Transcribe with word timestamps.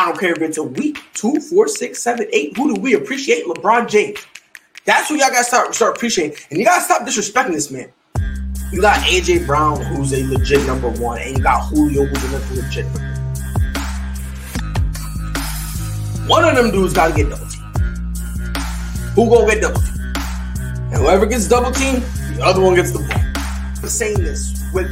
I 0.00 0.06
don't 0.06 0.18
care 0.18 0.32
if 0.32 0.40
it's 0.40 0.56
a 0.56 0.62
week, 0.62 0.98
two, 1.12 1.38
four, 1.40 1.68
six, 1.68 2.02
seven, 2.02 2.26
eight. 2.32 2.56
Who 2.56 2.74
do 2.74 2.80
we 2.80 2.94
appreciate? 2.94 3.44
LeBron 3.44 3.86
James. 3.86 4.18
That's 4.86 5.10
who 5.10 5.16
y'all 5.16 5.28
gotta 5.28 5.44
start 5.44 5.74
start 5.74 5.94
appreciating. 5.94 6.38
And 6.48 6.58
you 6.58 6.64
gotta 6.64 6.80
stop 6.80 7.02
disrespecting 7.02 7.52
this 7.52 7.70
man. 7.70 7.92
You 8.72 8.80
got 8.80 8.96
AJ 9.00 9.46
Brown, 9.46 9.78
who's 9.82 10.14
a 10.14 10.24
legit 10.24 10.66
number 10.66 10.88
one, 10.88 11.20
and 11.20 11.36
you 11.36 11.42
got 11.42 11.68
Julio, 11.68 12.06
who's 12.06 12.24
a 12.24 12.54
legit 12.54 12.86
number 12.86 13.00
one. 13.00 13.20
One 16.28 16.44
of 16.44 16.56
them 16.56 16.70
dudes 16.70 16.94
gotta 16.94 17.14
get 17.14 17.28
double. 17.28 17.44
Who 19.16 19.28
gonna 19.28 19.52
get 19.52 19.60
double? 19.60 19.82
And 19.82 20.94
whoever 20.94 21.26
gets 21.26 21.46
double 21.46 21.72
team, 21.72 22.00
the 22.36 22.40
other 22.42 22.62
one 22.62 22.74
gets 22.74 22.92
the 22.92 23.00
ball. 23.00 23.20
I'm 23.82 23.88
saying 23.90 24.22
this 24.22 24.58
with 24.72 24.90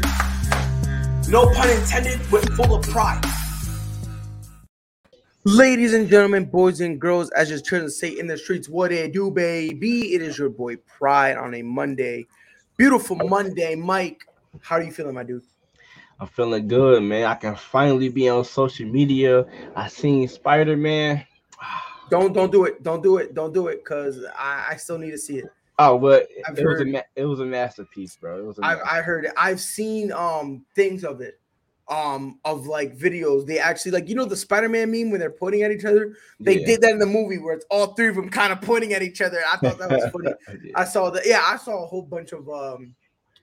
no 1.31 1.51
pun 1.55 1.71
intended, 1.71 2.21
with 2.31 2.47
full 2.55 2.75
of 2.75 2.83
pride. 2.83 3.25
Ladies 5.51 5.95
and 5.95 6.11
gentlemen, 6.11 6.45
boys 6.45 6.83
and 6.83 7.01
girls, 7.01 7.31
as 7.31 7.49
your 7.49 7.59
children 7.59 7.91
say 7.91 8.19
in 8.19 8.27
the 8.27 8.37
streets, 8.37 8.69
what 8.69 8.93
it 8.93 9.15
do, 9.15 9.31
baby? 9.31 10.15
It 10.15 10.21
is 10.21 10.37
your 10.37 10.51
boy 10.51 10.77
Pride 10.77 11.39
on 11.39 11.55
a 11.55 11.63
Monday. 11.63 12.27
Beautiful 12.77 13.17
Monday. 13.17 13.75
Mike, 13.75 14.27
how 14.61 14.77
are 14.77 14.83
you 14.83 14.93
feeling, 14.93 15.15
my 15.15 15.23
dude? 15.23 15.43
I'm 16.21 16.27
feeling 16.27 16.69
good, 16.69 17.03
man. 17.03 17.25
I 17.25 17.35
can 17.35 17.57
finally 17.57 18.11
be 18.11 18.29
on 18.29 18.45
social 18.45 18.87
media. 18.91 19.47
I 19.75 19.89
seen 19.89 20.29
Spider 20.29 20.77
Man. 20.77 21.25
Don't 22.11 22.35
don't 22.35 22.53
do 22.53 22.67
it. 22.67 22.83
Don't 22.83 23.03
do 23.03 23.17
it. 23.17 23.33
Don't 23.33 23.55
do 23.55 23.69
it, 23.69 23.83
cause 23.87 24.23
I, 24.39 24.67
I 24.73 24.77
still 24.77 24.99
need 24.99 25.13
to 25.13 25.19
see 25.19 25.39
it. 25.39 25.47
Oh, 25.79 25.99
but 25.99 26.29
I've 26.47 26.59
it 26.59 26.63
heard, 26.63 26.87
was 26.87 26.95
a 26.95 27.05
it 27.17 27.25
was 27.25 27.41
a 27.41 27.47
masterpiece, 27.47 28.17
bro. 28.17 28.39
It 28.39 28.45
was. 28.45 28.59
I, 28.63 28.81
I 28.81 29.01
heard 29.01 29.25
it. 29.25 29.33
I've 29.35 29.61
seen 29.61 30.13
um 30.13 30.67
things 30.75 31.05
of 31.05 31.23
it, 31.23 31.41
um 31.89 32.39
of 32.45 32.67
like 32.67 32.97
videos. 32.97 33.47
They 33.47 33.59
actually 33.59 33.93
like 33.93 34.09
you 34.09 34.15
know 34.15 34.25
the 34.25 34.37
Spider 34.37 34.69
Man 34.69 34.91
meme 34.91 35.11
when 35.11 35.21
they're 35.21 35.31
pointing 35.31 35.63
at 35.63 35.71
each 35.71 35.85
other. 35.85 36.17
They 36.41 36.61
yeah. 36.61 36.67
did 36.67 36.81
that 36.83 36.91
in 36.91 36.99
the 36.99 37.07
movie 37.07 37.39
where 37.39 37.55
it's 37.55 37.67
all 37.71 37.95
three 37.95 38.09
of 38.09 38.17
them 38.17 38.29
kind 38.29 38.53
of 38.53 38.61
pointing 38.61 38.93
at 38.93 39.03
each 39.03 39.21
other. 39.21 39.41
I 39.51 39.57
thought 39.57 39.79
that 39.79 39.91
was 39.91 40.11
funny. 40.11 40.35
yeah. 40.65 40.73
I 40.75 40.85
saw 40.85 41.11
that. 41.11 41.27
Yeah, 41.27 41.43
I 41.45 41.57
saw 41.57 41.85
a 41.85 41.87
whole 41.87 42.03
bunch 42.03 42.33
of 42.33 42.49
um, 42.49 42.95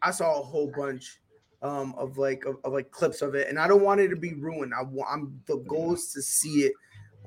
I 0.01 0.11
saw 0.11 0.39
a 0.39 0.43
whole 0.43 0.71
bunch 0.75 1.19
um 1.61 1.95
of 1.97 2.17
like 2.17 2.45
of, 2.45 2.57
of 2.63 2.73
like 2.73 2.91
clips 2.91 3.21
of 3.21 3.35
it, 3.35 3.49
and 3.49 3.59
I 3.59 3.67
don't 3.67 3.81
want 3.81 4.01
it 4.01 4.09
to 4.09 4.15
be 4.15 4.33
ruined. 4.33 4.73
I 4.73 4.83
want 4.83 5.09
I'm 5.11 5.41
the 5.47 5.57
goal 5.67 5.93
is 5.93 6.11
to 6.13 6.21
see 6.21 6.65
it 6.65 6.73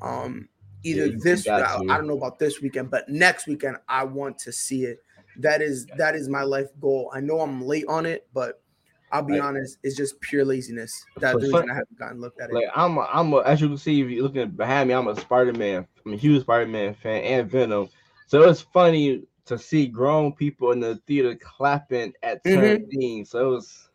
um 0.01 0.49
either 0.85 1.07
yeah, 1.07 1.17
this 1.23 1.49
I, 1.49 1.77
I 1.77 1.97
don't 1.97 2.07
know 2.07 2.17
about 2.17 2.39
this 2.39 2.61
weekend, 2.61 2.91
but 2.91 3.09
next 3.09 3.47
weekend 3.47 3.79
I 3.89 4.05
want 4.05 4.39
to 4.41 4.53
see 4.53 4.85
it. 4.85 4.99
That 5.39 5.63
is 5.63 5.87
that 5.97 6.15
is 6.15 6.29
my 6.29 6.43
life 6.43 6.69
goal. 6.81 7.11
I 7.15 7.21
know 7.21 7.41
I'm 7.41 7.63
late 7.63 7.87
on 7.89 8.07
it, 8.07 8.27
but 8.33 8.63
I'll 9.11 9.23
be 9.23 9.35
right. 9.35 9.43
honest, 9.43 9.79
it's 9.83 9.97
just 9.97 10.21
pure 10.21 10.45
laziness. 10.45 11.05
That's 11.19 11.35
the 11.35 11.47
reason 11.47 11.71
I 11.71 11.75
haven't 11.75 11.99
gotten 11.99 12.21
looked 12.21 12.41
at 12.41 12.51
it. 12.51 12.55
Like 12.55 12.69
I'm, 12.75 12.99
a, 12.99 13.09
I'm 13.13 13.33
a, 13.33 13.39
as 13.39 13.61
you 13.61 13.69
can 13.69 13.79
see, 13.79 14.01
if 14.03 14.11
you're 14.11 14.23
looking 14.23 14.51
behind 14.51 14.89
me, 14.89 14.95
I'm 14.95 15.09
a 15.09 15.19
Spider-Man. 15.19 15.87
I'm 16.05 16.13
a 16.13 16.17
huge 16.17 16.43
Spider-Man 16.43 16.95
fan 16.95 17.23
and 17.23 17.51
Venom. 17.51 17.89
So 18.27 18.43
it's 18.43 18.61
funny 18.61 19.23
to 19.47 19.59
see 19.59 19.87
grown 19.87 20.33
people 20.33 20.73
in 20.73 20.81
the 20.81 20.97
theater 21.07 21.35
clapping 21.35 22.13
at 22.23 22.43
certain 22.47 22.83
mm-hmm. 22.83 22.99
things. 22.99 23.31
So 23.31 23.47
it 23.47 23.51
was 23.51 23.89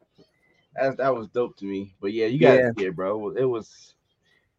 that, 0.75 0.97
that 0.97 1.16
was 1.16 1.28
dope 1.28 1.56
to 1.58 1.66
me. 1.66 1.94
But 2.02 2.14
yeah, 2.14 2.25
you 2.25 2.39
got 2.39 2.58
yeah. 2.58 2.72
it, 2.78 2.95
bro. 2.95 3.30
It 3.36 3.45
was 3.45 3.94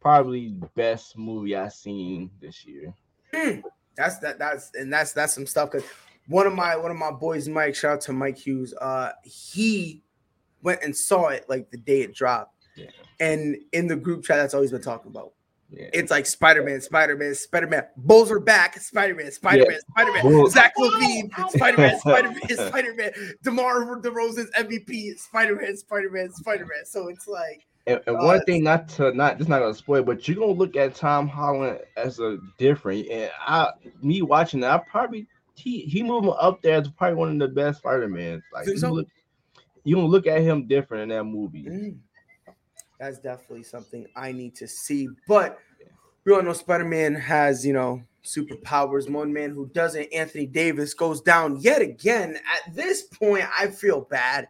probably 0.01 0.55
best 0.77 1.19
movie 1.19 1.57
I 1.57 1.69
seen 1.69 2.31
this 2.41 2.65
year. 2.65 2.95
Mm, 3.35 3.63
that's 3.97 4.19
that 4.19 4.39
that's 4.39 4.71
and 4.75 4.93
that's 4.93 5.13
that's 5.13 5.35
some 5.35 5.47
stuff 5.47 5.73
because 5.73 5.89
one 6.29 6.47
of 6.47 6.55
my 6.55 6.77
one 6.77 6.93
of 6.93 6.97
my 6.97 7.11
boys, 7.11 7.49
Mike, 7.49 7.75
shout 7.75 7.95
out 7.95 8.01
to 8.03 8.13
Mike 8.13 8.39
Hughes. 8.39 8.73
Uh 8.81 9.11
he 9.25 10.04
went 10.65 10.83
and 10.83 10.97
saw 10.97 11.29
it 11.29 11.45
like 11.49 11.71
the 11.71 11.77
day 11.77 12.03
it 12.03 12.15
dropped. 12.15 12.57
Yeah. 12.75 12.87
And 13.21 13.57
in 13.73 13.87
the 13.87 13.95
group 13.95 14.25
chat, 14.25 14.39
that's 14.39 14.55
always 14.55 14.73
been 14.73 14.83
talking 14.83 15.11
about. 15.11 15.33
Yeah. 15.71 15.89
It's 15.93 16.11
like 16.11 16.27
Spider-Man, 16.27 16.81
Spider-Man, 16.81 17.35
Spider-Man. 17.35 17.85
Bulls 17.97 18.31
are 18.31 18.41
back. 18.41 18.79
Spider-Man, 18.79 19.31
Spider-Man, 19.31 19.71
yeah. 19.71 19.79
Spider-Man. 19.91 20.51
Zach 20.51 20.75
LaVine, 20.77 21.51
Spider-Man, 21.51 21.99
Spider-Man, 22.01 22.69
Spider-Man. 22.69 23.13
DeMar 23.43 24.01
DeRozan's 24.01 24.51
MVP, 24.59 25.19
Spider-Man, 25.19 25.77
Spider-Man, 25.77 26.33
Spider-Man. 26.33 26.85
So 26.85 27.09
it's 27.09 27.27
like 27.27 27.65
and, 27.87 28.01
and 28.07 28.17
one 28.17 28.41
thing, 28.45 28.65
not 28.65 28.89
to 28.91 29.13
not 29.13 29.37
just 29.37 29.51
not 29.51 29.61
gonna 29.61 29.75
spoil, 29.75 30.03
but 30.03 30.27
you're 30.27 30.39
gonna 30.39 30.53
look 30.53 30.77
at 30.77 30.95
Tom 30.95 31.29
Holland 31.29 31.81
as 31.97 32.19
a 32.19 32.39
different. 32.59 33.09
And 33.11 33.31
I, 33.41 33.71
me 34.01 34.23
watching 34.23 34.61
that, 34.61 34.71
I 34.71 34.79
probably 34.89 35.27
he 35.55 35.81
he 35.81 36.03
moving 36.03 36.35
up 36.39 36.63
there 36.63 36.77
as 36.77 36.89
probably 36.89 37.17
one 37.17 37.33
of 37.33 37.39
the 37.39 37.49
best 37.49 37.79
Spider 37.79 38.09
Mans. 38.09 38.43
Like 38.53 38.67
so? 38.69 38.91
look, 38.91 39.09
you 39.85 39.97
gonna 39.97 40.09
look 40.09 40.27
at 40.27 40.41
him 40.41 40.67
different 40.67 41.05
in 41.05 41.09
that 41.11 41.25
movie. 41.25 41.65
Mm. 41.65 41.97
That's 42.99 43.19
definitely 43.19 43.65
something 43.65 44.07
I 44.17 44.33
need 44.33 44.55
to 44.57 44.69
see. 44.69 45.09
But 45.29 45.59
we 46.25 46.33
all 46.33 46.43
know 46.43 46.53
Spider 46.53 46.85
Man 46.85 47.15
has 47.15 47.65
you 47.65 47.73
know 47.73 48.03
superpowers. 48.25 49.11
One 49.11 49.33
man 49.33 49.51
who 49.51 49.67
doesn't, 49.69 50.13
Anthony 50.13 50.47
Davis, 50.47 50.95
goes 50.95 51.21
down 51.21 51.61
yet 51.61 51.83
again. 51.83 52.37
At 52.37 52.75
this 52.75 53.03
point, 53.03 53.45
I 53.59 53.69
feel 53.69 54.03
bad. 54.03 54.49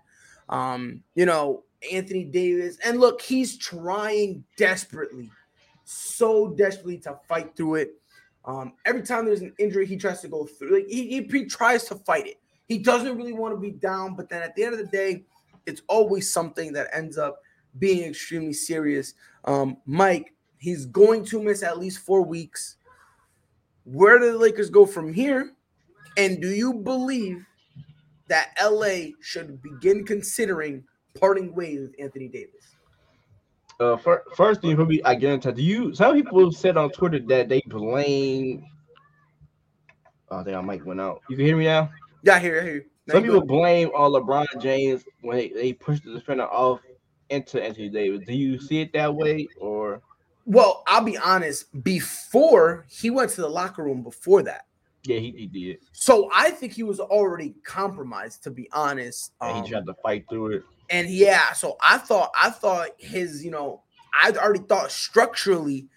Um, 0.48 1.02
you 1.14 1.26
know, 1.26 1.64
Anthony 1.92 2.24
Davis. 2.24 2.78
And 2.84 3.00
look, 3.00 3.20
he's 3.20 3.58
trying 3.58 4.44
desperately, 4.56 5.30
so 5.84 6.48
desperately 6.48 6.98
to 6.98 7.18
fight 7.28 7.56
through 7.56 7.76
it. 7.76 7.94
Um, 8.44 8.74
every 8.84 9.02
time 9.02 9.24
there's 9.24 9.40
an 9.40 9.54
injury, 9.58 9.86
he 9.86 9.96
tries 9.96 10.20
to 10.20 10.28
go 10.28 10.44
through. 10.44 10.74
Like 10.74 10.86
he, 10.88 11.08
he, 11.08 11.22
he 11.22 11.46
tries 11.46 11.84
to 11.84 11.96
fight 11.96 12.26
it. 12.26 12.40
He 12.66 12.78
doesn't 12.78 13.16
really 13.16 13.32
want 13.32 13.54
to 13.54 13.60
be 13.60 13.72
down, 13.72 14.14
but 14.14 14.28
then 14.28 14.42
at 14.42 14.54
the 14.54 14.64
end 14.64 14.72
of 14.72 14.78
the 14.78 14.86
day, 14.86 15.24
it's 15.66 15.82
always 15.88 16.32
something 16.32 16.72
that 16.72 16.88
ends 16.92 17.18
up 17.18 17.40
being 17.78 18.08
extremely 18.08 18.52
serious. 18.52 19.14
Um, 19.44 19.78
Mike, 19.86 20.34
he's 20.58 20.86
going 20.86 21.24
to 21.26 21.42
miss 21.42 21.62
at 21.62 21.78
least 21.78 21.98
four 22.00 22.22
weeks. 22.22 22.76
Where 23.84 24.18
do 24.18 24.32
the 24.32 24.38
Lakers 24.38 24.70
go 24.70 24.86
from 24.86 25.12
here? 25.12 25.52
And 26.16 26.40
do 26.40 26.48
you 26.48 26.74
believe 26.74 27.44
that 28.28 28.54
LA 28.62 29.10
should 29.20 29.60
begin 29.62 30.04
considering 30.04 30.84
parting 31.18 31.54
ways 31.54 31.80
with 31.80 31.94
Anthony 31.98 32.28
Davis? 32.28 32.76
Uh, 33.80 33.96
for, 33.96 34.22
first 34.36 34.62
thing 34.62 35.02
I 35.04 35.14
guarantee. 35.16 35.52
Do 35.52 35.62
you? 35.62 35.94
Some 35.94 36.14
people 36.14 36.52
said 36.52 36.76
on 36.76 36.90
Twitter 36.90 37.18
that 37.18 37.48
they 37.48 37.60
blame. 37.66 38.64
Oh, 40.30 40.38
I 40.38 40.60
mic 40.62 40.86
went 40.86 41.00
out. 41.00 41.22
You 41.28 41.36
can 41.36 41.44
hear 41.44 41.56
me 41.56 41.64
now. 41.64 41.90
Yeah, 42.24 42.36
I 42.36 42.38
hear, 42.38 42.58
I 42.58 42.64
hear 42.64 42.74
you. 42.76 42.84
Some 43.10 43.22
people 43.22 43.44
blame 43.44 43.90
all 43.94 44.10
LeBron 44.10 44.46
James 44.58 45.04
when 45.20 45.36
they, 45.36 45.50
they 45.50 45.72
push 45.74 46.00
the 46.00 46.14
defender 46.14 46.44
off 46.44 46.80
into 47.28 47.62
Anthony 47.62 47.90
Davis. 47.90 48.22
Do 48.26 48.32
you 48.32 48.58
see 48.58 48.80
it 48.80 48.94
that 48.94 49.14
way, 49.14 49.46
or? 49.60 50.00
Well, 50.46 50.82
I'll 50.86 51.04
be 51.04 51.18
honest. 51.18 51.84
Before 51.84 52.86
he 52.88 53.10
went 53.10 53.30
to 53.32 53.42
the 53.42 53.48
locker 53.48 53.84
room, 53.84 54.02
before 54.02 54.42
that, 54.44 54.64
yeah, 55.04 55.18
he, 55.18 55.32
he 55.32 55.46
did. 55.46 55.80
So 55.92 56.30
I 56.34 56.50
think 56.50 56.72
he 56.72 56.82
was 56.82 56.98
already 56.98 57.54
compromised, 57.62 58.42
to 58.44 58.50
be 58.50 58.70
honest. 58.72 59.32
Um, 59.42 59.62
he 59.62 59.70
tried 59.70 59.84
to 59.84 59.94
fight 60.02 60.24
through 60.30 60.56
it. 60.56 60.62
And 60.88 61.10
yeah, 61.10 61.52
so 61.52 61.76
I 61.82 61.98
thought 61.98 62.30
I 62.34 62.48
thought 62.48 62.90
his, 62.96 63.44
you 63.44 63.50
know, 63.50 63.82
I 64.14 64.30
already 64.30 64.64
thought 64.64 64.90
structurally 64.90 65.88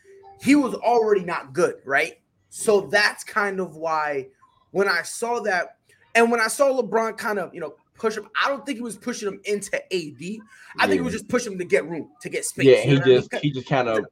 he 0.41 0.55
was 0.55 0.75
already 0.75 1.23
not 1.23 1.53
good, 1.53 1.75
right? 1.85 2.19
So 2.49 2.81
that's 2.81 3.23
kind 3.23 3.61
of 3.61 3.77
why 3.77 4.27
when 4.71 4.89
I 4.89 5.03
saw 5.03 5.39
that, 5.41 5.76
and 6.17 6.31
when 6.31 6.41
I 6.41 6.47
saw 6.47 6.69
LeBron 6.69 7.15
kind 7.17 7.37
of, 7.37 7.53
you 7.53 7.61
know, 7.61 7.75
push 7.93 8.17
him, 8.17 8.27
I 8.43 8.49
don't 8.49 8.65
think 8.65 8.79
he 8.79 8.83
was 8.83 8.97
pushing 8.97 9.27
him 9.27 9.39
into 9.45 9.75
AD. 9.75 9.83
I 9.93 10.15
yeah. 10.23 10.87
think 10.87 10.93
he 10.93 11.01
was 11.01 11.13
just 11.13 11.27
pushing 11.27 11.53
him 11.53 11.59
to 11.59 11.65
get 11.65 11.87
room, 11.87 12.09
to 12.21 12.29
get 12.29 12.43
space. 12.43 12.65
Yeah, 12.65 12.81
he 12.81 12.99
just 12.99 13.33
he 13.35 13.51
just 13.51 13.67
kind 13.67 13.87
of 13.87 14.05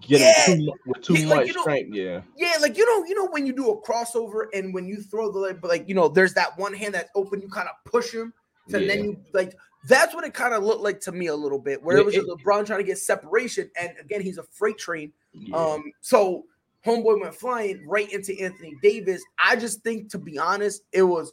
getting 0.00 0.26
yeah. 0.26 0.54
too, 0.54 0.72
with 0.86 1.02
too 1.02 1.26
much 1.26 1.48
you 1.48 1.54
know, 1.54 1.60
strength. 1.62 1.94
Yeah, 1.94 2.20
yeah, 2.36 2.54
like 2.60 2.78
you 2.78 2.86
know, 2.86 3.04
you 3.06 3.14
know 3.14 3.26
when 3.26 3.44
you 3.44 3.52
do 3.52 3.70
a 3.70 3.82
crossover 3.82 4.46
and 4.54 4.72
when 4.72 4.86
you 4.86 5.02
throw 5.02 5.32
the 5.32 5.38
like, 5.38 5.64
like 5.64 5.88
you 5.88 5.96
know, 5.96 6.08
there's 6.08 6.34
that 6.34 6.56
one 6.56 6.74
hand 6.74 6.94
that's 6.94 7.10
open, 7.16 7.40
you 7.40 7.48
kind 7.48 7.68
of 7.68 7.74
push 7.90 8.12
him, 8.12 8.32
and 8.72 8.82
yeah. 8.82 8.94
then 8.94 9.04
you 9.04 9.20
like 9.32 9.56
that's 9.88 10.14
what 10.14 10.24
it 10.24 10.34
kind 10.34 10.54
of 10.54 10.62
looked 10.62 10.82
like 10.82 11.00
to 11.00 11.12
me 11.12 11.26
a 11.26 11.34
little 11.34 11.58
bit, 11.58 11.82
where 11.82 11.96
yeah, 11.96 12.02
it 12.02 12.06
was 12.06 12.14
just 12.14 12.28
LeBron 12.28 12.66
trying 12.66 12.78
to 12.78 12.84
get 12.84 12.98
separation, 12.98 13.68
and 13.80 13.90
again, 14.00 14.20
he's 14.20 14.38
a 14.38 14.44
freight 14.44 14.78
train. 14.78 15.12
Yeah. 15.32 15.56
Um, 15.56 15.82
so 16.02 16.44
homeboy 16.86 17.20
went 17.20 17.34
flying 17.34 17.84
right 17.86 18.10
into 18.12 18.38
Anthony 18.40 18.74
Davis. 18.82 19.22
I 19.42 19.56
just 19.56 19.82
think, 19.82 20.10
to 20.10 20.18
be 20.18 20.38
honest, 20.38 20.82
it 20.92 21.02
was 21.02 21.32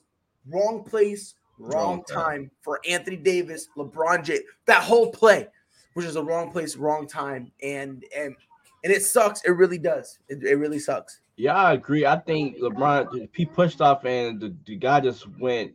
wrong 0.51 0.83
place, 0.83 1.35
wrong, 1.59 2.03
time 2.03 2.51
for 2.61 2.79
Anthony 2.87 3.17
Davis, 3.17 3.67
LeBron 3.77 4.23
James. 4.23 4.43
That 4.65 4.83
whole 4.83 5.11
play, 5.11 5.47
which 5.93 6.05
is 6.05 6.15
a 6.15 6.23
wrong 6.23 6.51
place, 6.51 6.75
wrong 6.75 7.07
time, 7.07 7.51
and 7.61 8.03
and 8.15 8.35
and 8.83 8.93
it 8.93 9.03
sucks. 9.03 9.43
It 9.43 9.51
really 9.51 9.79
does. 9.79 10.19
It, 10.29 10.43
it 10.43 10.55
really 10.55 10.79
sucks. 10.79 11.21
Yeah, 11.37 11.55
I 11.55 11.73
agree. 11.73 12.05
I 12.05 12.17
think 12.17 12.57
LeBron 12.59 13.29
he 13.33 13.45
pushed 13.45 13.81
off, 13.81 14.05
and 14.05 14.39
the, 14.39 14.55
the 14.65 14.75
guy 14.77 15.01
just 15.01 15.27
went 15.39 15.73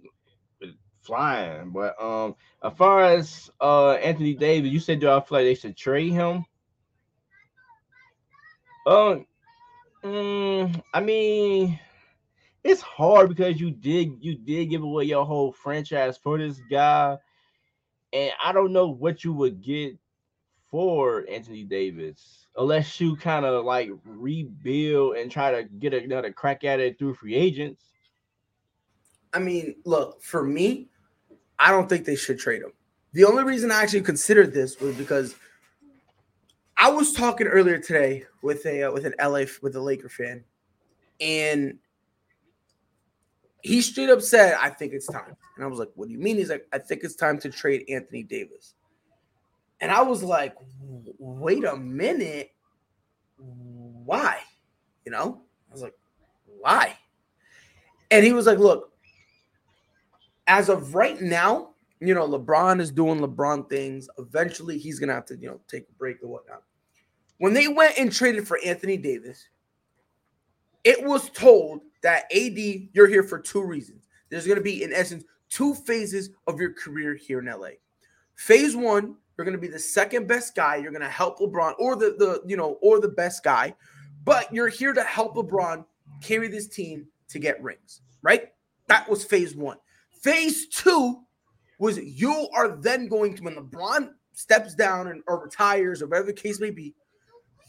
flying. 1.02 1.70
But 1.70 2.00
um, 2.02 2.36
as 2.62 2.72
far 2.76 3.02
as 3.04 3.50
uh 3.60 3.92
Anthony 3.92 4.34
Davis, 4.34 4.70
you 4.70 4.80
said 4.80 5.00
do 5.00 5.10
I 5.10 5.20
feel 5.20 5.38
like 5.38 5.44
they 5.44 5.54
should 5.54 5.76
trade 5.76 6.12
him? 6.12 6.44
Um, 8.86 9.26
mm, 10.02 10.82
I 10.94 11.00
mean, 11.00 11.78
it's 12.62 12.82
hard 12.82 13.28
because 13.28 13.60
you 13.60 13.70
did 13.70 14.12
you 14.20 14.36
did 14.36 14.66
give 14.66 14.82
away 14.82 15.04
your 15.04 15.24
whole 15.24 15.52
franchise 15.52 16.16
for 16.16 16.38
this 16.38 16.60
guy, 16.70 17.16
and 18.12 18.32
I 18.42 18.52
don't 18.52 18.72
know 18.72 18.88
what 18.88 19.24
you 19.24 19.32
would 19.32 19.62
get 19.62 19.96
for 20.70 21.24
Anthony 21.28 21.64
Davis. 21.64 22.46
unless 22.56 23.00
you 23.00 23.16
kind 23.16 23.44
of 23.44 23.64
like 23.64 23.90
rebuild 24.04 25.16
and 25.16 25.30
try 25.30 25.50
to 25.50 25.64
get 25.64 25.94
another 25.94 26.32
crack 26.32 26.64
at 26.64 26.80
it 26.80 26.98
through 26.98 27.14
free 27.14 27.34
agents. 27.34 27.84
I 29.32 29.38
mean, 29.38 29.76
look, 29.84 30.20
for 30.22 30.44
me, 30.44 30.88
I 31.58 31.70
don't 31.70 31.88
think 31.88 32.04
they 32.04 32.16
should 32.16 32.38
trade 32.38 32.62
him. 32.62 32.72
The 33.12 33.24
only 33.24 33.44
reason 33.44 33.70
I 33.70 33.82
actually 33.82 34.02
considered 34.02 34.52
this 34.52 34.80
was 34.80 34.96
because 34.96 35.34
I 36.76 36.90
was 36.90 37.12
talking 37.12 37.46
earlier 37.46 37.78
today 37.78 38.24
with 38.42 38.64
a 38.66 38.84
uh, 38.84 38.92
with 38.92 39.06
an 39.06 39.14
LA 39.20 39.44
with 39.62 39.76
a 39.76 39.80
Laker 39.80 40.08
fan, 40.08 40.44
and 41.20 41.78
he 43.62 43.80
straight 43.82 44.10
up 44.10 44.22
said, 44.22 44.56
"I 44.60 44.70
think 44.70 44.92
it's 44.92 45.06
time." 45.06 45.36
And 45.56 45.64
I 45.64 45.68
was 45.68 45.78
like, 45.78 45.90
"What 45.94 46.08
do 46.08 46.12
you 46.12 46.18
mean?" 46.18 46.36
He's 46.36 46.50
like, 46.50 46.66
"I 46.72 46.78
think 46.78 47.04
it's 47.04 47.14
time 47.14 47.38
to 47.40 47.50
trade 47.50 47.84
Anthony 47.88 48.22
Davis." 48.22 48.74
And 49.80 49.90
I 49.90 50.02
was 50.02 50.22
like, 50.22 50.54
"Wait 51.18 51.64
a 51.64 51.76
minute, 51.76 52.52
why?" 53.36 54.40
You 55.04 55.12
know, 55.12 55.42
I 55.68 55.72
was 55.72 55.82
like, 55.82 55.96
"Why?" 56.46 56.96
And 58.10 58.24
he 58.24 58.32
was 58.32 58.46
like, 58.46 58.58
"Look, 58.58 58.92
as 60.46 60.68
of 60.68 60.94
right 60.94 61.20
now, 61.20 61.74
you 62.00 62.14
know, 62.14 62.28
LeBron 62.28 62.80
is 62.80 62.90
doing 62.90 63.20
LeBron 63.20 63.68
things. 63.68 64.08
Eventually, 64.18 64.78
he's 64.78 64.98
gonna 64.98 65.14
have 65.14 65.26
to, 65.26 65.36
you 65.36 65.48
know, 65.48 65.60
take 65.68 65.88
a 65.88 65.92
break 65.92 66.22
or 66.22 66.28
whatnot." 66.28 66.62
When 67.38 67.54
they 67.54 67.68
went 67.68 67.98
and 67.98 68.12
traded 68.12 68.46
for 68.46 68.58
Anthony 68.64 68.98
Davis, 68.98 69.48
it 70.84 71.02
was 71.04 71.30
told 71.30 71.82
that 72.02 72.24
AD, 72.34 72.58
you're 72.92 73.08
here 73.08 73.22
for 73.22 73.38
two 73.38 73.62
reasons. 73.62 74.08
There's 74.28 74.46
going 74.46 74.58
to 74.58 74.64
be, 74.64 74.82
in 74.82 74.92
essence, 74.92 75.24
two 75.48 75.74
phases 75.74 76.30
of 76.46 76.60
your 76.60 76.72
career 76.72 77.14
here 77.14 77.40
in 77.40 77.46
LA. 77.46 77.70
Phase 78.36 78.76
one, 78.76 79.16
you're 79.36 79.44
going 79.44 79.56
to 79.56 79.60
be 79.60 79.68
the 79.68 79.78
second 79.78 80.26
best 80.26 80.54
guy. 80.54 80.76
You're 80.76 80.92
going 80.92 81.02
to 81.02 81.08
help 81.08 81.38
LeBron, 81.38 81.74
or 81.78 81.96
the 81.96 82.14
the 82.18 82.42
you 82.46 82.56
know, 82.56 82.78
or 82.82 83.00
the 83.00 83.08
best 83.08 83.42
guy, 83.42 83.74
but 84.24 84.52
you're 84.52 84.68
here 84.68 84.92
to 84.92 85.02
help 85.02 85.34
LeBron 85.34 85.84
carry 86.22 86.48
this 86.48 86.68
team 86.68 87.06
to 87.28 87.38
get 87.38 87.62
rings. 87.62 88.02
Right? 88.22 88.52
That 88.88 89.08
was 89.08 89.24
phase 89.24 89.54
one. 89.54 89.78
Phase 90.22 90.68
two 90.68 91.22
was 91.78 91.98
you 91.98 92.48
are 92.54 92.76
then 92.76 93.08
going 93.08 93.34
to 93.36 93.42
when 93.42 93.54
LeBron 93.54 94.10
steps 94.32 94.74
down 94.74 95.08
and 95.08 95.22
or 95.26 95.42
retires 95.42 96.02
or 96.02 96.06
whatever 96.06 96.26
the 96.26 96.32
case 96.32 96.60
may 96.60 96.70
be, 96.70 96.94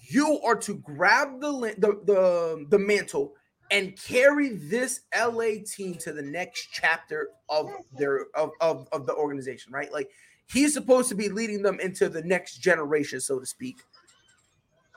you 0.09 0.39
are 0.41 0.55
to 0.55 0.75
grab 0.75 1.39
the 1.39 1.51
the 1.77 2.01
the, 2.05 2.65
the 2.69 2.79
mantle 2.79 3.33
and 3.71 3.97
carry 3.97 4.49
this 4.49 5.01
LA 5.17 5.63
team 5.65 5.95
to 5.95 6.11
the 6.11 6.21
next 6.21 6.67
chapter 6.73 7.29
of 7.49 7.69
their 7.97 8.27
of, 8.35 8.51
of, 8.59 8.87
of 8.91 9.05
the 9.05 9.15
organization, 9.15 9.71
right? 9.71 9.91
Like 9.91 10.09
he's 10.51 10.73
supposed 10.73 11.09
to 11.09 11.15
be 11.15 11.29
leading 11.29 11.63
them 11.63 11.79
into 11.79 12.09
the 12.09 12.21
next 12.23 12.57
generation, 12.57 13.21
so 13.21 13.39
to 13.39 13.45
speak. 13.45 13.77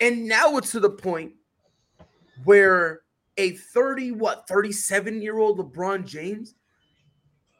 And 0.00 0.26
now 0.26 0.56
it's 0.56 0.72
to 0.72 0.80
the 0.80 0.90
point 0.90 1.32
where 2.42 3.02
a 3.36 3.52
30, 3.52 4.12
what 4.12 4.48
37 4.48 5.22
year 5.22 5.38
old 5.38 5.58
LeBron 5.58 6.04
James 6.04 6.56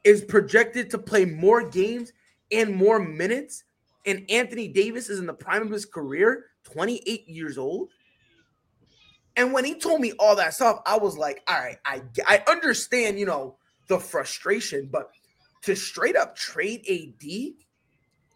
is 0.02 0.22
projected 0.24 0.90
to 0.90 0.98
play 0.98 1.24
more 1.24 1.68
games 1.68 2.12
and 2.52 2.74
more 2.74 2.98
minutes, 2.98 3.64
and 4.04 4.24
Anthony 4.28 4.68
Davis 4.68 5.08
is 5.08 5.18
in 5.18 5.26
the 5.26 5.32
prime 5.32 5.62
of 5.62 5.70
his 5.70 5.86
career, 5.86 6.46
28 6.64 7.28
years 7.28 7.56
old. 7.56 7.88
And 9.36 9.52
when 9.52 9.64
he 9.64 9.74
told 9.74 10.00
me 10.00 10.12
all 10.18 10.36
that 10.36 10.54
stuff, 10.54 10.80
I 10.86 10.96
was 10.96 11.18
like, 11.18 11.42
all 11.48 11.58
right, 11.58 11.78
I 11.84 12.02
I 12.26 12.42
understand, 12.48 13.18
you 13.18 13.26
know, 13.26 13.56
the 13.88 13.98
frustration, 13.98 14.88
but 14.90 15.10
to 15.62 15.74
straight 15.74 16.16
up 16.16 16.36
trade 16.36 16.84
AD, 16.88 17.54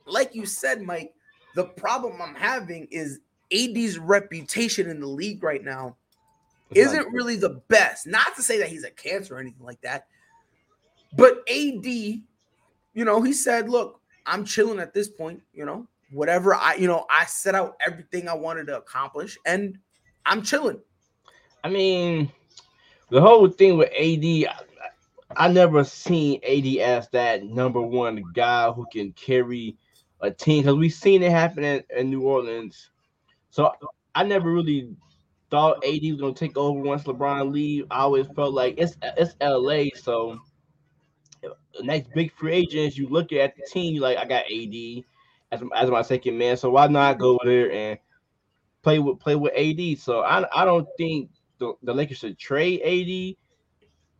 like 0.06 0.34
you 0.34 0.46
said, 0.46 0.82
Mike, 0.82 1.14
the 1.54 1.64
problem 1.64 2.20
I'm 2.20 2.34
having 2.34 2.88
is 2.90 3.20
AD's 3.52 3.98
reputation 3.98 4.88
in 4.88 5.00
the 5.00 5.06
league 5.06 5.42
right 5.42 5.62
now 5.62 5.96
isn't 6.74 7.12
really 7.12 7.36
the 7.36 7.60
best. 7.68 8.06
Not 8.06 8.34
to 8.36 8.42
say 8.42 8.58
that 8.58 8.68
he's 8.68 8.84
a 8.84 8.90
cancer 8.90 9.36
or 9.36 9.38
anything 9.38 9.64
like 9.64 9.80
that, 9.82 10.06
but 11.16 11.38
AD, 11.48 11.86
you 11.86 12.24
know, 12.94 13.22
he 13.22 13.32
said, 13.32 13.68
look, 13.68 14.00
I'm 14.26 14.44
chilling 14.44 14.78
at 14.78 14.92
this 14.92 15.08
point, 15.08 15.42
you 15.52 15.64
know, 15.64 15.86
whatever 16.10 16.54
I, 16.54 16.74
you 16.74 16.86
know, 16.86 17.06
I 17.10 17.24
set 17.24 17.54
out 17.54 17.76
everything 17.84 18.28
I 18.28 18.34
wanted 18.34 18.66
to 18.66 18.76
accomplish 18.76 19.38
and 19.46 19.78
I'm 20.26 20.42
chilling. 20.42 20.80
I 21.64 21.68
mean, 21.68 22.30
the 23.10 23.20
whole 23.20 23.48
thing 23.48 23.76
with 23.76 23.88
AD, 23.88 24.24
I, 24.24 24.54
I 25.36 25.48
never 25.48 25.84
seen 25.84 26.40
AD 26.44 26.66
as 26.78 27.08
that 27.10 27.44
number 27.44 27.80
one 27.80 28.22
guy 28.34 28.70
who 28.70 28.86
can 28.92 29.12
carry 29.12 29.76
a 30.20 30.30
team 30.30 30.62
because 30.62 30.76
we've 30.76 30.92
seen 30.92 31.22
it 31.22 31.30
happen 31.30 31.64
in, 31.64 31.82
in, 31.96 32.10
New 32.10 32.22
Orleans. 32.22 32.90
So 33.50 33.72
I 34.14 34.24
never 34.24 34.50
really 34.50 34.90
thought 35.50 35.84
AD 35.84 36.02
was 36.02 36.20
gonna 36.20 36.34
take 36.34 36.56
over 36.56 36.80
once 36.80 37.04
LeBron 37.04 37.52
leave. 37.52 37.86
I 37.90 38.00
always 38.00 38.26
felt 38.34 38.54
like 38.54 38.74
it's 38.78 38.96
it's 39.16 39.34
LA, 39.40 39.84
so 39.94 40.38
the 41.40 41.54
next 41.82 42.12
big 42.12 42.32
free 42.32 42.52
agents, 42.54 42.96
you 42.96 43.08
look 43.08 43.32
at 43.32 43.54
the 43.56 43.62
team, 43.62 43.94
you're 43.94 44.02
like 44.02 44.18
I 44.18 44.24
got 44.24 44.44
AD 44.50 45.04
as, 45.52 45.62
as 45.74 45.90
my 45.90 46.02
second 46.02 46.36
man, 46.36 46.56
so 46.56 46.70
why 46.70 46.86
not 46.88 47.18
go 47.18 47.38
there 47.44 47.70
and 47.70 47.98
play 48.82 48.98
with 48.98 49.20
play 49.20 49.36
with 49.36 49.52
AD? 49.54 49.98
So 49.98 50.22
I 50.22 50.44
I 50.52 50.64
don't 50.64 50.88
think 50.96 51.30
the, 51.58 51.74
the 51.82 51.94
Lakers 51.94 52.18
should 52.18 52.38
trade 52.38 52.80
AD. 52.82 53.36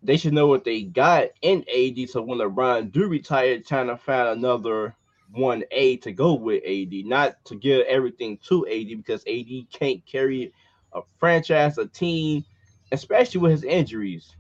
They 0.02 0.16
should 0.16 0.32
know 0.32 0.46
what 0.46 0.64
they 0.64 0.82
got 0.82 1.28
in 1.42 1.64
AD. 1.74 2.08
So 2.08 2.22
when 2.22 2.38
LeBron 2.38 2.92
do 2.92 3.08
retire, 3.08 3.60
trying 3.60 3.88
to 3.88 3.96
find 3.96 4.28
another 4.28 4.94
one 5.32 5.64
A 5.72 5.96
to 5.98 6.12
go 6.12 6.34
with 6.34 6.62
AD, 6.64 7.06
not 7.06 7.44
to 7.46 7.56
give 7.56 7.84
everything 7.86 8.38
to 8.48 8.66
AD 8.66 8.96
because 8.96 9.22
AD 9.26 9.48
can't 9.72 10.04
carry 10.06 10.52
a 10.92 11.00
franchise, 11.18 11.78
a 11.78 11.86
team, 11.86 12.44
especially 12.92 13.40
with 13.40 13.52
his 13.52 13.64
injuries. 13.64 14.34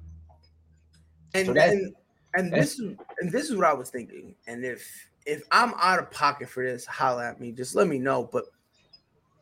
And 1.34 1.46
so 1.46 1.52
and, 1.52 1.94
and 2.34 2.52
this 2.52 2.78
is 2.78 2.96
and 3.20 3.30
this 3.30 3.50
is 3.50 3.56
what 3.56 3.66
I 3.66 3.72
was 3.74 3.90
thinking. 3.90 4.34
And 4.46 4.64
if 4.64 5.08
if 5.26 5.42
I'm 5.50 5.74
out 5.78 5.98
of 5.98 6.10
pocket 6.10 6.48
for 6.48 6.64
this, 6.64 6.86
holla 6.86 7.28
at 7.28 7.40
me. 7.40 7.52
Just 7.52 7.74
let 7.74 7.86
me 7.86 7.98
know. 7.98 8.28
But 8.32 8.46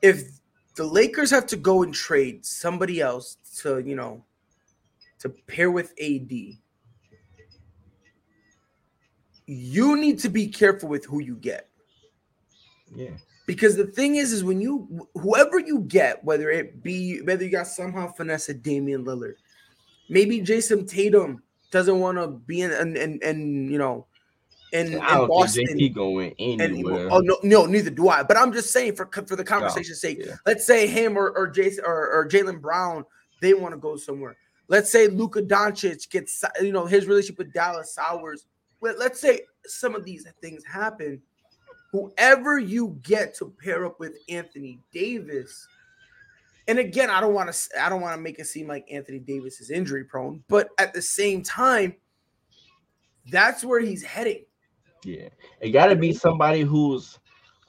if 0.03 0.41
the 0.77 0.85
Lakers 0.85 1.31
have 1.31 1.47
to 1.47 1.57
go 1.57 1.83
and 1.83 1.93
trade 1.93 2.45
somebody 2.45 3.01
else 3.01 3.39
to, 3.63 3.79
you 3.79 3.97
know, 3.97 4.23
to 5.19 5.31
pair 5.31 5.71
with 5.71 5.93
AD. 6.01 6.31
You 9.47 9.97
need 9.97 10.19
to 10.21 10.29
be 10.29 10.47
careful 10.47 10.89
with 10.89 11.07
who 11.07 11.21
you 11.21 11.37
get. 11.37 11.69
Yeah. 12.95 13.17
Because 13.47 13.77
the 13.77 13.87
thing 13.87 14.17
is, 14.17 14.33
is 14.33 14.45
when 14.45 14.61
you 14.61 15.09
whoever 15.15 15.59
you 15.59 15.81
get, 15.81 16.23
whether 16.25 16.51
it 16.51 16.83
be 16.83 17.21
whether 17.23 17.45
you 17.45 17.51
got 17.51 17.69
somehow 17.69 18.13
finesse 18.13 18.49
a 18.49 18.55
Damian 18.55 19.05
Lillard, 19.05 19.37
maybe 20.11 20.41
Jayson 20.41 20.87
Tatum 20.87 21.43
doesn't 21.71 22.01
want 22.01 22.19
to 22.19 22.27
be 22.27 22.63
in 22.63 22.73
and 22.73 22.97
and, 22.97 23.23
and 23.23 23.71
you 23.71 23.79
know 23.79 24.07
in, 24.73 24.95
in 24.95 24.99
Boston. 25.01 25.67
Think 25.67 25.95
going 25.95 26.35
anywhere. 26.39 27.05
And, 27.05 27.13
oh 27.13 27.21
no, 27.21 27.39
no, 27.43 27.67
neither 27.67 27.91
do 27.91 28.09
I. 28.09 28.23
But 28.23 28.37
I'm 28.37 28.53
just 28.53 28.73
saying 28.73 28.97
for 28.97 29.07
for 29.07 29.37
the 29.37 29.45
conversation's 29.45 30.03
no, 30.03 30.09
sake. 30.09 30.19
Yeah. 30.25 30.35
Let's 30.45 30.67
say 30.67 30.87
him 30.87 31.17
or 31.17 31.31
or 31.31 31.49
Jayson 31.49 31.85
or, 31.85 32.11
or 32.13 32.29
Jaylen 32.29 32.61
Brown, 32.61 33.05
they 33.41 33.55
want 33.55 33.75
to 33.75 33.79
go 33.79 33.97
somewhere. 33.97 34.37
Let's 34.69 34.91
say 34.91 35.07
Luka 35.09 35.43
Doncic 35.43 36.11
gets 36.11 36.45
you 36.61 36.73
know 36.73 36.87
his 36.87 37.07
relationship 37.07 37.39
with 37.39 37.53
Dallas 37.53 37.95
sours. 37.95 38.47
But 38.81 38.99
let's 38.99 39.21
say 39.21 39.41
some 39.65 39.95
of 39.95 40.05
these 40.05 40.27
things 40.43 40.65
happen. 40.65 41.23
Whoever 41.93 42.59
you 42.59 42.99
get 43.03 43.35
to 43.37 43.53
pair 43.63 43.87
up 43.87 43.99
with 44.01 44.19
Anthony 44.29 44.79
Davis, 44.93 45.67
and 46.69 46.79
again, 46.79 47.09
I 47.11 47.21
don't 47.21 47.33
want 47.33 47.53
to 47.53 47.81
I 47.81 47.89
don't 47.89 48.01
want 48.01 48.17
to 48.17 48.21
make 48.21 48.39
it 48.39 48.47
seem 48.47 48.67
like 48.67 48.87
Anthony 48.91 49.21
Davis 49.21 49.61
is 49.61 49.71
injury 49.71 50.05
prone, 50.05 50.43
but 50.49 50.69
at 50.79 50.93
the 50.93 51.01
same 51.01 51.43
time, 51.43 51.95
that's 53.31 53.65
where 53.65 53.81
he's 53.81 54.03
heading. 54.03 54.45
Yeah, 55.05 55.29
it 55.61 55.71
got 55.71 55.87
to 55.87 55.97
be 55.97 56.13
somebody 56.13 56.63
who's 56.63 57.19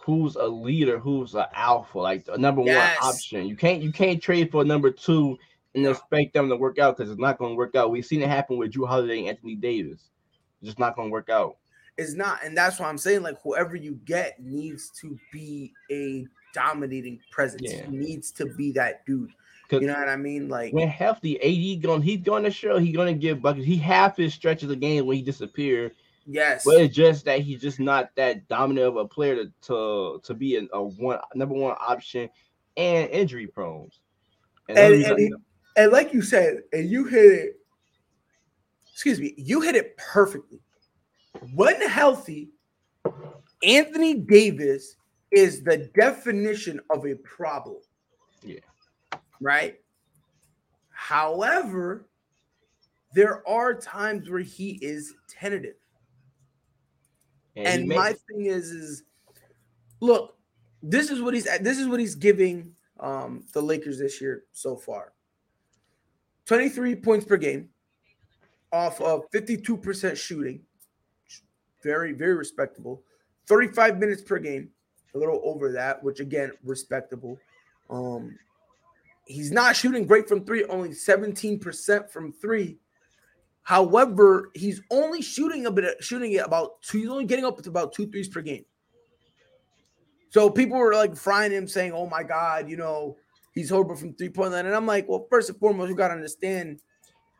who's 0.08 0.38
a 0.38 0.48
leader, 0.48 0.98
who's 0.98 1.36
an 1.36 1.46
alpha, 1.54 2.00
like 2.00 2.26
a 2.32 2.38
number 2.38 2.62
yes. 2.62 2.98
one 3.02 3.14
option. 3.14 3.46
You 3.46 3.58
can't 3.58 3.82
you 3.82 3.92
can't 3.92 4.22
trade 4.22 4.52
for 4.52 4.64
number 4.64 4.90
two 4.90 5.38
and 5.76 5.86
expect 5.86 6.34
them 6.34 6.50
to 6.50 6.56
work 6.56 6.80
out 6.80 6.96
because 6.96 7.12
it's 7.12 7.20
not 7.20 7.38
going 7.38 7.52
to 7.52 7.58
work 7.58 7.76
out. 7.76 7.92
We've 7.92 8.06
seen 8.06 8.22
it 8.22 8.30
happen 8.30 8.58
with 8.58 8.72
Jrue 8.72 8.88
Holiday 8.88 9.20
and 9.20 9.30
Anthony 9.30 9.56
Davis. 9.56 10.10
It's 10.62 10.70
just 10.70 10.80
not 10.80 10.96
going 10.96 11.10
to 11.10 11.12
work 11.12 11.30
out. 11.30 11.58
It's 11.98 12.14
not, 12.14 12.44
and 12.44 12.56
that's 12.56 12.80
why 12.80 12.88
I'm 12.88 12.98
saying 12.98 13.22
like 13.22 13.38
whoever 13.44 13.76
you 13.76 14.00
get 14.06 14.40
needs 14.40 14.92
to 15.02 15.20
be 15.34 15.74
a 15.92 16.26
dominating 16.54 17.20
presence. 17.32 17.64
Yeah. 17.66 17.86
He 17.86 17.98
needs 17.98 18.32
to 18.34 18.46
be 18.46 18.72
that 18.74 19.06
dude. 19.06 19.32
You 19.70 19.82
know 19.82 19.96
what 19.96 20.08
I 20.08 20.16
mean? 20.16 20.48
Like 20.48 20.72
when 20.74 20.88
healthy, 20.88 21.36
AD 21.42 21.84
going, 21.84 22.02
he's 22.02 22.22
going 22.22 22.44
to 22.44 22.52
show. 22.52 22.78
He's 22.78 22.96
going 22.96 23.14
to 23.14 23.20
give 23.20 23.42
buckets. 23.42 23.66
He 23.66 23.76
half 23.76 24.16
his 24.16 24.34
stretches 24.34 24.72
of 24.72 24.80
game 24.80 25.06
when 25.06 25.18
he 25.18 25.22
disappeared 25.22 25.92
Yes, 26.30 26.66
but 26.66 26.82
it's 26.82 26.94
just 26.94 27.24
that 27.26 27.40
he's 27.40 27.62
just 27.62 27.80
not 27.80 28.10
that 28.16 28.48
dominant 28.50 28.86
of 28.86 28.98
a 28.98 29.08
player 29.08 29.36
to 29.36 29.52
to, 29.62 30.22
to 30.24 30.34
be 30.34 30.58
a, 30.58 30.68
a 30.74 30.84
one 30.84 31.20
number 31.34 31.56
one 31.56 31.76
option 31.80 32.30
and 32.76 33.10
injury 33.10 33.48
prone. 33.48 33.90
And, 34.68 34.78
and, 34.78 35.04
and, 35.06 35.20
he, 35.20 35.34
and 35.78 35.92
like 35.92 36.14
you 36.14 36.22
said, 36.22 36.64
and 36.74 36.90
you 36.90 37.06
hit 37.06 37.26
it. 37.26 37.60
Excuse 38.92 39.22
me, 39.22 39.34
you 39.38 39.62
hit 39.62 39.76
it 39.76 39.96
perfectly. 39.96 40.60
When 41.54 41.80
healthy, 41.82 42.50
Anthony 43.64 44.16
Davis 44.16 44.98
is 45.32 45.64
the 45.64 45.90
definition 45.98 46.82
of 46.90 47.06
a 47.06 47.16
problem. 47.16 47.78
Yeah. 48.44 48.60
Right. 49.40 49.80
However, 50.90 52.10
there 53.14 53.48
are 53.48 53.74
times 53.74 54.30
where 54.30 54.42
he 54.42 54.72
is 54.82 55.14
tentative. 55.28 55.76
And, 57.58 57.68
and 57.68 57.88
my 57.88 58.14
thing 58.14 58.46
is, 58.46 58.70
is 58.70 59.04
look, 60.00 60.36
this 60.84 61.10
is 61.10 61.22
what 61.22 61.34
he's 61.34 61.48
this 61.62 61.80
is 61.80 61.88
what 61.88 62.00
he's 62.00 62.16
giving 62.16 62.74
um, 63.00 63.44
the 63.54 63.62
Lakers 63.62 63.98
this 63.98 64.22
year 64.22 64.44
so 64.54 64.76
far. 64.76 65.14
23 66.46 66.96
points 66.96 67.26
per 67.26 67.36
game 67.36 67.70
off 68.72 69.02
of 69.02 69.30
52% 69.32 70.16
shooting. 70.16 70.62
Very, 71.84 72.14
very 72.14 72.36
respectable. 72.36 73.04
35 73.48 73.98
minutes 73.98 74.22
per 74.22 74.40
game, 74.40 74.70
a 75.16 75.18
little 75.18 75.42
over 75.44 75.72
that, 75.72 76.04
which 76.04 76.20
again, 76.20 76.52
respectable. 76.64 77.38
Um, 77.90 78.38
he's 79.26 79.52
not 79.52 79.76
shooting 79.76 80.06
great 80.06 80.28
from 80.28 80.46
three, 80.46 80.64
only 80.66 80.90
17% 80.90 82.10
from 82.10 82.34
three. 82.34 82.78
However, 83.68 84.50
he's 84.54 84.82
only 84.92 85.22
shooting 85.22 85.66
a 85.66 85.72
bit, 85.72 86.02
shooting 86.02 86.32
it 86.32 86.46
about 86.46 86.82
two, 86.82 87.00
he's 87.00 87.10
only 87.10 87.26
getting 87.26 87.44
up 87.44 87.62
to 87.62 87.70
about 87.70 87.92
two 87.92 88.08
threes 88.08 88.30
per 88.30 88.40
game. 88.40 88.64
So 90.30 90.50
people 90.50 90.78
were 90.78 90.94
like 90.94 91.18
frying 91.18 91.52
him, 91.52 91.68
saying, 91.68 91.92
"Oh 91.92 92.08
my 92.08 92.24
God, 92.24 92.70
you 92.70 92.78
know, 92.78 93.18
he's 93.54 93.70
horrible 93.70 93.98
from 93.98 94.14
three 94.14 94.30
point 94.30 94.54
line." 94.54 94.68
And 94.68 94.74
I'm 94.74 94.86
like, 94.86 95.10
well, 95.10 95.28
first 95.30 95.50
and 95.50 95.60
foremost, 95.60 95.90
you 95.90 95.98
got 95.98 96.08
to 96.08 96.14
understand, 96.14 96.80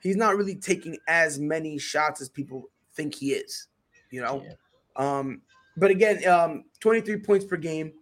he's 0.04 0.18
not 0.18 0.36
really 0.36 0.56
taking 0.56 0.98
as 1.08 1.40
many 1.40 1.78
shots 1.78 2.20
as 2.20 2.28
people 2.28 2.66
think 2.94 3.16
he 3.16 3.32
is. 3.32 3.70
You 4.12 4.20
know, 4.20 4.44
yeah. 4.44 4.50
um, 4.98 5.42
but 5.78 5.92
again, 5.92 6.28
um, 6.28 6.66
23 6.82 7.20
points 7.20 7.46
per 7.46 7.56
game, 7.56 7.94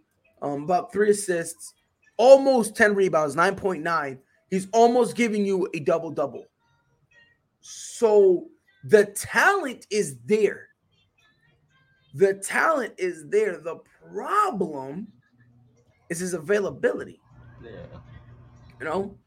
um, 0.42 0.64
about 0.64 0.92
three 0.92 1.10
assists, 1.10 1.74
almost 2.16 2.74
10 2.74 2.96
rebounds, 2.96 3.36
9.9. 3.36 4.18
He's 4.50 4.66
almost 4.72 5.14
giving 5.14 5.46
you 5.46 5.68
a 5.74 5.78
double 5.78 6.10
double. 6.10 6.44
So 7.68 8.46
the 8.84 9.06
talent 9.06 9.88
is 9.90 10.18
there. 10.24 10.68
The 12.14 12.34
talent 12.34 12.94
is 12.96 13.28
there. 13.28 13.58
The 13.58 13.80
problem 14.12 15.08
is 16.08 16.20
his 16.20 16.34
availability. 16.34 17.20
Yeah. 17.60 17.70
You 18.78 18.84
know, 18.86 19.18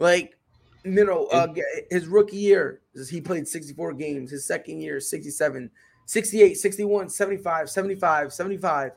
like 0.00 0.36
you 0.82 1.04
know, 1.04 1.26
uh, 1.26 1.54
his 1.90 2.08
rookie 2.08 2.36
year, 2.36 2.80
he 3.08 3.20
played 3.20 3.46
64 3.46 3.92
games. 3.92 4.32
His 4.32 4.44
second 4.44 4.80
year, 4.80 4.98
67, 4.98 5.70
68, 6.06 6.54
61, 6.54 7.08
75, 7.08 7.70
75, 7.70 8.32
75. 8.32 8.92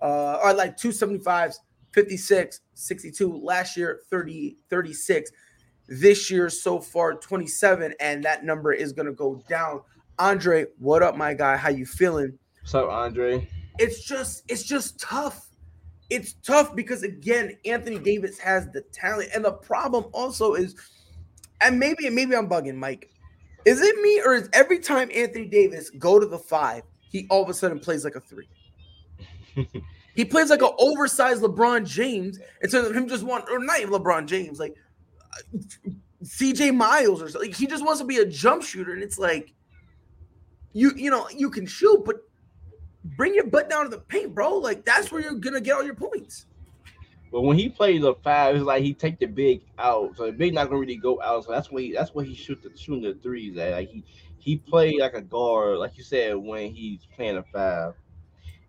Uh, 0.00 0.40
or 0.42 0.52
like 0.52 0.76
275s, 0.76 1.54
56, 1.92 2.60
62. 2.74 3.36
Last 3.36 3.76
year, 3.76 4.00
30, 4.10 4.56
36. 4.68 5.30
This 5.88 6.30
year 6.30 6.48
so 6.48 6.80
far, 6.80 7.14
27, 7.14 7.94
and 8.00 8.22
that 8.24 8.44
number 8.44 8.72
is 8.72 8.92
gonna 8.92 9.12
go 9.12 9.42
down. 9.48 9.80
Andre, 10.18 10.66
what 10.78 11.02
up, 11.02 11.16
my 11.16 11.34
guy? 11.34 11.56
How 11.56 11.70
you 11.70 11.86
feeling? 11.86 12.38
What's 12.60 12.74
up, 12.74 12.88
Andre? 12.88 13.48
It's 13.78 14.04
just 14.04 14.44
it's 14.48 14.62
just 14.62 15.00
tough. 15.00 15.48
It's 16.10 16.34
tough 16.34 16.76
because 16.76 17.02
again, 17.02 17.56
Anthony 17.64 17.98
Davis 17.98 18.38
has 18.38 18.68
the 18.70 18.82
talent, 18.92 19.30
and 19.34 19.44
the 19.44 19.52
problem 19.52 20.04
also 20.12 20.54
is, 20.54 20.76
and 21.60 21.78
maybe 21.78 22.08
maybe 22.10 22.36
I'm 22.36 22.48
bugging 22.48 22.76
Mike. 22.76 23.10
Is 23.64 23.80
it 23.80 23.96
me 24.00 24.20
or 24.24 24.34
is 24.34 24.48
every 24.52 24.78
time 24.78 25.10
Anthony 25.14 25.46
Davis 25.46 25.90
go 25.90 26.18
to 26.18 26.26
the 26.26 26.38
five, 26.38 26.82
he 27.10 27.26
all 27.30 27.42
of 27.42 27.48
a 27.48 27.54
sudden 27.54 27.78
plays 27.78 28.04
like 28.04 28.16
a 28.16 28.20
three? 28.20 28.48
he 30.14 30.24
plays 30.24 30.50
like 30.50 30.62
an 30.62 30.72
oversized 30.78 31.42
LeBron 31.42 31.86
James 31.86 32.38
instead 32.60 32.84
of 32.84 32.94
him 32.94 33.08
just 33.08 33.24
want 33.24 33.48
or 33.50 33.58
not 33.58 33.80
even 33.80 33.92
LeBron 33.92 34.26
James, 34.26 34.58
like 34.58 34.74
CJ 36.24 36.74
Miles 36.74 37.22
or 37.22 37.28
something. 37.28 37.50
Like, 37.50 37.58
he 37.58 37.66
just 37.66 37.84
wants 37.84 38.00
to 38.00 38.06
be 38.06 38.18
a 38.18 38.26
jump 38.26 38.62
shooter, 38.62 38.92
and 38.92 39.02
it's 39.02 39.18
like 39.18 39.54
you 40.72 40.92
you 40.96 41.10
know 41.10 41.28
you 41.30 41.50
can 41.50 41.66
shoot, 41.66 42.02
but 42.04 42.16
bring 43.16 43.34
your 43.34 43.46
butt 43.46 43.68
down 43.68 43.84
to 43.84 43.90
the 43.90 43.98
paint, 43.98 44.34
bro. 44.34 44.56
Like 44.56 44.84
that's 44.84 45.10
where 45.10 45.20
you're 45.20 45.34
gonna 45.34 45.60
get 45.60 45.76
all 45.76 45.84
your 45.84 45.94
points. 45.94 46.46
But 47.30 47.42
when 47.42 47.58
he 47.58 47.70
plays 47.70 48.02
the 48.02 48.14
five, 48.16 48.54
it's 48.56 48.64
like 48.64 48.82
he 48.82 48.92
take 48.92 49.18
the 49.18 49.26
big 49.26 49.62
out, 49.78 50.16
so 50.16 50.26
the 50.26 50.32
big 50.32 50.54
not 50.54 50.68
gonna 50.68 50.78
really 50.78 50.96
go 50.96 51.20
out. 51.22 51.44
So 51.44 51.52
that's 51.52 51.70
what 51.70 51.82
he 51.82 51.92
that's 51.92 52.14
what 52.14 52.26
he 52.26 52.34
shoot 52.34 52.62
the 52.62 52.76
shooting 52.76 53.02
the 53.02 53.14
threes 53.14 53.56
at. 53.56 53.72
Like 53.72 53.88
he 53.88 54.04
he 54.38 54.56
played 54.56 55.00
like 55.00 55.14
a 55.14 55.22
guard, 55.22 55.78
like 55.78 55.96
you 55.96 56.04
said, 56.04 56.36
when 56.36 56.74
he's 56.74 57.06
playing 57.16 57.38
a 57.38 57.42
five. 57.44 57.94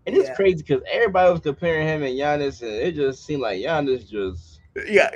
And 0.06 0.16
it's 0.16 0.30
yeah. 0.30 0.36
crazy 0.36 0.58
because 0.58 0.84
everybody 0.92 1.32
was 1.32 1.40
comparing 1.40 1.88
him 1.88 2.04
and 2.04 2.18
Giannis, 2.18 2.62
and 2.62 2.72
it 2.72 2.96
just 2.96 3.26
seemed 3.26 3.42
like 3.42 3.60
Giannis 3.60 4.10
just 4.10 4.60
yeah. 4.88 5.10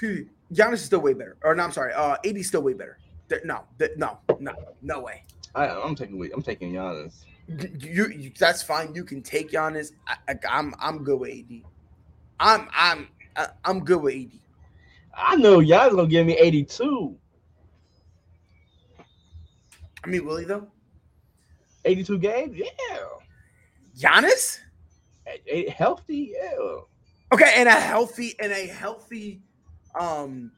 Giannis 0.00 0.74
is 0.74 0.84
still 0.84 1.00
way 1.00 1.14
better. 1.14 1.36
Or 1.42 1.54
no, 1.54 1.64
I'm 1.64 1.72
sorry. 1.72 1.92
Uh, 1.92 2.16
AD 2.24 2.44
still 2.44 2.62
way 2.62 2.74
better. 2.74 2.98
No, 3.44 3.64
no, 3.96 4.18
no, 4.38 4.52
no 4.82 5.00
way. 5.00 5.24
I, 5.54 5.68
I'm 5.68 5.94
taking 5.94 6.30
I'm 6.32 6.42
taking 6.42 6.72
Giannis 6.72 7.24
you, 7.48 8.08
you, 8.08 8.32
that's 8.38 8.62
fine. 8.62 8.94
You 8.94 9.04
can 9.04 9.22
take 9.22 9.50
Giannis. 9.50 9.92
I, 10.06 10.16
I, 10.28 10.38
I'm 10.48 10.74
I'm 10.78 11.04
good 11.04 11.20
with 11.20 11.30
AD. 11.30 11.62
I'm 12.40 12.68
I'm 12.72 13.08
I'm 13.64 13.84
good 13.84 14.02
with 14.02 14.14
AD. 14.14 14.30
I 15.14 15.36
know 15.36 15.60
y'all 15.60 15.90
gonna 15.90 16.08
give 16.08 16.26
me 16.26 16.36
82. 16.36 17.16
I 20.04 20.08
mean, 20.08 20.24
will 20.24 20.36
he 20.36 20.44
though? 20.44 20.68
82 21.84 22.18
games, 22.18 22.56
yeah. 22.56 22.98
Giannis, 23.96 24.58
a, 25.26 25.68
a 25.68 25.70
healthy, 25.70 26.34
yeah. 26.36 26.80
Okay, 27.32 27.52
and 27.56 27.68
a 27.68 27.72
healthy 27.72 28.34
and 28.40 28.52
a 28.52 28.66
healthy 28.66 29.40
um 29.98 30.50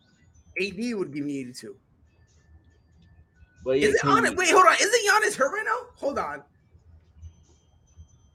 AD 0.61 0.95
would 0.95 1.13
give 1.13 1.25
me 1.25 1.41
82. 1.41 1.77
But 3.65 3.79
is 3.79 3.95
it 3.95 4.05
on 4.05 4.25
it? 4.25 4.37
Wait, 4.37 4.51
hold 4.51 4.67
on. 4.67 4.75
Isn't 4.75 5.07
Giannis 5.07 5.37
hurt 5.37 5.53
right 5.53 5.65
now? 5.65 5.89
Hold 5.97 6.19
on. 6.19 6.43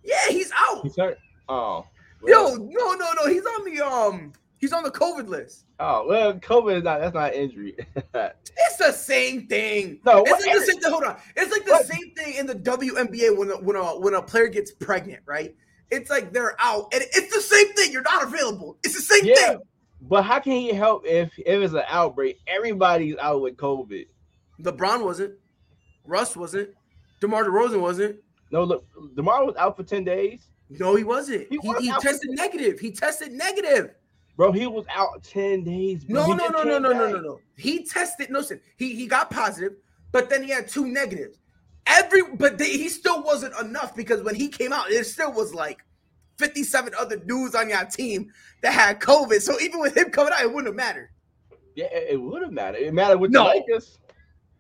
Yeah, 0.04 0.28
he's 0.30 0.52
out. 0.58 0.84
He's 0.84 0.96
hurt. 0.98 1.18
Oh. 1.50 1.86
Well. 2.22 2.52
Yo, 2.52 2.56
no, 2.56 2.94
no, 2.94 3.14
no. 3.14 3.28
He's 3.28 3.46
on 3.46 3.66
the 3.66 3.86
um. 3.86 4.34
He's 4.58 4.72
on 4.72 4.84
the 4.84 4.92
COVID 4.92 5.28
list. 5.28 5.66
Oh 5.80 6.06
well, 6.08 6.34
COVID 6.36 6.78
is 6.78 6.84
not. 6.84 7.02
That's 7.02 7.14
not 7.14 7.34
injury. 7.34 7.76
it's 7.96 8.78
the 8.78 8.94
same 8.94 9.48
thing. 9.48 10.00
No, 10.06 10.24
it's 10.26 10.46
like 10.46 10.56
the 10.56 10.66
same 10.66 10.80
thing. 10.80 10.92
Hold 10.92 11.04
on. 11.04 11.18
It's 11.36 11.52
like 11.52 11.66
the 11.66 11.72
what? 11.72 11.86
same 11.86 12.14
thing 12.16 12.36
in 12.36 12.46
the 12.46 12.56
WNBA 12.56 13.36
when 13.38 13.52
a, 13.52 13.56
when 13.56 13.76
a 13.76 14.00
when 14.00 14.14
a 14.14 14.22
player 14.22 14.48
gets 14.48 14.72
pregnant, 14.72 15.22
right? 15.26 15.54
It's 15.92 16.10
like 16.10 16.32
they're 16.32 16.56
out, 16.60 16.94
and 16.94 17.04
it's 17.04 17.34
the 17.34 17.42
same 17.42 17.74
thing. 17.74 17.92
You're 17.92 18.04
not 18.04 18.24
available. 18.24 18.78
It's 18.84 18.96
the 18.96 19.02
same 19.02 19.26
yeah, 19.26 19.36
thing. 19.36 19.60
But 20.08 20.24
how 20.24 20.40
can 20.40 20.54
he 20.54 20.74
help 20.74 21.06
if 21.06 21.32
if 21.40 21.62
it's 21.62 21.74
an 21.74 21.84
outbreak? 21.88 22.40
Everybody's 22.48 23.18
out 23.18 23.42
with 23.42 23.58
COVID. 23.58 24.06
LeBron 24.62 25.04
wasn't. 25.04 25.36
Russ 26.06 26.36
wasn't. 26.36 26.70
DeMar 27.22 27.46
DeRozan 27.46 27.80
wasn't. 27.80 28.18
No, 28.52 28.64
look, 28.64 28.86
Demar 29.16 29.46
was 29.46 29.56
out 29.56 29.76
for 29.76 29.84
10 29.84 30.04
days. 30.04 30.48
No, 30.70 30.96
he 30.96 31.04
wasn't. 31.04 31.48
He, 31.50 31.58
he, 31.62 31.88
he 31.88 31.92
tested 32.00 32.32
negative. 32.32 32.80
He 32.80 32.92
tested 32.92 33.32
negative. 33.32 33.96
Bro, 34.36 34.52
he 34.52 34.68
was 34.68 34.86
out 34.94 35.24
10 35.24 35.64
days. 35.64 36.04
Bro. 36.04 36.28
No, 36.28 36.34
no, 36.34 36.48
no, 36.50 36.64
no, 36.64 36.80
no, 36.80 36.92
no, 36.92 37.12
no, 37.12 37.20
no. 37.20 37.40
He 37.58 37.84
tested, 37.84 38.30
no, 38.30 38.40
listen, 38.40 38.60
he, 38.78 38.96
he 38.96 39.08
got 39.08 39.32
positive, 39.32 39.74
but 40.12 40.30
then 40.30 40.44
he 40.44 40.50
had 40.50 40.68
two 40.68 40.86
negatives. 40.88 41.40
Every 41.86 42.22
but 42.36 42.58
they, 42.58 42.70
he 42.70 42.90
still 42.90 43.24
wasn't 43.24 43.54
enough 43.60 43.96
because 43.96 44.22
when 44.22 44.36
he 44.36 44.48
came 44.48 44.72
out, 44.72 44.90
it 44.90 45.06
still 45.06 45.34
was 45.34 45.54
like 45.54 45.84
57 46.38 46.94
other 47.00 47.18
dudes 47.18 47.56
on 47.56 47.70
your 47.70 47.86
team 47.86 48.32
that 48.62 48.74
had 48.74 49.00
COVID. 49.00 49.42
So 49.42 49.60
even 49.60 49.80
with 49.80 49.96
him 49.96 50.10
coming 50.10 50.34
out, 50.34 50.42
it 50.42 50.48
wouldn't 50.48 50.68
have 50.68 50.76
mattered. 50.76 51.10
Yeah, 51.76 51.88
it 51.92 52.20
would 52.22 52.42
have 52.42 52.52
mattered. 52.52 52.82
It 52.82 52.94
mattered 52.94 53.18
with 53.18 53.32
no. 53.32 53.44
the 53.44 53.50
Lakers. 53.50 54.00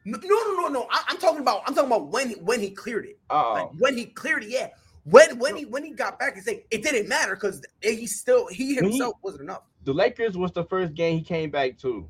No, 0.05 0.17
no, 0.21 0.61
no, 0.61 0.67
no. 0.67 0.87
I, 0.91 1.03
am 1.09 1.17
talking 1.17 1.39
about. 1.39 1.61
I'm 1.65 1.73
talking 1.73 1.91
about 1.91 2.07
when 2.07 2.29
he, 2.29 2.35
when 2.35 2.59
he 2.59 2.71
cleared 2.71 3.05
it. 3.05 3.19
Oh, 3.29 3.53
like 3.53 3.69
when 3.79 3.97
he 3.97 4.05
cleared 4.05 4.43
it. 4.43 4.49
Yeah. 4.49 4.69
When 5.05 5.37
when 5.37 5.55
he 5.55 5.65
when 5.65 5.83
he 5.83 5.91
got 5.91 6.17
back 6.17 6.35
and 6.35 6.43
say 6.43 6.65
it 6.71 6.81
didn't 6.81 7.09
matter 7.09 7.35
because 7.35 7.61
he 7.81 8.07
still 8.07 8.47
he 8.47 8.75
himself 8.75 9.15
he, 9.15 9.19
wasn't 9.21 9.43
enough. 9.43 9.63
The 9.83 9.93
Lakers 9.93 10.37
was 10.37 10.51
the 10.51 10.63
first 10.63 10.93
game 10.93 11.17
he 11.17 11.23
came 11.23 11.49
back 11.49 11.77
to. 11.79 12.09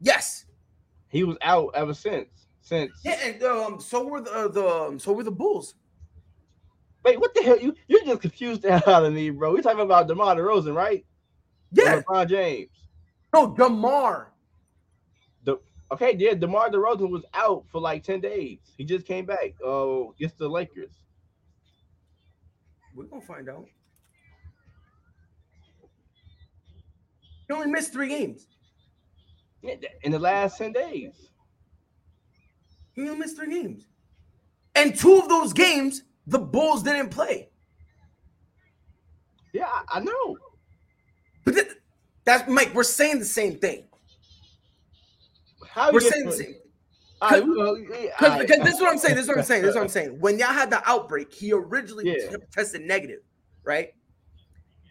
Yes. 0.00 0.46
He 1.08 1.24
was 1.24 1.36
out 1.42 1.70
ever 1.74 1.92
since. 1.92 2.28
Since 2.62 2.92
yeah, 3.04 3.18
and 3.24 3.42
um, 3.42 3.80
so 3.80 4.06
were 4.06 4.20
the 4.20 4.48
the 4.48 4.66
um, 4.66 4.98
so 4.98 5.12
were 5.12 5.24
the 5.24 5.30
Bulls. 5.30 5.74
Wait, 7.04 7.18
what 7.18 7.34
the 7.34 7.42
hell? 7.42 7.58
You 7.58 7.74
you 7.88 8.04
just 8.04 8.20
confused 8.20 8.62
the 8.62 8.78
hell 8.78 8.94
out 8.94 9.04
of 9.04 9.12
me, 9.12 9.30
bro. 9.30 9.52
We're 9.52 9.62
talking 9.62 9.80
about 9.80 10.08
DeMar 10.08 10.36
DeRozan, 10.36 10.74
right? 10.74 11.04
Yeah. 11.72 12.02
LeBron 12.02 12.28
James. 12.28 12.70
No, 13.32 13.54
DeMar. 13.54 14.30
Okay, 15.92 16.14
yeah, 16.16 16.34
DeMar 16.34 16.70
DeRozan 16.70 17.10
was 17.10 17.24
out 17.34 17.64
for 17.70 17.80
like 17.80 18.04
10 18.04 18.20
days. 18.20 18.58
He 18.78 18.84
just 18.84 19.06
came 19.06 19.26
back 19.26 19.54
uh 19.64 20.08
against 20.10 20.38
the 20.38 20.48
Lakers. 20.48 20.92
We're 22.94 23.04
gonna 23.04 23.22
find 23.22 23.48
out. 23.48 23.66
He 27.48 27.54
only 27.54 27.66
missed 27.66 27.92
three 27.92 28.08
games. 28.08 28.46
Yeah, 29.62 29.74
in 30.02 30.12
the 30.12 30.18
last 30.18 30.58
10 30.58 30.72
days. 30.72 31.28
He 32.94 33.02
only 33.02 33.16
missed 33.18 33.36
three 33.36 33.50
games. 33.50 33.88
And 34.76 34.96
two 34.96 35.18
of 35.18 35.28
those 35.28 35.52
games, 35.52 36.04
the 36.30 36.38
Bulls 36.38 36.82
didn't 36.82 37.10
play. 37.10 37.48
Yeah, 39.52 39.66
I, 39.88 40.00
know. 40.00 40.36
But 41.44 41.54
th- 41.54 41.72
that's 42.24 42.48
Mike. 42.48 42.72
We're 42.72 42.84
saying 42.84 43.18
the 43.18 43.24
same 43.24 43.58
thing. 43.58 43.88
How 45.68 45.92
We're 45.92 46.00
you 46.00 46.10
saying 46.10 46.26
the 46.26 46.32
same. 46.32 46.54
All 47.20 47.30
right, 47.30 47.46
well, 47.46 47.78
yeah, 47.78 48.38
Because 48.38 48.58
right. 48.58 48.64
this 48.64 48.74
is 48.76 48.80
what 48.80 48.92
I'm 48.92 48.98
saying. 48.98 49.16
This 49.16 49.24
is 49.24 49.28
what 49.28 49.38
I'm 49.38 49.44
saying. 49.44 49.62
This 49.62 49.70
is 49.70 49.74
what 49.74 49.82
I'm 49.82 49.88
saying. 49.88 50.20
When 50.20 50.38
y'all 50.38 50.48
had 50.48 50.70
the 50.70 50.88
outbreak, 50.88 51.34
he 51.34 51.52
originally 51.52 52.04
Yeah. 52.06 52.36
tested 52.52 52.82
negative, 52.82 53.20
right? 53.64 53.88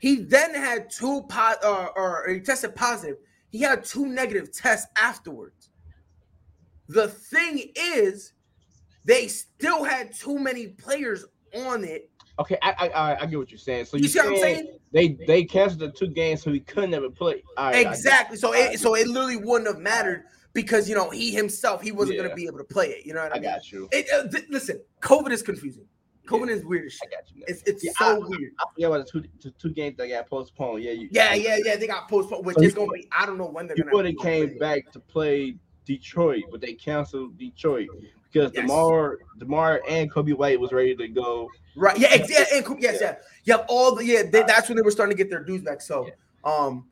He 0.01 0.17
then 0.17 0.53
had 0.53 0.89
two 0.91 1.24
po- 1.24 1.55
uh, 1.63 1.88
or 1.96 2.27
he 2.29 2.39
tested 2.41 2.75
positive. 2.75 3.17
He 3.50 3.62
had 3.62 3.84
two 3.84 4.05
negative 4.05 4.51
tests 4.51 4.88
afterwards. 5.01 5.69
The 6.88 7.08
thing 7.08 7.72
is, 7.75 8.34
they 9.06 9.27
still 9.27 9.84
had 9.84 10.13
too 10.13 10.38
many 10.38 10.68
players 10.68 11.25
on 11.56 11.84
it. 11.84 12.10
Okay, 12.39 12.58
I, 12.62 12.72
I 12.79 12.88
I 12.89 13.22
I 13.22 13.25
get 13.25 13.38
what 13.39 13.50
you're 13.51 13.58
saying. 13.58 13.86
So 13.86 13.98
You 13.98 14.03
you 14.03 14.10
see 14.10 14.20
what 14.20 14.29
I'm 14.29 14.38
saying? 14.38 14.77
They 14.91 15.18
they 15.27 15.44
canceled 15.44 15.82
the 15.82 15.91
two 15.91 16.08
games, 16.08 16.41
so 16.41 16.51
he 16.51 16.60
couldn't 16.62 16.94
ever 16.94 17.10
play. 17.10 17.44
Right, 17.58 17.86
Exactly. 17.86 18.38
So 18.38 18.53
right. 18.53 18.74
it 18.74 18.79
so 18.79 18.96
it 18.96 19.08
literally 19.08 19.38
wouldn't 19.38 19.68
have 19.68 19.79
mattered 19.79 20.24
because 20.53 20.88
you 20.88 20.96
know 20.96 21.10
he 21.10 21.32
himself 21.32 21.82
he 21.82 21.91
wasn't 21.91 22.18
going 22.18 22.29
to 22.29 22.36
be 22.36 22.46
able 22.46 22.58
to 22.60 22.63
play 22.63 22.88
it. 22.88 23.06
You 23.06 23.13
know 23.13 23.24
what 23.24 23.34
I, 23.34 23.38
I 23.38 23.39
mean? 23.39 23.50
got 23.50 23.72
you. 23.72 23.89
It, 23.91 24.08
uh, 24.13 24.27
th- 24.29 24.46
listen, 24.50 24.82
COVID 25.01 25.32
is 25.32 25.41
confusing. 25.41 25.86
COVID 26.27 26.48
Yeah. 26.48 26.53
is 26.56 26.65
weird 26.65 26.86
as 26.86 26.98
I 27.03 27.08
got 27.08 27.24
you. 27.36 27.44
It's 27.48 27.62
it's 27.63 27.84
Yeah, 27.84 27.91
so 28.00 28.06
I- 28.06 28.18
weird. 28.20 28.51
I 28.60 28.63
forget 28.74 28.88
about 28.89 29.06
the 29.06 29.12
two, 29.12 29.27
two, 29.41 29.51
two 29.60 29.70
games 29.72 29.98
that 29.98 30.08
got 30.08 30.29
postponed. 30.29 30.84
Yeah, 30.84 30.91
you, 30.91 31.10
Yeah, 31.12 31.34
yeah, 31.34 31.58
yeah. 31.65 31.75
They 31.75 31.88
got 31.88 32.08
postponed, 32.08 32.46
which 32.46 32.56
So 32.58 32.62
is 32.63 32.74
going 32.74 32.88
to 32.89 32.94
be. 32.94 33.08
I 33.12 33.25
don't 33.25 33.38
know 33.38 33.48
when 33.48 33.68
they're 33.68 33.75
going 33.75 33.89
would 33.91 34.06
have 34.06 34.18
came 34.18 34.58
back 34.60 34.91
to 34.94 35.00
play 35.00 35.56
Detroit, 35.86 36.44
but 36.51 36.62
they 36.62 36.74
canceled 36.74 37.38
Detroit 37.38 37.89
because 38.31 38.51
Yes. 38.53 38.62
Demar, 38.62 39.19
Demar, 39.38 39.81
and 39.88 40.12
Coby 40.12 40.36
White 40.36 40.59
was 40.59 40.71
ready 40.71 40.95
to 40.95 41.07
go. 41.07 41.50
Right? 41.75 41.98
Yeah, 41.98 42.09
ex- 42.12 42.29
yeah, 42.29 42.45
and, 42.53 42.81
yes, 42.81 42.98
Yeah. 43.01 43.15
yeah, 43.45 43.57
yeah. 43.57 43.65
All 43.67 43.95
the 43.95 44.05
yeah. 44.05 44.24
They, 44.24 44.43
that's 44.43 44.69
when 44.69 44.75
they 44.75 44.81
were 44.81 44.91
starting 44.91 45.15
to 45.15 45.24
get 45.24 45.29
their 45.29 45.43
dues 45.43 45.62
back. 45.62 45.81
So, 45.81 46.09
um, 46.43 46.86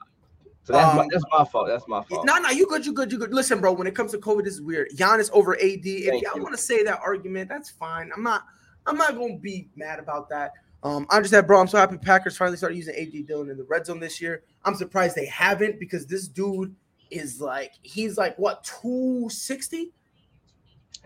So 0.63 0.73
that's 0.73 0.95
my 0.95 1.03
Um, 1.03 1.07
that's 1.11 1.23
my 1.31 1.45
fault. 1.45 1.67
That's 1.67 1.87
my 1.87 2.03
fault. 2.03 2.25
no, 2.25 2.37
no, 2.39 2.49
you 2.49 2.67
good, 2.67 2.85
you 2.85 2.91
good, 2.93 3.11
you 3.11 3.17
good. 3.17 3.33
Listen, 3.33 3.61
bro. 3.61 3.71
When 3.71 3.87
it 3.87 3.95
comes 3.95 4.11
to 4.11 4.17
COVID, 4.17 4.43
this 4.43 4.55
is 4.55 4.61
weird. 4.61 4.89
Giannis 4.95 5.29
over 5.31 5.55
AD. 5.55 5.61
If 5.85 6.09
Thank 6.09 6.23
y'all 6.23 6.41
want 6.41 6.55
to 6.55 6.61
say 6.61 6.83
that 6.83 6.99
argument, 7.01 7.47
that's 7.49 7.69
fine. 7.69 8.11
I'm 8.15 8.23
not. 8.23 8.43
I'm 8.85 8.97
not 8.97 9.11
to 9.11 9.37
be 9.41 9.67
mad 9.75 9.99
about 9.99 10.29
that. 10.29 10.53
Um, 10.83 11.07
I'm 11.09 11.21
just 11.21 11.31
that, 11.31 11.47
bro. 11.47 11.59
I'm 11.59 11.67
so 11.67 11.77
happy 11.77 11.97
Packers 11.97 12.37
finally 12.37 12.57
started 12.57 12.75
using 12.75 12.93
AJ 12.95 13.27
Dillon 13.27 13.49
in 13.49 13.57
the 13.57 13.63
red 13.63 13.85
zone 13.85 13.99
this 13.99 14.21
year. 14.21 14.43
I'm 14.63 14.75
surprised 14.75 15.15
they 15.15 15.25
haven't 15.25 15.79
because 15.79 16.05
this 16.05 16.27
dude 16.27 16.75
is 17.09 17.41
like 17.41 17.73
he's 17.81 18.17
like 18.17 18.37
what 18.37 18.63
260. 18.63 19.91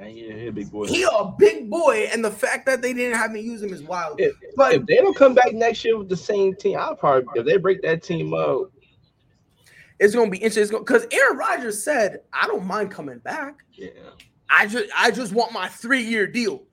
And 0.02 0.18
yeah, 0.18 0.34
he 0.34 0.48
a 0.48 0.52
big 0.52 0.72
boy. 0.72 0.88
He 0.88 1.04
a 1.04 1.26
big 1.38 1.70
boy, 1.70 2.10
and 2.12 2.26
the 2.26 2.32
fact 2.32 2.66
that 2.66 2.82
they 2.82 2.92
didn't 2.92 3.18
have 3.18 3.32
me 3.32 3.40
use 3.42 3.62
him 3.62 3.72
is 3.72 3.84
wild. 3.84 4.20
If, 4.20 4.34
But 4.56 4.74
if 4.74 4.86
they 4.88 4.96
don't 4.96 5.16
come 5.16 5.36
back 5.36 5.54
next 5.54 5.86
year 5.86 5.98
with 5.98 6.10
the 6.10 6.18
same 6.18 6.56
team, 6.56 6.78
I'll 6.80 6.96
probably 6.96 7.28
if 7.40 7.46
they 7.46 7.58
break 7.58 7.82
that 7.84 8.02
team 8.02 8.34
up. 8.34 8.72
it's 10.00 10.16
gonna 10.16 10.32
be 10.32 10.40
interesting 10.40 10.80
because 10.80 11.06
Aaron 11.12 11.38
Rodgers 11.38 11.84
said, 11.84 12.22
"I 12.34 12.48
don't 12.48 12.66
mind 12.66 12.90
coming 12.90 13.20
back. 13.20 13.60
Yeah, 13.74 13.90
I 14.50 14.66
just, 14.66 14.90
I 14.98 15.12
just 15.12 15.34
want 15.34 15.52
my 15.54 15.68
three 15.68 16.02
year 16.02 16.26
deal. 16.26 16.64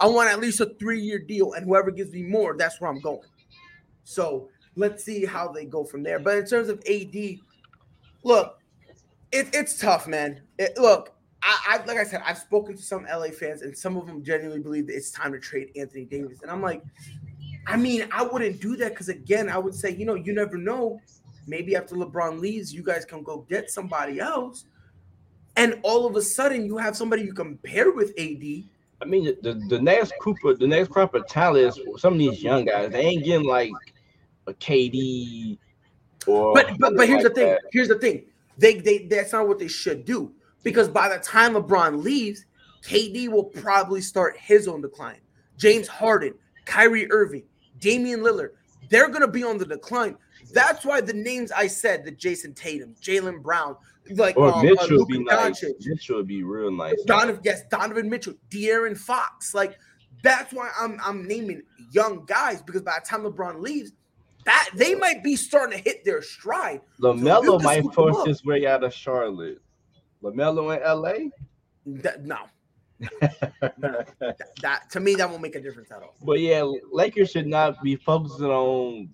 I 0.00 0.06
want 0.06 0.30
at 0.30 0.40
least 0.40 0.60
a 0.60 0.66
three 0.78 1.00
year 1.00 1.18
deal, 1.18 1.52
and 1.52 1.66
whoever 1.66 1.90
gives 1.90 2.12
me 2.12 2.22
more, 2.22 2.56
that's 2.56 2.80
where 2.80 2.90
I'm 2.90 3.00
going." 3.00 3.28
So 4.04 4.48
let's 4.76 5.04
see 5.04 5.26
how 5.26 5.48
they 5.52 5.66
go 5.66 5.84
from 5.84 6.02
there. 6.02 6.18
But 6.18 6.38
in 6.38 6.46
terms 6.46 6.70
of 6.70 6.82
AD, 6.88 7.38
look, 8.22 8.58
it, 9.30 9.48
it's 9.52 9.78
tough, 9.78 10.06
man. 10.06 10.40
It- 10.58 10.78
look, 10.78 11.12
I, 11.42 11.78
I 11.80 11.84
like 11.86 11.98
I 11.98 12.04
said, 12.04 12.22
I've 12.24 12.38
spoken 12.38 12.76
to 12.76 12.82
some 12.82 13.04
LA 13.04 13.28
fans, 13.28 13.62
and 13.62 13.76
some 13.76 13.96
of 13.96 14.06
them 14.06 14.22
genuinely 14.22 14.60
believe 14.60 14.86
that 14.88 14.96
it's 14.96 15.10
time 15.10 15.32
to 15.32 15.38
trade 15.38 15.70
Anthony 15.76 16.04
Davis, 16.04 16.42
and 16.42 16.50
I'm 16.50 16.62
like, 16.62 16.82
I 17.66 17.76
mean, 17.76 18.08
I 18.10 18.22
wouldn't 18.22 18.60
do 18.60 18.76
that 18.76 18.90
because 18.90 19.08
again, 19.08 19.48
I 19.48 19.58
would 19.58 19.74
say, 19.74 19.94
you 19.94 20.04
know, 20.04 20.14
you 20.14 20.32
never 20.32 20.56
know. 20.56 21.00
Maybe 21.46 21.76
after 21.76 21.94
LeBron 21.94 22.40
leaves, 22.40 22.74
you 22.74 22.82
guys 22.82 23.04
can 23.04 23.22
go 23.22 23.46
get 23.48 23.70
somebody 23.70 24.20
else, 24.20 24.64
and 25.56 25.78
all 25.82 26.06
of 26.06 26.16
a 26.16 26.22
sudden, 26.22 26.66
you 26.66 26.76
have 26.76 26.96
somebody 26.96 27.22
you 27.22 27.32
compare 27.32 27.92
with 27.92 28.10
AD. 28.18 28.64
I 29.00 29.04
mean 29.04 29.36
the, 29.42 29.54
the 29.68 29.80
next 29.80 30.12
Cooper, 30.20 30.54
the 30.54 30.66
next 30.66 30.90
crop 30.90 31.14
of 31.14 31.26
talent 31.28 31.66
is 31.68 32.00
some 32.00 32.14
of 32.14 32.18
these 32.18 32.42
young 32.42 32.64
guys. 32.64 32.90
They 32.90 33.00
ain't 33.02 33.24
getting 33.24 33.46
like 33.46 33.70
a 34.48 34.54
KD 34.54 35.56
or. 36.26 36.52
But 36.52 36.76
but 36.78 36.96
but 36.96 37.06
here's 37.06 37.22
like 37.22 37.34
the 37.34 37.40
thing. 37.40 37.48
that. 37.50 37.60
Here's 37.72 37.88
the 37.88 37.98
thing. 37.98 38.24
They 38.56 38.74
they 38.80 39.06
that's 39.06 39.32
not 39.32 39.46
what 39.46 39.60
they 39.60 39.68
should 39.68 40.04
do 40.04 40.32
because 40.68 40.86
by 40.86 41.08
the 41.08 41.16
time 41.24 41.54
LeBron 41.54 42.02
leaves, 42.04 42.44
KD 42.82 43.28
will 43.28 43.44
probably 43.44 44.02
start 44.02 44.36
his 44.36 44.68
own 44.68 44.82
decline. 44.82 45.16
James 45.56 45.88
Harden, 45.88 46.34
Kyrie 46.66 47.10
Irving, 47.10 47.44
Damian 47.78 48.20
Lillard, 48.20 48.50
they're 48.90 49.08
gonna 49.08 49.26
be 49.26 49.42
on 49.42 49.56
the 49.56 49.64
decline. 49.64 50.14
That's 50.52 50.84
why 50.84 51.00
the 51.00 51.14
names 51.14 51.50
I 51.52 51.68
said, 51.68 52.04
the 52.04 52.12
Jayson 52.12 52.54
Tatum, 52.54 52.94
Jaylen 53.00 53.42
Brown, 53.42 53.76
like 54.10 54.36
Or 54.36 54.48
um, 54.48 54.58
uh, 54.58 54.62
Mitchell 54.62 54.98
would 54.98 55.08
Luka 55.08 55.12
be 55.12 55.24
nice. 55.24 55.64
Doncic, 55.64 55.86
Mitchell 55.86 56.16
would 56.16 56.28
be 56.28 56.42
real 56.42 56.70
nice. 56.70 57.02
Donovan, 57.06 57.40
yes, 57.42 57.62
Donovan 57.70 58.10
Mitchell, 58.10 58.34
De'Aaron 58.50 58.96
Fox. 58.96 59.54
Like 59.54 59.78
that's 60.22 60.52
why 60.52 60.70
I'm 60.78 61.00
I'm 61.02 61.26
naming 61.26 61.62
young 61.92 62.26
guys 62.26 62.60
because 62.60 62.82
by 62.82 62.98
the 63.02 63.06
time 63.06 63.22
LeBron 63.22 63.62
leaves, 63.62 63.92
that 64.44 64.68
they 64.74 64.94
might 64.94 65.24
be 65.24 65.34
starting 65.34 65.78
to 65.78 65.82
hit 65.82 66.04
their 66.04 66.20
stride. 66.20 66.82
So 67.00 67.14
LaMelo 67.14 67.56
can 67.56 67.64
might 67.64 67.94
force 67.94 68.26
his 68.26 68.44
way 68.44 68.66
out 68.66 68.84
of 68.84 68.92
Charlotte. 68.92 69.62
LaMelo 70.22 70.76
in 70.76 70.82
LA. 70.82 71.30
That, 72.02 72.24
no, 72.24 72.38
that, 73.20 74.38
that 74.60 74.90
to 74.90 75.00
me 75.00 75.14
that 75.14 75.28
won't 75.28 75.42
make 75.42 75.54
a 75.54 75.60
difference 75.60 75.90
at 75.90 76.02
all. 76.02 76.14
But 76.22 76.40
yeah, 76.40 76.68
Lakers 76.92 77.30
should 77.30 77.46
not 77.46 77.82
be 77.82 77.96
focusing 77.96 78.46
on 78.46 79.08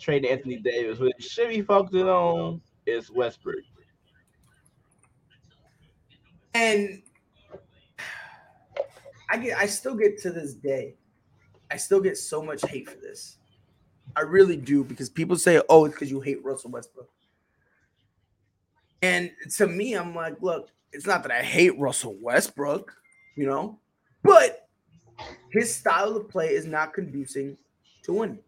trading 0.00 0.30
Anthony 0.30 0.56
Davis. 0.56 0.98
What 0.98 1.12
they 1.18 1.24
should 1.24 1.50
be 1.50 1.62
focusing 1.62 2.08
on 2.08 2.60
is 2.86 3.10
Westbrook. 3.10 3.56
And 6.54 7.02
I 9.30 9.36
get, 9.36 9.58
I 9.58 9.66
still 9.66 9.94
get 9.94 10.20
to 10.22 10.30
this 10.30 10.54
day, 10.54 10.96
I 11.70 11.76
still 11.76 12.00
get 12.00 12.16
so 12.16 12.42
much 12.42 12.62
hate 12.66 12.88
for 12.88 12.96
this. 12.96 13.36
I 14.14 14.22
really 14.22 14.56
do 14.56 14.82
because 14.82 15.10
people 15.10 15.36
say, 15.36 15.60
"Oh, 15.68 15.84
it's 15.84 15.94
because 15.94 16.10
you 16.10 16.20
hate 16.20 16.42
Russell 16.42 16.70
Westbrook." 16.70 17.10
And 19.02 19.30
to 19.56 19.66
me, 19.66 19.94
I'm 19.94 20.14
like, 20.14 20.40
look, 20.40 20.70
it's 20.92 21.06
not 21.06 21.22
that 21.22 21.32
I 21.32 21.42
hate 21.42 21.78
Russell 21.78 22.16
Westbrook, 22.20 22.92
you 23.36 23.46
know, 23.46 23.78
but 24.22 24.68
his 25.50 25.74
style 25.74 26.16
of 26.16 26.28
play 26.28 26.48
is 26.48 26.66
not 26.66 26.94
conducing 26.94 27.56
to 28.04 28.12
winning. 28.12 28.38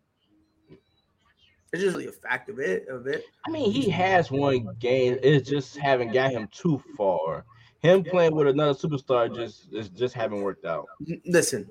It's 1.73 1.83
just 1.83 1.97
really 1.97 2.09
a 2.09 2.13
fact 2.13 2.49
of 2.49 2.59
it. 2.59 2.89
Of 2.89 3.07
it. 3.07 3.25
I 3.47 3.51
mean, 3.51 3.71
he 3.71 3.91
has 3.91 4.31
one 4.31 4.75
game. 4.79 5.19
It's 5.23 5.49
just 5.49 5.77
haven't 5.77 6.13
got 6.13 6.31
him 6.31 6.49
too 6.51 6.83
far. 6.97 7.45
Him 7.81 8.03
playing 8.03 8.35
with 8.35 8.49
another 8.49 8.73
superstar 8.73 9.33
just 9.35 9.73
is 9.73 9.91
just 9.91 10.15
haven't 10.15 10.43
worked 10.43 10.65
out. 10.65 10.87
Listen, 11.27 11.69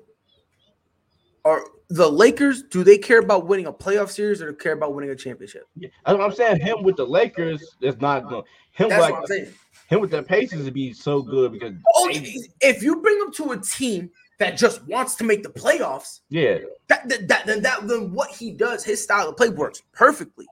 are 1.48 1.64
the 1.88 2.08
Lakers? 2.10 2.62
Do 2.64 2.84
they 2.84 2.98
care 2.98 3.20
about 3.20 3.46
winning 3.46 3.66
a 3.66 3.72
playoff 3.72 4.10
series 4.10 4.42
or 4.42 4.46
do 4.46 4.52
they 4.52 4.62
care 4.62 4.72
about 4.72 4.94
winning 4.94 5.10
a 5.10 5.16
championship? 5.16 5.62
Yeah, 5.76 5.88
I'm 6.04 6.32
saying. 6.32 6.60
Him 6.60 6.82
with 6.82 6.96
the 6.96 7.06
Lakers 7.06 7.62
is 7.80 8.00
not 8.00 8.28
going. 8.28 8.42
Him 8.72 8.90
That's 8.90 9.00
like 9.02 9.12
what 9.12 9.20
I'm 9.22 9.26
saying. 9.26 9.54
him 9.88 10.00
with 10.00 10.10
the 10.10 10.22
Pacers 10.22 10.64
would 10.64 10.74
be 10.74 10.92
so 10.92 11.22
good 11.22 11.52
because 11.52 11.74
Oh, 11.96 12.08
if 12.12 12.82
you 12.82 12.96
bring 13.00 13.18
him 13.18 13.32
to 13.34 13.52
a 13.52 13.60
team 13.60 14.10
that 14.38 14.56
just 14.56 14.86
wants 14.86 15.16
to 15.16 15.24
make 15.24 15.42
the 15.42 15.48
playoffs, 15.48 16.20
yeah, 16.28 16.58
that, 16.88 17.08
that, 17.08 17.26
that 17.26 17.46
then 17.46 17.62
that 17.62 17.88
then 17.88 18.12
what 18.12 18.30
he 18.30 18.52
does, 18.52 18.84
his 18.84 19.02
style 19.02 19.28
of 19.30 19.36
play 19.36 19.48
works 19.48 19.82
perfectly. 19.92 20.46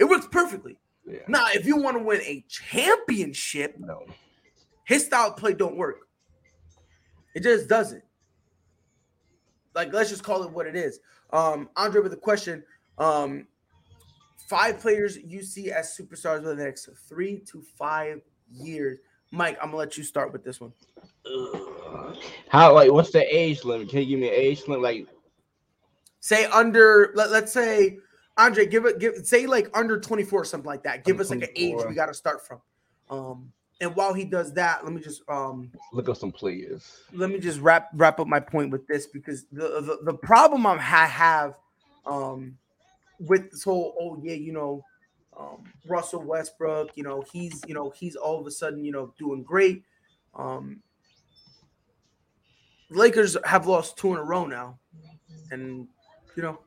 It 0.00 0.04
works 0.04 0.26
perfectly. 0.32 0.76
yeah, 1.06 1.18
Now, 1.28 1.46
if 1.52 1.64
you 1.66 1.76
want 1.76 1.96
to 1.98 2.02
win 2.02 2.20
a 2.22 2.44
championship, 2.48 3.76
no. 3.78 4.04
his 4.84 5.04
style 5.04 5.28
of 5.28 5.36
play 5.36 5.52
don't 5.52 5.76
work. 5.76 6.08
It 7.36 7.44
just 7.44 7.68
doesn't. 7.68 8.02
Like, 9.74 9.92
let's 9.92 10.10
just 10.10 10.22
call 10.22 10.42
it 10.42 10.50
what 10.50 10.66
it 10.66 10.76
is. 10.76 11.00
Um, 11.32 11.68
Andre 11.76 12.02
with 12.02 12.12
a 12.12 12.16
question. 12.16 12.62
Um, 12.98 13.46
five 14.48 14.80
players 14.80 15.16
you 15.16 15.42
see 15.42 15.70
as 15.70 15.96
superstars 15.98 16.38
over 16.38 16.54
the 16.54 16.64
next 16.64 16.88
three 17.08 17.38
to 17.50 17.62
five 17.78 18.20
years. 18.50 18.98
Mike, 19.30 19.56
I'm 19.62 19.68
gonna 19.68 19.78
let 19.78 19.96
you 19.96 20.04
start 20.04 20.30
with 20.30 20.44
this 20.44 20.60
one. 20.60 20.72
How 22.48 22.74
like 22.74 22.92
what's 22.92 23.12
the 23.12 23.24
age 23.34 23.64
limit? 23.64 23.88
Can 23.88 24.00
you 24.00 24.06
give 24.06 24.18
me 24.18 24.28
an 24.28 24.34
age 24.34 24.68
limit? 24.68 24.82
Like 24.82 25.06
Say 26.22 26.44
under, 26.46 27.10
let, 27.16 27.32
let's 27.32 27.50
say, 27.50 27.98
Andre, 28.38 28.64
give 28.64 28.84
it, 28.84 29.00
give 29.00 29.26
say 29.26 29.44
like 29.46 29.68
under 29.76 29.98
24 29.98 30.42
or 30.42 30.44
something 30.44 30.68
like 30.68 30.84
that. 30.84 31.04
Give 31.04 31.18
us 31.18 31.30
like 31.30 31.42
an 31.42 31.48
age 31.56 31.74
we 31.88 31.96
got 31.96 32.06
to 32.06 32.14
start 32.14 32.46
from. 32.46 32.60
Um, 33.10 33.52
and 33.82 33.94
while 33.96 34.14
he 34.14 34.24
does 34.24 34.54
that, 34.54 34.84
let 34.84 34.92
me 34.92 35.00
just 35.02 35.22
um 35.28 35.70
look 35.92 36.08
up 36.08 36.16
some 36.16 36.32
players. 36.32 37.00
let 37.12 37.30
me 37.30 37.38
just 37.38 37.60
wrap 37.60 37.88
wrap 37.94 38.18
up 38.20 38.26
my 38.26 38.40
point 38.40 38.70
with 38.70 38.86
this 38.86 39.06
because 39.06 39.44
the 39.52 39.80
the, 39.80 39.98
the 40.04 40.14
problem 40.14 40.66
I'm 40.66 40.78
ha- 40.78 41.06
have 41.06 41.54
um 42.06 42.56
with 43.18 43.50
this 43.50 43.64
whole 43.64 43.94
oh 44.00 44.20
yeah 44.22 44.34
you 44.34 44.52
know 44.52 44.82
um 45.38 45.64
Russell 45.86 46.22
Westbrook 46.22 46.96
you 46.96 47.02
know 47.02 47.24
he's 47.32 47.60
you 47.66 47.74
know 47.74 47.90
he's 47.90 48.16
all 48.16 48.40
of 48.40 48.46
a 48.46 48.50
sudden 48.50 48.84
you 48.84 48.92
know 48.92 49.12
doing 49.18 49.42
great 49.42 49.82
um 50.34 50.80
Lakers 52.90 53.36
have 53.44 53.66
lost 53.66 53.96
two 53.98 54.12
in 54.12 54.18
a 54.18 54.24
row 54.24 54.46
now 54.46 54.78
and 55.50 55.86
you 56.36 56.42
know 56.42 56.58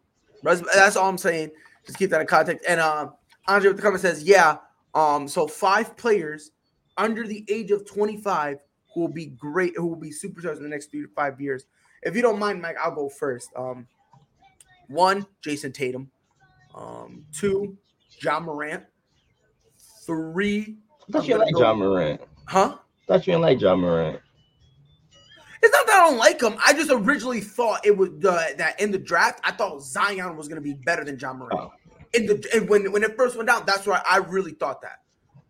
that's, 0.43 0.62
that's 0.73 0.95
all 0.95 1.10
I'm 1.10 1.17
saying 1.17 1.51
just 1.86 1.97
keep 1.97 2.10
that 2.12 2.21
in 2.21 2.28
context 2.28 2.65
and 2.67 2.80
uh 2.80 3.10
Andre 3.47 3.69
with 3.69 3.78
the 3.78 3.84
comment 3.84 4.01
says, 4.01 4.23
yeah. 4.23 4.58
Um, 4.93 5.28
so 5.28 5.47
five 5.47 5.95
players 5.97 6.51
under 6.97 7.27
the 7.27 7.45
age 7.49 7.71
of 7.71 7.86
25 7.86 8.60
who 8.93 9.01
will 9.01 9.08
be 9.08 9.27
great, 9.27 9.73
who 9.75 9.88
will 9.88 9.95
be 9.95 10.10
superstars 10.10 10.58
in 10.58 10.63
the 10.63 10.69
next 10.69 10.89
three 10.89 11.01
to 11.01 11.08
five 11.10 11.39
years. 11.39 11.65
If 12.01 12.15
you 12.15 12.21
don't 12.21 12.39
mind, 12.39 12.62
Mike, 12.62 12.77
I'll 12.81 12.95
go 12.95 13.10
first. 13.10 13.49
Um, 13.55 13.88
one, 14.88 15.25
Jayson 15.43 15.73
Tatum. 15.73 16.10
Um, 16.73 17.25
two, 17.34 17.77
Ja 18.21 18.39
Morant. 18.39 18.84
Three. 20.05 20.77
I 21.08 21.12
thought 21.12 21.27
you 21.27 21.38
like 21.38 21.58
Ja 21.58 21.73
Morant. 21.73 22.21
Huh? 22.47 22.77
I 22.77 23.05
thought 23.08 23.27
you 23.27 23.34
didn't 23.34 23.41
like 23.41 23.60
Ja 23.60 23.75
Morant. 23.75 24.19
It's 25.62 25.73
not 25.73 25.88
that 25.88 25.95
I 25.95 26.10
don't 26.10 26.17
like 26.17 26.41
him. 26.41 26.55
I 26.63 26.73
just 26.73 26.91
originally 26.91 27.41
thought 27.41 27.86
it 27.86 27.97
was 27.97 28.10
uh, 28.23 28.49
that 28.58 28.79
in 28.79 28.91
the 28.91 28.99
draft, 28.99 29.41
I 29.43 29.51
thought 29.51 29.81
Zion 29.81 30.38
was 30.38 30.47
going 30.47 30.62
to 30.62 30.62
be 30.62 30.73
better 30.73 31.03
than 31.03 31.17
Ja 31.17 31.34
Morant. 31.34 31.60
Oh. 31.60 31.73
In 32.13 32.27
the 32.27 32.65
when 32.69 32.91
when 32.91 33.03
it 33.03 33.17
first 33.17 33.36
went 33.36 33.47
down, 33.49 33.63
that's 33.65 33.86
why 33.86 34.01
I 34.10 34.17
really 34.17 34.51
thought 34.51 34.81
that. 34.84 35.01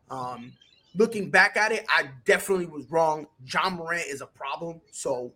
Um, 0.10 0.54
looking 0.98 1.30
back 1.30 1.58
at 1.58 1.72
it, 1.72 1.86
I 1.90 2.10
definitely 2.26 2.66
was 2.66 2.90
wrong. 2.92 3.28
Ja 3.46 3.70
Morant 3.70 4.08
is 4.08 4.22
a 4.22 4.28
problem. 4.28 4.82
So, 4.92 5.34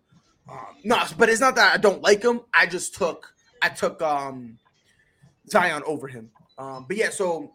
um, 0.50 0.76
no, 0.84 1.04
but 1.18 1.30
it's 1.30 1.42
not 1.42 1.56
that 1.56 1.74
I 1.74 1.78
don't 1.78 2.02
like 2.02 2.24
him. 2.24 2.42
I 2.54 2.66
just 2.66 2.96
took 2.96 3.34
I 3.62 3.70
took 3.70 4.02
um, 4.02 4.58
Zion 5.50 5.84
over 5.86 6.08
him. 6.08 6.30
Um, 6.58 6.86
but 6.88 6.98
yeah, 6.98 7.10
so 7.10 7.54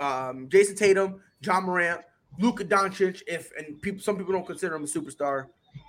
um, 0.00 0.48
Jayson 0.48 0.76
Tatum, 0.76 1.20
Ja 1.42 1.60
Morant, 1.60 2.00
Luka 2.38 2.64
Doncic. 2.64 3.22
If 3.26 3.50
and 3.56 3.80
people, 3.80 4.00
some 4.00 4.16
people 4.16 4.32
don't 4.32 4.46
consider 4.46 4.74
him 4.74 4.84
a 4.84 4.86
superstar 4.86 5.46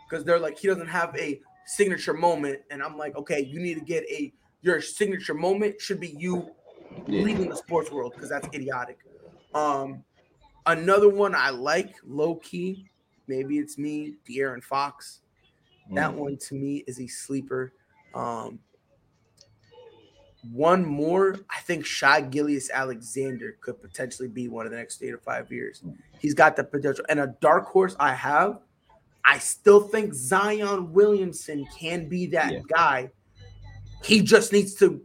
because 0.09 0.25
they're 0.25 0.39
like 0.39 0.57
he 0.57 0.67
doesn't 0.67 0.87
have 0.87 1.15
a 1.17 1.41
signature 1.65 2.13
moment, 2.13 2.59
and 2.71 2.81
I'm 2.81 2.97
like, 2.97 3.15
okay, 3.17 3.41
you 3.41 3.59
need 3.59 3.75
to 3.75 3.81
get 3.81 4.03
a 4.09 4.33
your 4.61 4.81
signature 4.81 5.33
moment 5.33 5.79
should 5.79 5.99
be 5.99 6.09
you 6.09 6.51
leaving 7.07 7.49
the 7.49 7.55
sports 7.55 7.91
world 7.91 8.13
because 8.13 8.29
that's 8.29 8.47
idiotic. 8.53 8.99
Um, 9.53 10.03
another 10.67 11.09
one 11.09 11.33
I 11.33 11.49
like 11.49 11.95
low 12.05 12.35
key, 12.35 12.89
maybe 13.27 13.57
it's 13.57 13.77
me, 13.77 14.15
De'Aaron 14.29 14.63
Fox. 14.63 15.21
That 15.91 16.11
mm. 16.11 16.15
one 16.15 16.37
to 16.37 16.55
me 16.55 16.83
is 16.87 16.99
a 16.99 17.07
sleeper. 17.07 17.73
Um, 18.13 18.59
one 20.51 20.85
more, 20.85 21.35
I 21.49 21.59
think 21.61 21.85
Shai 21.85 22.21
Gilgeous-Alexander 22.21 23.57
could 23.61 23.81
potentially 23.81 24.27
be 24.27 24.47
one 24.47 24.65
of 24.65 24.71
the 24.71 24.77
next 24.77 25.01
eight 25.01 25.13
or 25.13 25.17
five 25.17 25.51
years. 25.51 25.83
He's 26.19 26.33
got 26.33 26.55
the 26.55 26.63
potential. 26.63 27.05
And 27.09 27.19
a 27.19 27.35
dark 27.41 27.65
horse 27.65 27.95
I 27.99 28.13
have, 28.13 28.59
I 29.25 29.39
still 29.39 29.81
think 29.81 30.13
Zion 30.13 30.93
Williamson 30.93 31.65
can 31.77 32.07
be 32.07 32.27
that 32.27 32.53
yeah. 32.53 32.59
guy. 32.69 33.11
He 34.03 34.21
just 34.21 34.53
needs 34.53 34.75
to, 34.75 35.01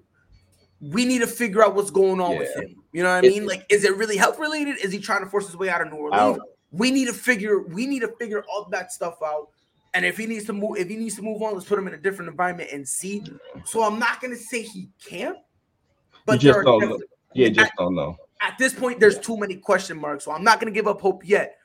we 0.80 1.04
need 1.04 1.20
to 1.20 1.26
figure 1.26 1.64
out 1.64 1.74
what's 1.74 1.90
going 1.90 2.20
on 2.20 2.32
yeah. 2.32 2.38
with 2.38 2.56
him. 2.56 2.81
You 2.92 3.02
know 3.02 3.14
what 3.14 3.24
I 3.24 3.28
mean? 3.28 3.46
Like, 3.46 3.66
is 3.70 3.84
it 3.84 3.96
really 3.96 4.16
health 4.16 4.38
related? 4.38 4.78
Is 4.78 4.92
he 4.92 4.98
trying 4.98 5.24
to 5.24 5.30
force 5.30 5.46
his 5.46 5.56
way 5.56 5.68
out 5.68 5.80
of 5.80 5.90
New 5.90 5.98
Orleans? 5.98 6.40
We 6.70 6.90
need 6.90 7.06
to 7.06 7.12
figure, 7.12 7.62
we 7.62 7.86
need 7.86 8.00
to 8.00 8.08
figure 8.18 8.44
all 8.50 8.66
that 8.70 8.92
stuff 8.92 9.16
out 9.24 9.48
and 9.94 10.06
if 10.06 10.16
he 10.16 10.26
needs 10.26 10.46
to 10.46 10.52
move, 10.52 10.78
if 10.78 10.88
he 10.88 10.96
needs 10.96 11.16
to 11.16 11.22
move 11.22 11.42
on, 11.42 11.54
let's 11.54 11.66
put 11.66 11.78
him 11.78 11.86
in 11.86 11.94
a 11.94 11.98
different 11.98 12.30
environment 12.30 12.70
and 12.72 12.88
see. 12.88 13.22
So 13.64 13.82
I'm 13.82 13.98
not 13.98 14.20
gonna 14.20 14.36
say 14.36 14.62
he 14.62 14.88
can't, 15.04 15.36
but 16.24 16.42
you 16.42 16.52
just 16.52 16.64
don't 16.64 16.80
know. 16.80 16.98
Yeah, 17.34 17.48
just 17.48 17.72
at, 17.72 17.76
don't 17.78 17.94
know. 17.94 18.16
At 18.40 18.56
this 18.58 18.72
point, 18.72 19.00
there's 19.00 19.18
too 19.18 19.36
many 19.36 19.56
question 19.56 19.98
marks, 19.98 20.24
so 20.24 20.32
I'm 20.32 20.44
not 20.44 20.60
gonna 20.60 20.72
give 20.72 20.86
up 20.86 21.00
hope 21.00 21.26
yet. 21.26 21.56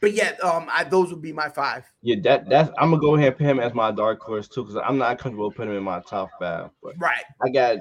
But 0.00 0.14
yet, 0.14 0.42
um, 0.42 0.66
I, 0.70 0.82
those 0.84 1.12
would 1.12 1.22
be 1.22 1.32
my 1.32 1.48
five. 1.48 1.84
Yeah, 2.02 2.16
that 2.22 2.48
that's 2.48 2.70
I'm 2.78 2.90
gonna 2.90 3.00
go 3.00 3.16
ahead 3.16 3.28
and 3.28 3.36
put 3.38 3.46
him 3.46 3.60
as 3.60 3.74
my 3.74 3.90
dark 3.90 4.20
horse 4.20 4.48
too, 4.48 4.64
because 4.64 4.80
I'm 4.84 4.98
not 4.98 5.18
comfortable 5.18 5.50
putting 5.50 5.72
him 5.72 5.78
in 5.78 5.84
my 5.84 6.00
top 6.00 6.30
five. 6.38 6.70
But 6.82 6.94
right, 6.98 7.24
I 7.44 7.50
got 7.50 7.78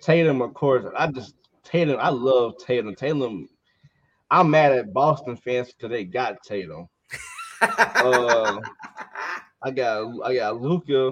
Tatum, 0.00 0.42
of 0.42 0.52
course. 0.54 0.84
I 0.96 1.06
just 1.08 1.34
Tatum. 1.74 1.98
I 2.00 2.08
love 2.10 2.54
Tatum. 2.58 2.94
Tatum. 2.94 3.48
I'm 4.30 4.48
mad 4.48 4.70
at 4.70 4.92
Boston 4.92 5.36
fans 5.36 5.72
because 5.72 5.90
they 5.90 6.04
got 6.04 6.40
Tatum. 6.44 6.88
uh, 7.60 8.60
I 9.60 9.70
got 9.72 10.12
I 10.24 10.34
got 10.36 10.60
Luka. 10.60 11.10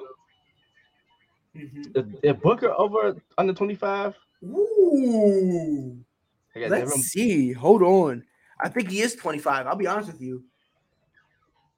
Mm-hmm. 1.56 1.82
Is, 1.96 2.04
is, 2.22 2.40
Booker 2.40 2.72
over 2.78 3.16
under 3.36 3.52
25? 3.52 4.16
Ooh. 4.44 5.98
Let's 6.54 6.70
Devin. 6.70 7.02
see. 7.02 7.52
Hold 7.52 7.82
on. 7.82 8.24
I 8.60 8.68
think 8.68 8.88
he 8.88 9.00
is 9.00 9.16
25. 9.16 9.66
I'll 9.66 9.74
be 9.74 9.88
honest 9.88 10.12
with 10.12 10.20
you. 10.20 10.44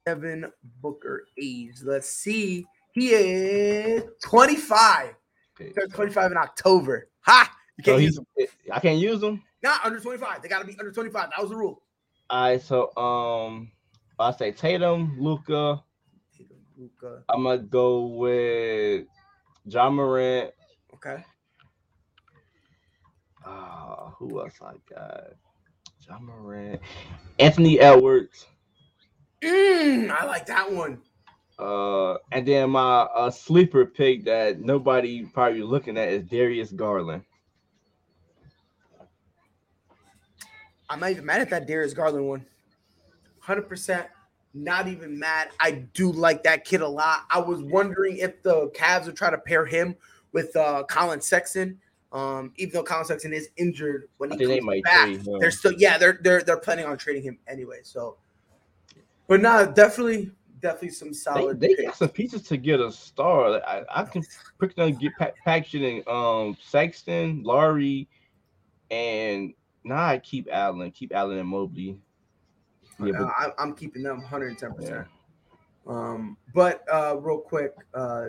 Devin 0.04 0.44
Booker 0.82 1.24
age. 1.40 1.76
Let's 1.82 2.10
see. 2.10 2.66
He 2.92 3.12
is 3.12 4.04
25. 4.22 5.14
Okay. 5.58 5.72
25 5.90 6.32
in 6.32 6.36
October. 6.36 7.08
Ha! 7.22 7.50
You 7.76 7.84
can't 7.84 7.96
so 7.96 7.98
use 7.98 8.18
him. 8.18 8.46
I 8.72 8.80
can't 8.80 8.98
use 8.98 9.20
them. 9.20 9.42
Not 9.62 9.84
under 9.84 9.98
25. 9.98 10.42
They 10.42 10.48
gotta 10.48 10.66
be 10.66 10.76
under 10.78 10.92
25. 10.92 11.30
That 11.30 11.40
was 11.40 11.50
the 11.50 11.56
rule. 11.56 11.82
All 12.30 12.42
right, 12.42 12.62
so 12.62 12.94
um 12.96 13.72
I 14.18 14.30
say 14.32 14.52
Tatum, 14.52 15.16
Luka, 15.18 15.82
Luka. 16.78 17.22
I'm 17.28 17.42
gonna 17.42 17.58
go 17.58 18.06
with 18.06 19.06
Ja 19.66 19.90
Morant. 19.90 20.52
Okay. 20.94 21.24
Uh, 23.44 24.10
who 24.18 24.40
else 24.40 24.54
I 24.62 24.74
got? 24.88 25.24
Ja 26.08 26.18
Morant, 26.18 26.80
Anthony 27.38 27.80
Edwards. 27.80 28.46
Mm, 29.42 30.10
I 30.10 30.24
like 30.26 30.46
that 30.46 30.70
one. 30.70 31.02
Uh, 31.58 32.14
and 32.32 32.46
then 32.46 32.70
my 32.70 33.02
uh, 33.02 33.30
sleeper 33.30 33.86
pick 33.86 34.24
that 34.24 34.60
nobody 34.60 35.24
probably 35.24 35.62
looking 35.62 35.98
at 35.98 36.08
is 36.08 36.24
Darius 36.24 36.72
Garland. 36.72 37.22
I'm 40.88 41.00
not 41.00 41.10
even 41.10 41.24
mad 41.24 41.40
at 41.40 41.50
that 41.50 41.66
Darius 41.66 41.94
Garland 41.94 42.28
one. 42.28 42.46
100% 43.42 44.06
not 44.54 44.86
even 44.86 45.18
mad. 45.18 45.48
I 45.60 45.72
do 45.92 46.12
like 46.12 46.42
that 46.44 46.64
kid 46.64 46.80
a 46.80 46.88
lot. 46.88 47.24
I 47.30 47.40
was 47.40 47.60
wondering 47.62 48.18
if 48.18 48.42
the 48.42 48.70
Cavs 48.74 49.06
would 49.06 49.16
try 49.16 49.30
to 49.30 49.38
pair 49.38 49.66
him 49.66 49.96
with 50.32 50.54
uh 50.56 50.84
Collin 50.84 51.20
Sexton. 51.20 51.78
Um, 52.12 52.52
even 52.56 52.74
though 52.74 52.82
Collin 52.84 53.04
Sexton 53.04 53.32
is 53.32 53.48
injured 53.56 54.08
when 54.18 54.30
he 54.30 54.38
comes 54.38 54.82
back, 54.84 55.06
trade, 55.06 55.26
they're 55.40 55.50
still 55.50 55.72
yeah, 55.72 55.98
they're 55.98 56.20
they're 56.22 56.42
they're 56.42 56.58
planning 56.58 56.86
on 56.86 56.96
trading 56.96 57.24
him 57.24 57.38
anyway. 57.48 57.80
So, 57.82 58.16
but 59.26 59.40
nah, 59.40 59.64
definitely 59.64 60.30
definitely 60.60 60.90
some 60.90 61.12
solid. 61.12 61.58
They, 61.58 61.74
they 61.74 61.84
got 61.86 61.96
some 61.96 62.08
pieces 62.10 62.42
to 62.42 62.56
get 62.56 62.80
a 62.80 62.92
star. 62.92 63.60
I, 63.66 63.82
I 63.92 64.04
can 64.04 64.22
them 64.76 64.92
get 64.94 65.12
packaging 65.44 66.04
um 66.06 66.56
Sexton, 66.62 67.42
Lauri, 67.42 68.08
and 68.92 69.52
now 69.84 70.04
I 70.04 70.18
keep 70.18 70.48
Allen, 70.50 70.90
keep 70.90 71.14
Allen 71.14 71.38
and 71.38 71.48
Mobley. 71.48 71.98
Yeah, 72.98 73.12
but, 73.18 73.54
I, 73.58 73.62
am 73.62 73.74
keeping 73.74 74.02
them 74.02 74.18
110. 74.18 74.70
Yeah. 74.70 74.76
percent 74.76 75.06
Um, 75.86 76.36
but 76.54 76.84
uh, 76.90 77.16
real 77.18 77.38
quick, 77.38 77.74
uh, 77.92 78.26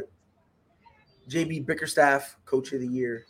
JB 1.29 1.65
Bickerstaff, 1.65 2.37
Coach 2.45 2.73
of 2.73 2.81
the 2.81 2.87
Year. 2.87 3.25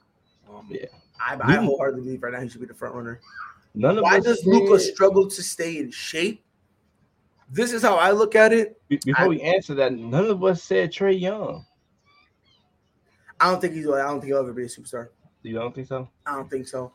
Um, 0.49 0.67
yeah, 0.69 0.85
I, 1.19 1.37
I 1.41 1.55
wholeheartedly 1.55 2.03
believe 2.03 2.23
right 2.23 2.33
now 2.33 2.39
he 2.39 2.49
should 2.49 2.61
be 2.61 2.67
the 2.67 2.73
front 2.73 2.95
runner. 2.95 3.19
None 3.73 3.97
of 3.97 4.03
Why 4.03 4.19
does 4.19 4.45
Luka 4.45 4.79
struggle 4.79 5.29
to 5.29 5.43
stay 5.43 5.79
in 5.79 5.91
shape? 5.91 6.43
This 7.49 7.73
is 7.73 7.81
how 7.81 7.95
I 7.95 8.11
look 8.11 8.35
at 8.35 8.53
it. 8.53 8.81
Before 8.87 9.25
I, 9.25 9.27
we 9.27 9.41
answer 9.41 9.75
that, 9.75 9.93
none 9.93 10.25
of 10.25 10.43
us 10.43 10.63
said 10.63 10.91
Trae 10.91 11.19
Young. 11.19 11.65
I 13.39 13.51
don't 13.51 13.59
think 13.59 13.73
he's. 13.73 13.87
I 13.87 14.03
don't 14.03 14.21
think 14.21 14.31
he'll 14.31 14.37
ever 14.37 14.53
be 14.53 14.63
a 14.63 14.67
superstar. 14.67 15.09
You 15.43 15.53
don't 15.53 15.75
think 15.75 15.87
so? 15.87 16.09
I 16.25 16.35
don't 16.35 16.49
think 16.49 16.67
so. 16.67 16.93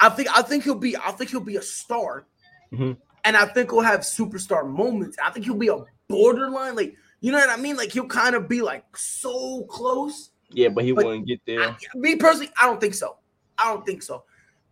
I 0.00 0.08
think. 0.08 0.28
I 0.36 0.42
think 0.42 0.64
he'll 0.64 0.74
be. 0.74 0.96
I 0.96 1.12
think 1.12 1.30
he'll 1.30 1.40
be 1.40 1.56
a 1.56 1.62
star. 1.62 2.26
Mm-hmm 2.72 2.92
and 3.24 3.36
I 3.36 3.44
think 3.44 3.70
he'll 3.70 3.82
have 3.82 4.00
superstar 4.00 4.66
moments. 4.66 5.18
I 5.22 5.30
think 5.30 5.44
he'll 5.44 5.54
be 5.54 5.68
a 5.68 5.84
borderline, 6.08 6.74
like 6.74 6.96
you 7.20 7.32
know 7.32 7.38
what 7.38 7.50
I 7.50 7.56
mean. 7.56 7.76
Like 7.76 7.92
he'll 7.92 8.06
kind 8.06 8.34
of 8.34 8.48
be 8.48 8.62
like 8.62 8.84
so 8.96 9.64
close. 9.64 10.30
Yeah, 10.50 10.68
but 10.68 10.84
he 10.84 10.92
but 10.92 11.04
wouldn't 11.04 11.26
get 11.26 11.40
there. 11.46 11.62
I, 11.62 11.76
me 11.94 12.16
personally, 12.16 12.50
I 12.60 12.66
don't 12.66 12.80
think 12.80 12.94
so. 12.94 13.16
I 13.58 13.72
don't 13.72 13.84
think 13.84 14.02
so. 14.02 14.24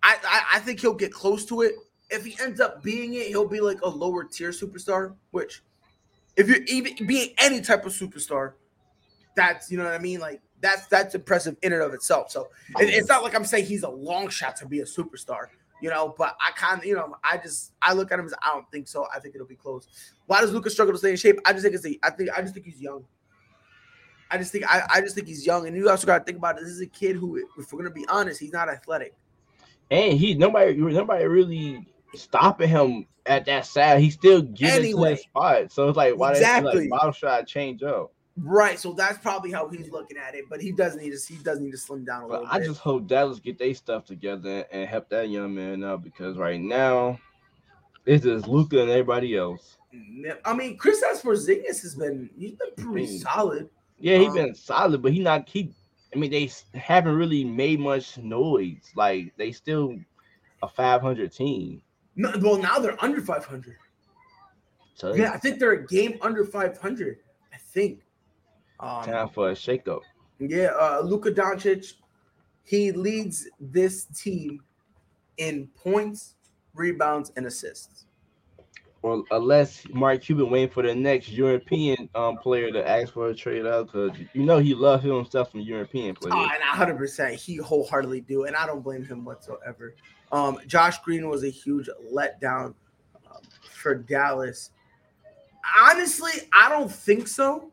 I, 0.02 0.16
I 0.24 0.42
I 0.54 0.58
think 0.60 0.80
he'll 0.80 0.94
get 0.94 1.12
close 1.12 1.44
to 1.46 1.62
it. 1.62 1.74
If 2.08 2.24
he 2.24 2.36
ends 2.42 2.60
up 2.60 2.82
being 2.82 3.14
it, 3.14 3.26
he'll 3.26 3.48
be 3.48 3.60
like 3.60 3.82
a 3.82 3.88
lower 3.88 4.24
tier 4.24 4.50
superstar. 4.50 5.14
Which, 5.32 5.62
if 6.36 6.48
you're 6.48 6.62
even 6.66 7.06
being 7.06 7.34
any 7.38 7.60
type 7.60 7.84
of 7.84 7.92
superstar, 7.92 8.54
that's 9.34 9.70
you 9.70 9.76
know 9.76 9.84
what 9.84 9.94
I 9.94 9.98
mean. 9.98 10.20
Like 10.20 10.40
that's 10.60 10.86
that's 10.86 11.14
impressive 11.14 11.56
in 11.62 11.72
and 11.72 11.82
of 11.82 11.94
itself. 11.94 12.30
So 12.30 12.48
it, 12.80 12.88
it's 12.88 13.08
not 13.08 13.22
like 13.22 13.34
I'm 13.34 13.44
saying 13.44 13.66
he's 13.66 13.82
a 13.82 13.90
long 13.90 14.28
shot 14.28 14.56
to 14.56 14.66
be 14.66 14.80
a 14.80 14.84
superstar 14.84 15.48
you 15.80 15.90
know. 15.90 16.14
But 16.16 16.36
I 16.40 16.52
kind 16.52 16.78
of, 16.78 16.84
you 16.84 16.94
know, 16.94 17.16
I 17.22 17.38
just 17.38 17.72
I 17.82 17.92
look 17.92 18.12
at 18.12 18.18
him 18.18 18.26
as 18.26 18.34
I 18.42 18.48
don't 18.48 18.70
think 18.70 18.88
so. 18.88 19.06
I 19.14 19.20
think 19.20 19.34
it'll 19.34 19.46
be 19.46 19.56
close. 19.56 19.86
Why 20.26 20.40
does 20.40 20.52
Luka's 20.52 20.72
struggle 20.72 20.94
to 20.94 20.98
stay 20.98 21.10
in 21.10 21.16
shape? 21.16 21.38
I 21.44 21.52
just 21.52 21.64
think 21.64 21.74
it's 21.74 21.86
a, 21.86 21.98
I 22.02 22.10
think 22.10 22.30
I 22.36 22.40
just 22.42 22.54
think 22.54 22.66
he's 22.66 22.80
young. 22.80 23.04
I 24.30 24.38
just 24.38 24.50
think 24.50 24.64
I, 24.68 24.82
I 24.90 25.00
just 25.00 25.14
think 25.14 25.28
he's 25.28 25.46
young, 25.46 25.66
and 25.66 25.76
you 25.76 25.88
also 25.88 26.06
got 26.06 26.18
to 26.18 26.24
think 26.24 26.38
about 26.38 26.56
it. 26.56 26.62
This 26.62 26.70
is 26.70 26.80
a 26.80 26.86
kid 26.86 27.16
who, 27.16 27.36
if 27.36 27.72
we're 27.72 27.78
gonna 27.78 27.94
be 27.94 28.06
honest, 28.08 28.40
he's 28.40 28.52
not 28.52 28.68
athletic. 28.68 29.14
And 29.90 30.14
he 30.14 30.34
nobody 30.34 30.74
nobody 30.74 31.24
really 31.26 31.86
stopping 32.14 32.68
him 32.68 33.06
at 33.26 33.44
that 33.46 33.66
side. 33.66 34.00
He's 34.00 34.14
still 34.14 34.42
getting 34.42 34.86
anyway, 34.86 35.10
to 35.10 35.14
his 35.16 35.24
spot. 35.24 35.72
So 35.72 35.88
it's 35.88 35.96
like 35.96 36.16
why 36.16 36.32
exactly. 36.32 36.82
like 36.82 36.90
bottle 36.90 37.12
shot 37.12 37.46
change 37.46 37.82
up. 37.84 38.12
Right, 38.38 38.78
so 38.78 38.92
that's 38.92 39.18
probably 39.18 39.50
how 39.50 39.68
he's 39.68 39.90
looking 39.90 40.18
at 40.18 40.34
it, 40.34 40.44
but 40.50 40.60
he 40.60 40.70
does 40.70 40.94
need 40.96 41.10
to 41.10 41.18
he 41.26 41.42
does 41.42 41.58
need 41.58 41.70
to 41.70 41.78
slim 41.78 42.04
down 42.04 42.24
a 42.24 42.28
But 42.28 42.42
little 42.42 42.46
I 42.50 42.58
bit. 42.58 42.66
just 42.66 42.80
hope 42.80 43.06
Dallas 43.06 43.40
get 43.40 43.58
their 43.58 43.72
stuff 43.74 44.04
together 44.04 44.66
and 44.70 44.88
help 44.88 45.08
that 45.08 45.30
young 45.30 45.54
man 45.54 45.82
out 45.82 46.02
because 46.02 46.36
right 46.36 46.60
now 46.60 47.18
it's 48.04 48.24
just 48.24 48.46
Luka 48.46 48.82
and 48.82 48.90
everybody 48.90 49.36
else. 49.36 49.78
I 50.44 50.52
mean, 50.54 50.76
Kristaps 50.78 51.22
Porzingis 51.22 51.80
has 51.82 51.94
been 51.94 52.28
he's 52.36 52.52
been 52.52 52.74
pretty 52.76 53.06
mean, 53.06 53.18
solid. 53.20 53.70
Yeah, 53.98 54.18
he 54.18 54.26
Um, 54.26 54.34
been 54.34 54.54
solid, 54.54 55.00
but 55.00 55.12
he 55.12 55.20
not 55.20 55.48
he. 55.48 55.72
I 56.14 56.18
mean, 56.18 56.30
they 56.30 56.50
haven't 56.74 57.14
really 57.16 57.44
made 57.44 57.80
much 57.80 58.18
noise. 58.18 58.90
Like 58.94 59.34
they 59.36 59.52
still 59.52 59.96
a 60.62 60.68
500 60.68 61.32
team. 61.32 61.82
No, 62.16 62.32
well, 62.40 62.58
now 62.58 62.78
they're 62.78 63.02
under 63.02 63.20
500. 63.20 63.76
So 64.94 65.14
Yeah, 65.14 65.32
I 65.32 65.38
think 65.38 65.58
they're 65.58 65.72
a 65.72 65.86
game 65.86 66.18
under 66.20 66.44
500. 66.44 67.18
I 67.52 67.56
think. 67.58 68.02
Um, 68.80 69.04
time 69.04 69.28
for 69.28 69.50
a 69.50 69.54
shakeup. 69.54 70.02
yeah, 70.38 70.70
uh, 70.78 71.00
Luka 71.02 71.30
Doncic, 71.30 71.94
he 72.62 72.92
leads 72.92 73.48
this 73.60 74.04
team 74.06 74.62
in 75.38 75.68
points, 75.76 76.34
rebounds, 76.74 77.32
and 77.36 77.46
assists. 77.46 78.06
Or 79.02 79.22
unless 79.30 79.86
Mark 79.90 80.22
Cuban 80.22 80.50
waiting 80.50 80.70
for 80.70 80.82
the 80.82 80.94
next 80.94 81.28
European 81.28 82.08
um 82.14 82.38
player 82.38 82.72
to 82.72 82.88
ask 82.88 83.12
for 83.12 83.28
a 83.28 83.34
trade 83.34 83.64
out, 83.64 83.86
because 83.86 84.10
you 84.32 84.42
know 84.42 84.58
he 84.58 84.74
loves 84.74 85.04
himself 85.04 85.52
from 85.52 85.60
European 85.60 86.14
players. 86.14 86.34
Oh, 86.36 86.42
and 86.42 86.60
100 86.60 86.96
percent, 86.96 87.34
he 87.34 87.56
wholeheartedly 87.56 88.22
do, 88.22 88.44
and 88.44 88.56
I 88.56 88.66
don't 88.66 88.82
blame 88.82 89.04
him 89.04 89.24
whatsoever. 89.24 89.94
Um, 90.32 90.58
Josh 90.66 90.98
Green 91.02 91.28
was 91.28 91.44
a 91.44 91.50
huge 91.50 91.88
letdown 92.12 92.74
um, 93.30 93.42
for 93.70 93.94
Dallas. 93.94 94.70
Honestly, 95.80 96.32
I 96.52 96.68
don't 96.68 96.90
think 96.90 97.28
so. 97.28 97.72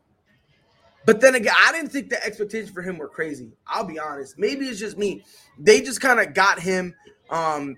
But 1.06 1.20
then 1.20 1.34
again, 1.34 1.54
I 1.58 1.72
didn't 1.72 1.90
think 1.92 2.08
the 2.10 2.24
expectations 2.24 2.70
for 2.70 2.82
him 2.82 2.96
were 2.98 3.08
crazy. 3.08 3.52
I'll 3.66 3.84
be 3.84 3.98
honest. 3.98 4.38
Maybe 4.38 4.66
it's 4.66 4.78
just 4.80 4.96
me. 4.96 5.24
They 5.58 5.80
just 5.80 6.00
kind 6.00 6.18
of 6.20 6.34
got 6.34 6.58
him. 6.58 6.94
Um, 7.30 7.76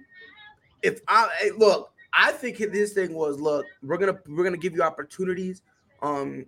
if 0.82 1.00
I 1.08 1.50
look, 1.56 1.92
I 2.12 2.32
think 2.32 2.58
this 2.58 2.92
thing 2.92 3.14
was 3.14 3.40
look, 3.40 3.66
we're 3.82 3.98
gonna 3.98 4.18
we're 4.28 4.44
gonna 4.44 4.56
give 4.56 4.74
you 4.74 4.82
opportunities. 4.82 5.62
Um, 6.02 6.46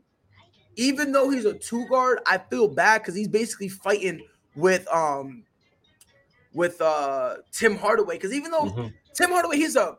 even 0.76 1.10
though 1.10 1.30
he's 1.30 1.44
a 1.44 1.54
two 1.54 1.86
guard, 1.88 2.20
I 2.26 2.38
feel 2.38 2.68
bad 2.68 3.02
because 3.02 3.14
he's 3.16 3.28
basically 3.28 3.68
fighting 3.68 4.22
with 4.54 4.86
um 4.88 5.44
with 6.54 6.80
uh 6.80 7.36
Tim 7.52 7.76
Hardaway. 7.76 8.16
Because 8.16 8.32
even 8.32 8.50
though 8.52 8.66
Mhm. 8.66 8.92
Tim 9.14 9.30
Hardaway, 9.30 9.56
he's 9.56 9.74
a 9.74 9.98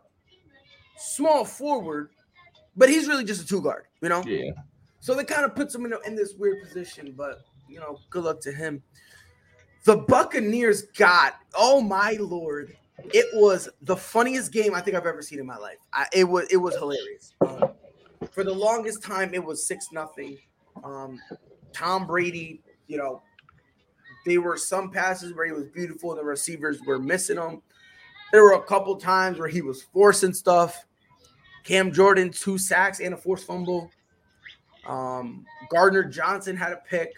small 0.98 1.44
forward, 1.44 2.10
but 2.78 2.88
he's 2.90 3.08
really 3.08 3.26
just 3.26 3.44
a 3.44 3.46
two 3.48 3.62
guard, 3.62 3.84
you 4.02 4.08
know. 4.10 4.24
Yeah, 4.26 4.52
So 5.00 5.14
they 5.14 5.24
kind 5.24 5.46
of 5.46 5.56
puts 5.56 5.74
him 5.74 5.86
in, 5.86 5.94
in 6.06 6.16
this 6.16 6.34
weird 6.36 6.62
position, 6.62 7.14
but 7.16 7.42
you 7.68 7.80
know, 7.80 8.00
good 8.10 8.24
luck 8.24 8.42
to 8.42 8.52
him. 8.52 8.82
The 9.86 9.98
Buccaneers 9.98 10.84
got, 10.98 11.36
oh 11.56 11.82
my 11.82 12.18
lord, 12.20 12.76
it 13.14 13.26
was 13.34 13.70
the 13.82 13.96
funniest 13.96 14.52
game 14.52 14.76
I 14.76 14.82
think 14.82 14.98
I've 14.98 15.06
ever 15.06 15.22
seen 15.22 15.40
in 15.40 15.46
my 15.46 15.58
life. 15.58 15.78
I, 15.94 16.06
it 16.14 16.26
was 16.26 16.48
it 16.52 16.58
was 16.58 16.76
hilarious. 16.76 17.34
Um, 17.42 17.72
for 18.32 18.44
the 18.44 18.54
longest 18.54 19.04
time, 19.04 19.34
it 19.34 19.44
was 19.44 19.66
six 19.66 19.88
nothing. 19.92 20.38
Um, 20.84 21.20
Tom 21.74 22.06
Brady, 22.06 22.62
you 22.88 22.98
know, 22.98 23.22
there 24.26 24.42
were 24.42 24.58
some 24.58 24.92
passes 24.92 25.34
where 25.34 25.46
he 25.46 25.52
was 25.52 25.66
beautiful 25.68 26.12
and 26.12 26.20
the 26.20 26.26
receivers 26.26 26.80
were 26.86 27.00
missing 27.00 27.38
them. 27.38 27.62
There 28.32 28.44
were 28.44 28.54
a 28.54 28.64
couple 28.64 28.96
times 28.98 29.40
where 29.40 29.48
he 29.48 29.62
was 29.62 29.84
forcing 29.84 30.34
stuff. 30.34 30.86
Cam 31.64 31.92
Jordan, 31.92 32.32
two 32.32 32.58
sacks 32.58 33.00
and 33.00 33.14
a 33.14 33.18
forced 33.18 33.48
fumble. 33.48 33.90
Um, 34.88 35.46
Gardner 35.70 36.04
Johnson 36.04 36.56
had 36.56 36.72
a 36.72 36.78
pick. 36.78 37.14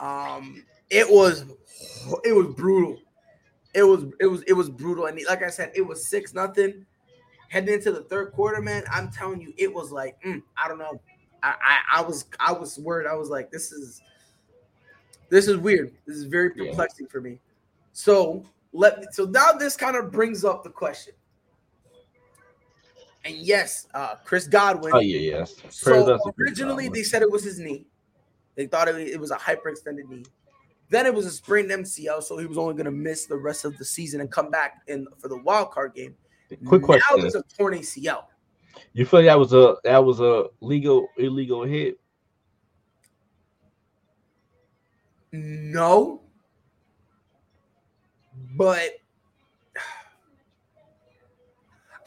Um, 0.00 0.64
it 0.90 1.08
was 1.08 1.44
it 2.24 2.32
was 2.32 2.54
brutal. 2.54 2.98
It 3.74 3.82
was 3.82 4.04
it 4.20 4.26
was 4.26 4.42
it 4.42 4.52
was 4.52 4.70
brutal. 4.70 5.06
And 5.06 5.20
like 5.28 5.42
I 5.42 5.50
said, 5.50 5.72
it 5.74 5.82
was 5.82 6.06
six 6.06 6.34
nothing. 6.34 6.86
Heading 7.48 7.74
into 7.74 7.92
the 7.92 8.02
third 8.02 8.32
quarter, 8.32 8.60
man, 8.60 8.84
I'm 8.90 9.10
telling 9.10 9.40
you, 9.40 9.52
it 9.56 9.72
was 9.72 9.90
like 9.90 10.20
mm, 10.22 10.42
I 10.62 10.68
don't 10.68 10.78
know. 10.78 11.00
I, 11.42 11.54
I 11.60 11.98
I 11.98 12.02
was 12.02 12.26
I 12.40 12.52
was 12.52 12.78
worried. 12.78 13.06
I 13.06 13.14
was 13.14 13.30
like, 13.30 13.50
this 13.50 13.72
is 13.72 14.02
this 15.30 15.48
is 15.48 15.56
weird. 15.56 15.92
This 16.06 16.16
is 16.16 16.24
very 16.24 16.52
Yeah. 16.56 16.70
perplexing 16.70 17.06
for 17.08 17.20
me. 17.20 17.38
So 17.92 18.44
let 18.72 19.00
me, 19.00 19.06
so 19.12 19.24
now 19.24 19.52
this 19.52 19.76
kind 19.76 19.96
of 19.96 20.10
brings 20.12 20.44
up 20.44 20.62
the 20.62 20.70
question. 20.70 21.14
And 23.28 23.36
yes, 23.36 23.86
uh, 23.92 24.14
Chris 24.24 24.48
Godwin. 24.48 24.92
oh 24.94 25.00
yeah, 25.00 25.38
yes. 25.38 25.54
So 25.68 26.14
up 26.14 26.20
to 26.24 26.32
Chris 26.32 26.48
originally 26.48 26.88
they 26.88 27.02
said 27.02 27.20
it 27.20 27.30
was 27.30 27.44
his 27.44 27.58
knee. 27.58 27.84
They 28.54 28.66
thought 28.66 28.88
it, 28.88 29.20
was 29.20 29.30
a 29.30 29.36
hyperextended 29.36 30.08
knee. 30.08 30.24
Then 30.88 31.04
it 31.04 31.12
was 31.12 31.26
a 31.26 31.30
sprained 31.30 31.70
MCL, 31.70 32.22
so 32.22 32.38
he 32.38 32.46
was 32.46 32.56
only 32.56 32.72
going 32.72 32.86
to 32.86 32.90
miss 32.90 33.26
the 33.26 33.36
rest 33.36 33.66
of 33.66 33.76
the 33.76 33.84
season 33.84 34.22
and 34.22 34.32
come 34.32 34.50
back 34.50 34.80
in 34.86 35.06
for 35.18 35.28
the 35.28 35.36
wild 35.42 35.70
card 35.72 35.94
game. 35.94 36.14
Quick 36.64 36.82
question: 36.82 37.18
Now 37.18 37.24
it's 37.26 37.34
a 37.34 37.42
torn 37.56 37.74
ACL. 37.74 38.24
You 38.94 39.04
feel 39.04 39.22
that 39.22 39.38
was 39.38 39.52
a 39.52 39.76
that 39.84 40.02
was 40.02 40.20
a 40.20 40.46
legal 40.62 41.08
illegal 41.18 41.64
hit? 41.64 42.00
No, 45.32 46.22
but 48.56 48.92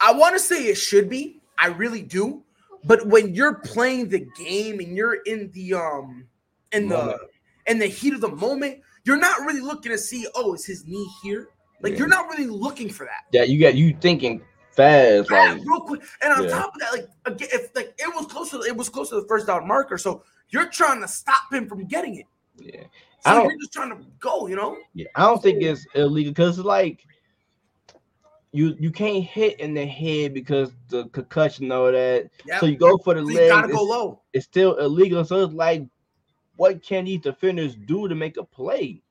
I 0.01 0.11
want 0.13 0.33
to 0.35 0.39
say 0.39 0.63
it 0.65 0.75
should 0.75 1.09
be. 1.09 1.41
I 1.57 1.67
really 1.67 2.01
do. 2.01 2.43
But 2.83 3.05
when 3.07 3.35
you're 3.35 3.55
playing 3.59 4.09
the 4.09 4.25
game 4.37 4.79
and 4.79 4.95
you're 4.97 5.21
in 5.25 5.51
the 5.53 5.75
um 5.75 6.25
in 6.71 6.87
the 6.87 6.97
Moment. 6.97 7.21
in 7.67 7.79
the 7.79 7.85
heat 7.87 8.13
of 8.13 8.21
the 8.21 8.29
moment, 8.35 8.79
you're 9.05 9.17
not 9.17 9.41
really 9.41 9.59
looking 9.61 9.91
to 9.91 9.97
see, 9.97 10.25
oh, 10.35 10.53
is 10.55 10.65
his 10.65 10.85
knee 10.87 11.07
here? 11.21 11.49
Like 11.81 11.93
Yeah. 11.93 11.99
you're 11.99 12.07
not 12.07 12.27
really 12.29 12.47
looking 12.47 12.89
for 12.89 13.05
that. 13.05 13.25
Yeah, 13.31 13.43
you 13.43 13.59
got 13.59 13.75
you 13.75 13.95
thinking 14.01 14.41
fast, 14.71 15.29
Yeah, 15.29 15.53
like 15.53 15.61
real 15.67 15.81
quick. 15.81 16.01
And 16.21 16.33
on 16.33 16.43
Yeah. 16.45 16.49
top 16.49 16.73
of 16.73 16.79
that, 16.81 16.91
like 16.93 17.07
again, 17.25 17.49
if 17.51 17.75
like 17.75 17.93
it 17.99 18.15
was 18.15 18.25
close 18.25 18.49
to 18.51 18.61
it 18.61 18.75
was 18.75 18.89
close 18.89 19.09
to 19.09 19.15
the 19.21 19.27
first 19.27 19.45
down 19.47 19.67
marker, 19.67 19.97
so 19.99 20.23
you're 20.49 20.69
trying 20.69 21.01
to 21.01 21.07
stop 21.07 21.51
him 21.51 21.67
from 21.67 21.85
getting 21.85 22.15
it. 22.15 22.25
yeah. 22.57 22.83
I 23.25 23.33
So 23.33 23.35
don't- 23.41 23.49
you're 23.51 23.59
just 23.59 23.73
trying 23.73 23.89
to 23.89 24.03
go, 24.19 24.47
you 24.47 24.55
know? 24.55 24.77
Yeah, 24.95 25.05
I 25.15 25.25
don't 25.25 25.41
think 25.43 25.61
it's 25.61 25.85
illegal 25.93 26.31
because 26.31 26.57
like 26.57 27.05
you 28.51 28.75
you 28.79 28.91
can't 28.91 29.23
hit 29.23 29.59
in 29.59 29.73
the 29.73 29.85
head 29.85 30.33
because 30.33 30.71
the 30.89 31.05
concussion 31.09 31.71
all 31.71 31.91
that. 31.91 32.29
Yeah. 32.45 32.59
So 32.59 32.65
you 32.65 32.77
go 32.77 32.97
for 32.97 33.13
the 33.13 33.21
So 33.21 33.27
leg. 33.27 33.43
you 33.43 33.49
gotta 33.49 33.67
go 33.67 33.73
it's, 33.81 33.89
low. 33.89 34.21
it's 34.33 34.45
still 34.45 34.75
illegal. 34.77 35.23
So 35.23 35.43
it's 35.45 35.53
like, 35.53 35.85
what 36.57 36.83
can 36.83 37.05
these 37.05 37.21
defenders 37.21 37.75
do 37.75 38.07
to 38.07 38.15
make 38.15 38.37
a 38.37 38.43
play? 38.43 39.01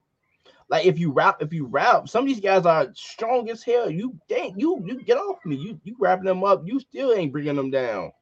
Like 0.68 0.86
if 0.86 0.98
you 0.98 1.10
wrap, 1.10 1.42
if 1.42 1.52
you 1.52 1.66
wrap, 1.66 2.08
some 2.08 2.24
of 2.24 2.28
these 2.28 2.40
guys 2.40 2.64
are 2.66 2.88
strong 2.94 3.48
as 3.50 3.62
hell. 3.62 3.90
You 3.90 4.16
dang, 4.28 4.54
you 4.58 4.82
you 4.86 5.02
get 5.02 5.16
off 5.16 5.38
me. 5.44 5.56
You 5.56 5.80
you 5.84 5.96
wrapping 5.98 6.26
them 6.26 6.44
up. 6.44 6.62
You 6.64 6.78
still 6.78 7.12
ain't 7.12 7.32
bringing 7.32 7.56
them 7.56 7.70
down. 7.70 8.12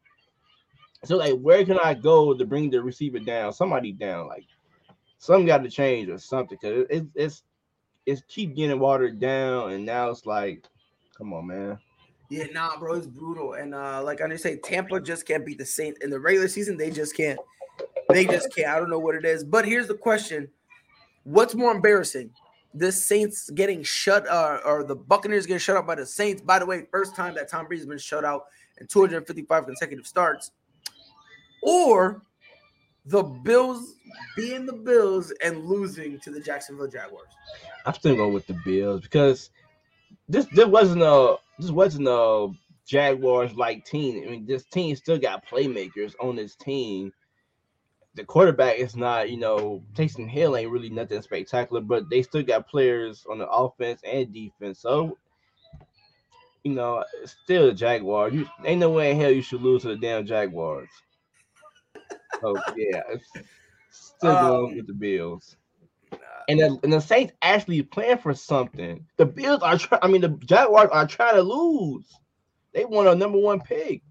So 1.04 1.16
like, 1.16 1.38
where 1.38 1.64
can 1.64 1.78
I 1.78 1.94
go 1.94 2.32
to 2.32 2.44
bring 2.44 2.70
the 2.70 2.82
receiver 2.82 3.18
down? 3.18 3.52
Somebody 3.52 3.92
down. 3.92 4.28
Like, 4.28 4.46
something 5.18 5.46
got 5.46 5.62
to 5.62 5.70
change 5.70 6.08
or 6.08 6.18
something 6.18 6.58
because 6.60 6.80
it, 6.82 6.86
it's 6.90 7.06
it's 7.14 7.42
it's 8.06 8.22
keep 8.28 8.56
getting 8.56 8.78
watered 8.78 9.20
down, 9.20 9.72
and 9.72 9.84
now 9.84 10.08
it's 10.10 10.24
like, 10.24 10.64
come 11.18 11.34
on, 11.34 11.46
man. 11.48 11.78
Yeah, 12.30 12.44
nah, 12.52 12.78
bro, 12.78 12.94
it's 12.94 13.06
brutal. 13.06 13.54
And 13.54 13.74
uh, 13.74 14.02
like 14.02 14.20
I 14.20 14.28
just 14.28 14.42
say, 14.42 14.56
Tampa 14.56 15.00
just 15.00 15.26
can't 15.26 15.44
beat 15.44 15.58
the 15.58 15.66
Saints 15.66 15.98
in 16.02 16.10
the 16.10 16.20
regular 16.20 16.48
season. 16.48 16.76
They 16.76 16.90
just 16.90 17.16
can't. 17.16 17.38
They 18.10 18.24
just 18.24 18.54
can't. 18.54 18.68
I 18.68 18.78
don't 18.78 18.90
know 18.90 18.98
what 18.98 19.14
it 19.14 19.24
is. 19.24 19.44
But 19.44 19.66
here's 19.66 19.88
the 19.88 19.94
question: 19.94 20.48
What's 21.24 21.54
more 21.54 21.72
embarrassing? 21.72 22.30
The 22.74 22.92
Saints 22.92 23.48
getting 23.50 23.82
shut, 23.82 24.28
uh, 24.28 24.60
or 24.64 24.84
the 24.84 24.94
Buccaneers 24.94 25.46
getting 25.46 25.58
shut 25.58 25.76
out 25.76 25.86
by 25.86 25.94
the 25.94 26.06
Saints? 26.06 26.42
By 26.42 26.58
the 26.58 26.66
way, 26.66 26.86
first 26.90 27.16
time 27.16 27.34
that 27.34 27.48
Tom 27.48 27.66
Brady's 27.66 27.86
been 27.86 27.98
shut 27.98 28.24
out 28.24 28.44
in 28.78 28.86
255 28.86 29.64
consecutive 29.64 30.06
starts, 30.06 30.50
or 31.62 32.22
the 33.06 33.22
Bills 33.22 33.94
being 34.36 34.66
the 34.66 34.74
Bills 34.74 35.32
and 35.42 35.64
losing 35.64 36.20
to 36.20 36.30
the 36.30 36.40
Jacksonville 36.40 36.88
Jaguars. 36.88 37.28
I'm 37.86 37.94
still 37.94 38.16
going 38.16 38.34
with 38.34 38.46
the 38.46 38.58
Bills 38.66 39.00
because 39.00 39.48
this 40.28 40.46
this 40.46 40.66
wasn't 40.66 41.02
a 41.02 41.36
this 41.58 41.70
wasn't 41.70 42.08
a 42.08 42.48
Jaguars 42.86 43.54
like 43.54 43.84
team. 43.84 44.24
I 44.26 44.30
mean, 44.30 44.46
this 44.46 44.64
team 44.64 44.96
still 44.96 45.18
got 45.18 45.46
playmakers 45.46 46.14
on 46.20 46.36
this 46.36 46.54
team. 46.56 47.12
The 48.14 48.24
quarterback 48.24 48.78
is 48.78 48.96
not, 48.96 49.30
you 49.30 49.36
know, 49.38 49.82
Taysom 49.94 50.28
Hill 50.28 50.56
ain't 50.56 50.70
really 50.70 50.90
nothing 50.90 51.22
spectacular, 51.22 51.80
but 51.80 52.10
they 52.10 52.22
still 52.22 52.42
got 52.42 52.68
players 52.68 53.24
on 53.30 53.38
the 53.38 53.48
offense 53.48 54.00
and 54.04 54.32
defense. 54.32 54.80
So, 54.80 55.18
you 56.64 56.72
know, 56.74 57.04
still 57.24 57.66
the 57.66 57.72
Jaguars. 57.74 58.34
You 58.34 58.46
ain't 58.64 58.80
no 58.80 58.90
way 58.90 59.10
in 59.12 59.20
hell 59.20 59.30
you 59.30 59.42
should 59.42 59.62
lose 59.62 59.82
to 59.82 59.88
the 59.88 59.96
damn 59.96 60.26
Jaguars. 60.26 60.90
So 62.40 62.62
yeah, 62.76 63.02
it's 63.10 63.30
still 63.90 64.36
going 64.36 64.70
Um, 64.70 64.76
with 64.76 64.86
the 64.86 64.94
Bills. 64.94 65.56
And 66.48 66.60
the, 66.60 66.78
and 66.82 66.92
the 66.92 67.00
Saints 67.00 67.34
actually 67.42 67.82
playing 67.82 68.18
for 68.18 68.32
something. 68.32 69.04
The 69.18 69.26
Bills 69.26 69.62
are 69.62 69.76
trying. 69.76 70.00
I 70.02 70.08
mean, 70.08 70.22
the 70.22 70.30
Jaguars 70.30 70.88
are 70.90 71.06
trying 71.06 71.34
to 71.34 71.42
lose. 71.42 72.06
They 72.72 72.84
want 72.86 73.08
a 73.08 73.14
number 73.14 73.38
one 73.38 73.60
pick. 73.60 74.02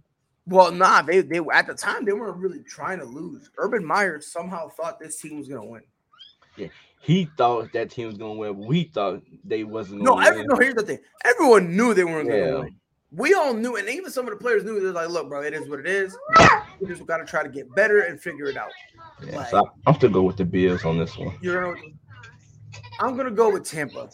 Well, 0.46 0.72
nah, 0.72 1.02
they 1.02 1.22
they 1.22 1.40
at 1.52 1.68
the 1.68 1.74
time 1.74 2.06
they 2.06 2.14
weren't 2.14 2.38
really 2.38 2.64
trying 2.64 3.00
to 3.00 3.06
lose. 3.06 3.50
Urban 3.58 3.84
Meyer 3.84 4.22
somehow 4.22 4.70
thought 4.70 5.00
this 5.00 5.20
team 5.20 5.38
was 5.38 5.48
gonna 5.48 5.66
win. 5.66 5.82
Yeah, 6.56 6.68
he 7.02 7.30
thought 7.38 7.74
that 7.74 7.92
team 7.92 8.08
was 8.08 8.18
gonna 8.18 8.36
win. 8.36 8.58
We 8.58 8.86
thought 8.86 9.24
they 9.44 9.64
wasn't. 9.64 10.04
No, 10.04 10.20
every, 10.20 10.46
no. 10.46 10.56
Here's 10.56 10.76
the 10.76 10.84
thing: 10.84 11.00
everyone 11.26 11.76
knew 11.76 11.94
they 11.94 12.06
weren't 12.06 12.30
Yeah. 12.30 12.52
gonna 12.52 12.60
win. 12.62 12.76
We 13.12 13.34
all 13.34 13.54
knew, 13.54 13.78
and 13.78 13.88
even 13.90 14.12
some 14.12 14.26
of 14.28 14.32
the 14.32 14.38
players 14.38 14.64
knew. 14.64 14.80
They're 14.80 14.92
like, 14.92 15.10
"Look, 15.10 15.30
bro, 15.30 15.42
it 15.42 15.54
is 15.54 15.70
what 15.70 15.80
it 15.80 15.88
is. 15.88 16.18
We 16.80 16.88
just 16.88 17.06
got 17.06 17.18
to 17.18 17.26
try 17.26 17.42
to 17.42 17.50
get 17.50 17.74
better 17.74 18.02
and 18.02 18.22
figure 18.22 18.50
it 18.50 18.58
out." 18.58 18.72
Yeah, 19.24 19.46
so 19.46 19.66
I- 19.66 19.70
I'm 19.88 19.96
still 19.96 20.10
go 20.10 20.24
with 20.24 20.38
the 20.38 20.46
Bills 20.46 20.84
on 20.84 20.98
this 20.98 21.18
one. 21.18 21.38
You 21.42 21.54
know, 21.54 21.76
I'm 23.00 23.16
gonna 23.16 23.32
go 23.32 23.50
with 23.50 23.64
Tampa, 23.64 24.10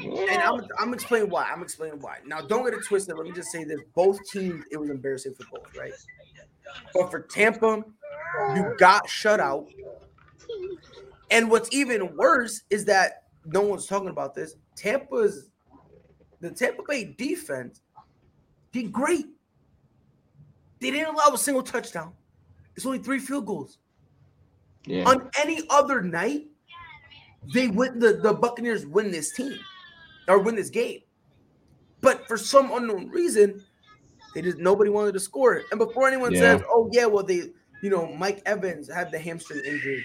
and 0.00 0.42
I'm 0.42 0.66
I'm 0.78 0.94
explaining 0.94 1.28
why. 1.28 1.44
I'm 1.44 1.62
explaining 1.62 2.00
why. 2.00 2.18
Now, 2.24 2.40
don't 2.40 2.64
get 2.64 2.72
it 2.74 2.84
twisted. 2.86 3.16
Let 3.16 3.26
me 3.26 3.32
just 3.32 3.50
say 3.52 3.64
this: 3.64 3.80
both 3.94 4.18
teams, 4.30 4.64
it 4.70 4.78
was 4.78 4.88
embarrassing 4.88 5.34
for 5.34 5.44
both, 5.52 5.76
right? 5.78 5.92
But 6.94 7.10
for 7.10 7.20
Tampa, 7.20 7.84
you 8.56 8.74
got 8.78 9.08
shut 9.08 9.40
out, 9.40 9.68
and 11.30 11.50
what's 11.50 11.68
even 11.72 12.16
worse 12.16 12.62
is 12.70 12.86
that 12.86 13.24
no 13.44 13.60
one's 13.60 13.86
talking 13.86 14.08
about 14.08 14.34
this. 14.34 14.54
Tampa's 14.74 15.50
the 16.40 16.50
Tampa 16.50 16.82
Bay 16.88 17.14
defense 17.16 17.82
did 18.72 18.92
great. 18.92 19.26
They 20.80 20.90
didn't 20.90 21.14
allow 21.14 21.28
a 21.32 21.38
single 21.38 21.62
touchdown. 21.62 22.14
It's 22.76 22.86
only 22.86 22.98
three 22.98 23.18
field 23.18 23.46
goals. 23.46 23.78
Yeah, 24.86 25.04
On 25.04 25.30
any 25.38 25.62
other 25.70 26.02
night, 26.02 26.48
they 27.52 27.68
win 27.68 27.98
the, 27.98 28.14
the 28.14 28.32
Buccaneers 28.34 28.86
win 28.86 29.10
this 29.10 29.32
team 29.32 29.58
or 30.28 30.38
win 30.40 30.56
this 30.56 30.70
game. 30.70 31.02
But 32.00 32.26
for 32.26 32.36
some 32.36 32.72
unknown 32.72 33.08
reason, 33.10 33.64
they 34.34 34.42
just 34.42 34.58
nobody 34.58 34.90
wanted 34.90 35.12
to 35.14 35.20
score 35.20 35.54
it. 35.56 35.66
And 35.70 35.78
before 35.78 36.08
anyone 36.08 36.34
Yeah. 36.34 36.40
says, 36.40 36.62
"Oh 36.68 36.88
yeah, 36.92 37.06
well 37.06 37.24
they, 37.24 37.52
you 37.82 37.90
know, 37.90 38.06
Mike 38.14 38.42
Evans 38.46 38.90
had 38.92 39.12
the 39.12 39.18
hamstring 39.18 39.60
injury, 39.64 40.04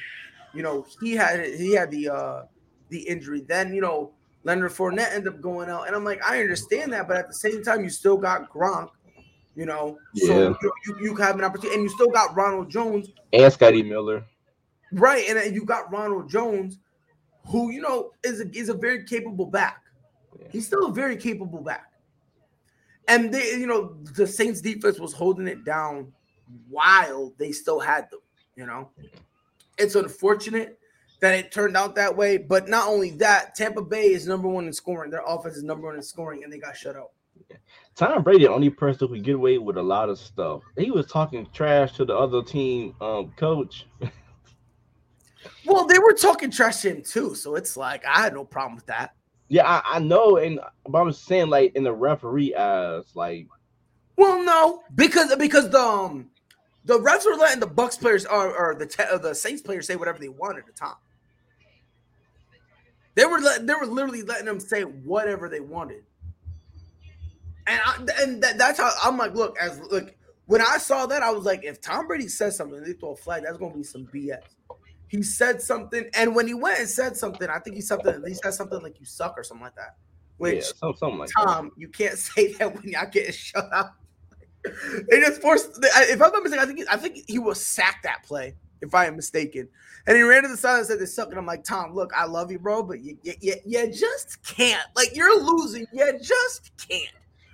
you 0.53 0.63
know, 0.63 0.85
he 1.01 1.13
had 1.13 1.45
he 1.45 1.73
had 1.73 1.91
the 1.91 2.09
uh 2.09 2.43
the 2.89 3.07
injury. 3.07 3.41
Then 3.41 3.73
you 3.73 3.81
know, 3.81 4.16
Leonard 4.47 4.71
Fournette 4.71 5.11
ended 5.11 5.33
up 5.33 5.41
going 5.41 5.69
out, 5.69 5.87
and 5.87 5.95
I'm 5.95 6.05
like, 6.05 6.23
I 6.23 6.39
understand 6.39 6.93
that, 6.93 7.05
but 7.05 7.17
at 7.17 7.27
the 7.27 7.33
same 7.33 7.61
time, 7.63 7.83
you 7.83 7.89
still 7.89 8.15
got 8.15 8.49
Gronk, 8.49 8.89
you 9.57 9.65
know, 9.65 9.97
Yeah. 10.13 10.27
so 10.27 10.57
you, 10.61 10.71
you, 10.85 10.97
you 11.01 11.15
have 11.15 11.37
an 11.37 11.43
opportunity, 11.43 11.75
and 11.75 11.83
you 11.83 11.89
still 11.89 12.07
got 12.07 12.33
Ronald 12.33 12.69
Jones, 12.69 13.09
and 13.33 13.51
Scotty 13.51 13.83
Miller. 13.83 14.23
Right, 14.93 15.27
and 15.27 15.53
you 15.53 15.65
got 15.65 15.91
Ronald 15.91 16.29
Jones, 16.29 16.79
who 17.47 17.71
you 17.71 17.81
know 17.81 18.11
is 18.23 18.39
a, 18.39 18.49
is 18.57 18.69
a 18.69 18.73
very 18.73 19.03
capable 19.03 19.47
back. 19.47 19.81
Yeah. 20.39 20.47
He's 20.49 20.65
still 20.65 20.85
a 20.85 20.93
very 20.93 21.17
capable 21.17 21.59
back, 21.59 21.91
and 23.09 23.33
they, 23.33 23.51
you 23.51 23.67
know, 23.67 23.97
the 24.15 24.25
Saints 24.25 24.61
defense 24.61 24.97
was 24.97 25.11
holding 25.11 25.49
it 25.49 25.65
down 25.65 26.13
while 26.69 27.33
they 27.37 27.51
still 27.51 27.81
had 27.81 28.09
them. 28.11 28.21
You 28.55 28.65
know, 28.65 28.91
it's 29.77 29.95
unfortunate 29.95 30.79
that 31.19 31.33
it 31.33 31.51
turned 31.51 31.75
out 31.75 31.95
that 31.95 32.15
way, 32.15 32.37
but 32.37 32.67
not 32.67 32.87
only 32.87 33.11
that, 33.11 33.55
Tampa 33.55 33.81
Bay 33.81 34.07
is 34.07 34.27
number 34.27 34.47
one 34.47 34.67
in 34.67 34.73
scoring. 34.73 35.09
Their 35.09 35.23
offense 35.25 35.57
is 35.57 35.63
number 35.63 35.87
one 35.87 35.95
in 35.95 36.03
scoring, 36.03 36.43
and 36.43 36.53
they 36.53 36.59
got 36.59 36.77
shut 36.77 36.95
out. 36.95 37.11
Tom 37.95 38.21
Brady, 38.21 38.45
the 38.45 38.51
only 38.51 38.69
person 38.69 39.07
who 39.07 39.15
could 39.15 39.23
get 39.23 39.35
away 39.35 39.57
with 39.57 39.77
a 39.77 39.81
lot 39.81 40.09
of 40.09 40.19
stuff. 40.19 40.61
He 40.77 40.91
was 40.91 41.07
talking 41.07 41.47
trash 41.51 41.93
to 41.93 42.05
the 42.05 42.15
other 42.15 42.43
team 42.43 42.95
um, 43.01 43.33
coach. 43.37 43.87
Well, 45.65 45.85
they 45.85 45.99
were 45.99 46.13
talking 46.13 46.49
trash 46.49 46.81
to 46.81 46.89
him 46.89 47.01
too, 47.03 47.35
so 47.35 47.55
it's 47.55 47.77
like 47.77 48.05
I 48.05 48.21
had 48.21 48.33
no 48.33 48.45
problem 48.45 48.75
with 48.75 48.85
that. 48.87 49.13
Yeah, 49.49 49.65
I, 49.65 49.81
I 49.95 49.99
know, 49.99 50.37
and 50.37 50.59
but 50.87 50.99
I'm 50.99 51.11
saying 51.11 51.49
like 51.49 51.75
in 51.75 51.83
the 51.83 51.93
referee 51.93 52.55
eyes, 52.55 53.03
like 53.15 53.47
Well, 54.17 54.43
no, 54.43 54.83
because 54.95 55.33
because 55.35 55.69
the 55.69 55.79
um, 55.79 56.29
the 56.85 56.99
refs 56.99 57.25
were 57.25 57.37
letting 57.37 57.59
the 57.59 57.67
Bucks 57.67 57.97
players 57.97 58.25
or, 58.25 58.55
or 58.55 58.75
the 58.75 58.85
te- 58.85 59.11
or 59.11 59.19
the 59.19 59.35
Saints 59.35 59.61
players 59.61 59.87
say 59.87 59.95
whatever 59.95 60.19
they 60.19 60.29
wanted 60.29 60.59
at 60.59 60.65
the 60.67 60.71
time. 60.73 60.95
They 63.17 63.25
were 63.25 63.39
let, 63.39 63.65
they 63.65 63.73
were 63.73 63.87
literally 63.87 64.21
letting 64.21 64.45
them 64.45 64.59
say 64.59 64.83
whatever 64.83 65.49
they 65.49 65.59
wanted, 65.59 66.03
and 67.65 67.81
I, 67.83 67.97
and 68.21 68.43
that, 68.43 68.59
that's 68.59 68.79
how 68.79 68.91
I'm 69.03 69.17
like, 69.17 69.33
look, 69.33 69.57
as 69.59 69.79
look 69.89 70.13
when 70.45 70.61
I 70.61 70.77
saw 70.77 71.07
that, 71.07 71.23
I 71.23 71.31
was 71.31 71.43
like, 71.43 71.63
if 71.63 71.81
Tom 71.81 72.05
Brady 72.05 72.27
says 72.27 72.55
something, 72.55 72.79
they 72.83 72.93
throw 72.93 73.13
a 73.13 73.15
flag, 73.15 73.41
that's 73.43 73.57
gonna 73.57 73.73
be 73.73 73.81
some 73.81 74.05
BS. 74.13 74.43
He 75.07 75.23
said 75.23 75.63
something, 75.63 76.05
and 76.13 76.35
when 76.35 76.45
he 76.45 76.53
went 76.53 76.77
and 76.77 76.87
said 76.87 77.17
something, 77.17 77.49
I 77.49 77.57
think 77.57 77.75
he 77.75 77.81
something 77.81 78.21
he 78.23 78.35
said 78.35 78.53
something 78.53 78.83
like 78.83 78.99
"you 78.99 79.07
suck" 79.07 79.33
or 79.35 79.43
something 79.43 79.65
like 79.65 79.75
that. 79.77 79.95
Which 80.37 80.65
yeah, 80.65 80.91
something 80.95 81.17
like 81.17 81.29
that. 81.29 81.43
Tom, 81.43 81.71
you 81.75 81.87
can't 81.87 82.17
say 82.19 82.53
that 82.53 82.75
when 82.75 82.87
y'all 82.87 83.09
get 83.09 83.33
shut 83.33 83.67
out. 83.73 83.93
They 85.09 85.21
just 85.21 85.41
forced. 85.41 85.79
If 85.81 86.21
I'm 86.21 86.31
not 86.31 86.43
mistaken, 86.43 86.63
I 86.63 86.71
think 86.71 86.87
I 86.93 86.97
think 86.97 87.23
he 87.27 87.39
was 87.39 87.65
sacked 87.65 88.03
that 88.03 88.21
play. 88.21 88.53
If 88.81 88.93
I 88.93 89.05
am 89.07 89.15
mistaken, 89.15 89.67
and 90.05 90.15
he 90.15 90.23
ran 90.23 90.43
to 90.43 90.49
the 90.49 90.57
side 90.57 90.79
and 90.79 90.87
said 90.87 90.99
they 90.99 91.05
suck. 91.05 91.29
And 91.29 91.37
I'm 91.37 91.45
like, 91.45 91.63
Tom, 91.63 91.93
look, 91.93 92.11
I 92.15 92.25
love 92.25 92.51
you, 92.51 92.59
bro, 92.59 92.83
but 92.83 93.01
you 93.01 93.17
you, 93.23 93.33
you, 93.41 93.55
you 93.65 93.91
just 93.91 94.43
can't. 94.43 94.87
Like 94.95 95.15
you're 95.15 95.41
losing. 95.41 95.87
You 95.91 96.17
just 96.21 96.71
can't. 96.77 97.11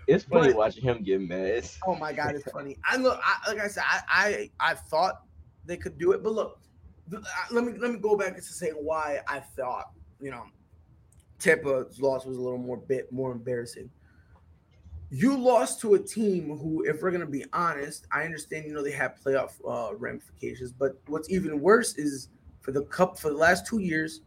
It's 0.08 0.26
funny 0.26 0.50
but- 0.50 0.58
watching 0.58 0.84
him 0.84 1.02
get 1.02 1.22
mad. 1.22 1.68
Oh 1.88 1.96
my 1.96 2.12
god, 2.12 2.36
it's 2.36 2.52
funny. 2.52 2.78
I 2.86 2.98
look, 2.98 3.20
I, 3.24 3.50
like 3.52 3.62
I 3.62 3.68
said, 3.68 3.84
I, 3.86 4.02
I 4.10 4.50
I 4.60 4.74
thought 4.74 5.24
they 5.66 5.78
could 5.78 5.98
do 5.98 6.12
it, 6.12 6.22
but 6.24 6.34
look, 6.34 6.60
uh, 7.16 7.20
let 7.52 7.64
me 7.64 7.74
let 7.78 7.92
me 7.92 8.00
go 8.00 8.18
back 8.18 8.36
to 8.36 8.42
saying 8.42 8.74
why 8.74 9.22
I 9.28 9.40
thought 9.40 9.92
you 10.20 10.30
know 10.30 10.44
Tampa's 11.40 12.02
loss 12.02 12.26
was 12.26 12.38
a 12.38 12.42
little 12.42 12.58
more 12.58 12.78
bit 12.78 13.12
more 13.12 13.32
embarrassing. 13.32 13.90
You 15.14 15.38
lost 15.38 15.80
to 15.82 15.94
a 15.94 16.00
team 16.00 16.58
who, 16.58 16.84
if 16.88 17.04
we're 17.04 17.12
gonna 17.12 17.28
be 17.28 17.46
honest, 17.54 18.08
I 18.12 18.24
understand 18.24 18.66
you 18.66 18.74
know 18.74 18.82
they 18.82 18.90
have 18.94 19.20
playoff 19.24 19.52
uh, 19.64 19.96
ramifications, 19.96 20.72
but 20.72 21.00
what's 21.06 21.30
even 21.30 21.60
worse 21.62 21.96
is 22.00 22.30
for 22.62 22.72
the 22.72 22.82
cup 22.86 23.20
for 23.20 23.30
the 23.30 23.38
last 23.38 23.68
two 23.68 23.78
years, 23.78 24.22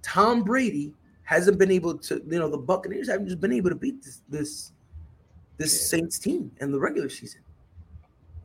Tom 0.00 0.42
Brady 0.42 0.94
hasn't 1.24 1.58
been 1.58 1.70
able 1.70 1.98
to. 1.98 2.22
You 2.26 2.38
know 2.38 2.48
the 2.48 2.56
Buccaneers 2.56 3.10
haven't 3.10 3.26
just 3.26 3.42
been 3.42 3.52
able 3.52 3.68
to 3.68 3.76
beat 3.76 4.02
this 4.02 4.22
this 4.26 4.72
this 5.58 5.74
Yeah. 5.74 5.98
Saints 5.98 6.18
team 6.18 6.50
in 6.62 6.72
the 6.72 6.80
regular 6.80 7.10
season, 7.10 7.42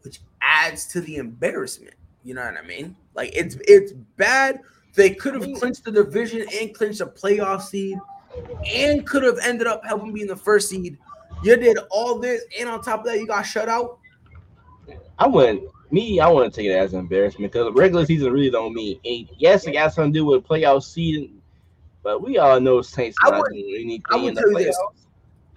which 0.01 0.19
adds 0.41 0.86
to 0.88 0.99
the 0.99 1.15
embarrassment. 1.15 1.95
You 2.25 2.34
know 2.34 2.43
what 2.43 2.57
I 2.57 2.67
mean? 2.67 2.97
Like 3.15 3.31
it's 3.34 3.55
it's 3.65 3.93
bad. 4.17 4.60
They 4.95 5.12
could 5.12 5.36
have 5.36 5.47
clinched 5.57 5.86
the 5.86 5.91
division 5.93 6.45
and 6.60 6.75
clinched 6.75 6.99
a 6.99 7.05
playoff 7.05 7.62
seed, 7.62 7.97
and 8.67 9.07
could 9.07 9.23
have 9.23 9.39
ended 9.41 9.67
up 9.67 9.86
helping 9.86 10.12
be 10.12 10.21
in 10.21 10.27
the 10.27 10.36
first 10.36 10.67
seed. 10.67 10.97
You 11.43 11.56
did 11.58 11.77
all 11.89 12.19
this, 12.19 12.43
and 12.60 12.69
on 12.69 12.82
top 12.82 12.99
of 13.01 13.06
that, 13.08 13.19
you 13.19 13.27
got 13.27 13.41
shut 13.43 13.67
out. 13.69 13.99
I 15.17 15.27
wouldn't. 15.27 15.63
Me, 15.91 16.19
I 16.19 16.27
want 16.30 16.51
to 16.54 16.58
take 16.62 16.69
it 16.69 16.73
as 16.73 16.93
an 16.93 16.99
embarrassment 16.99 17.51
because 17.51 17.73
regular 17.75 18.06
season 18.06 18.32
really 18.32 18.49
don't 18.49 18.73
mean 18.73 18.99
anything. 19.04 19.36
Yes, 19.38 19.65
it 19.67 19.73
got 19.73 19.93
something 19.93 20.13
to 20.13 20.19
do 20.19 20.25
with 20.25 20.43
playoff 20.45 20.84
seeding, 20.84 21.41
but 22.04 22.21
we 22.23 22.38
all 22.38 22.60
know 22.62 22.82
Saints 22.82 23.17
I 23.23 23.30
not 23.32 23.41
would- 23.41 23.51
doing 23.51 23.65
anything 23.75 24.04
I 24.12 24.15
would 24.15 24.27
in 24.30 24.34
the 24.36 24.41
tell 24.41 24.51
you 24.51 24.58
this. 24.65 24.77
playoffs. 24.77 24.97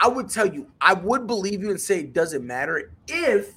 I 0.01 0.09
would 0.09 0.29
tell 0.29 0.47
you, 0.53 0.67
I 0.81 0.93
would 0.95 1.27
believe 1.29 1.63
you 1.63 1.71
and 1.71 1.81
say 1.81 2.01
it 2.01 2.13
doesn't 2.13 2.45
matter 2.45 2.91
if, 3.07 3.55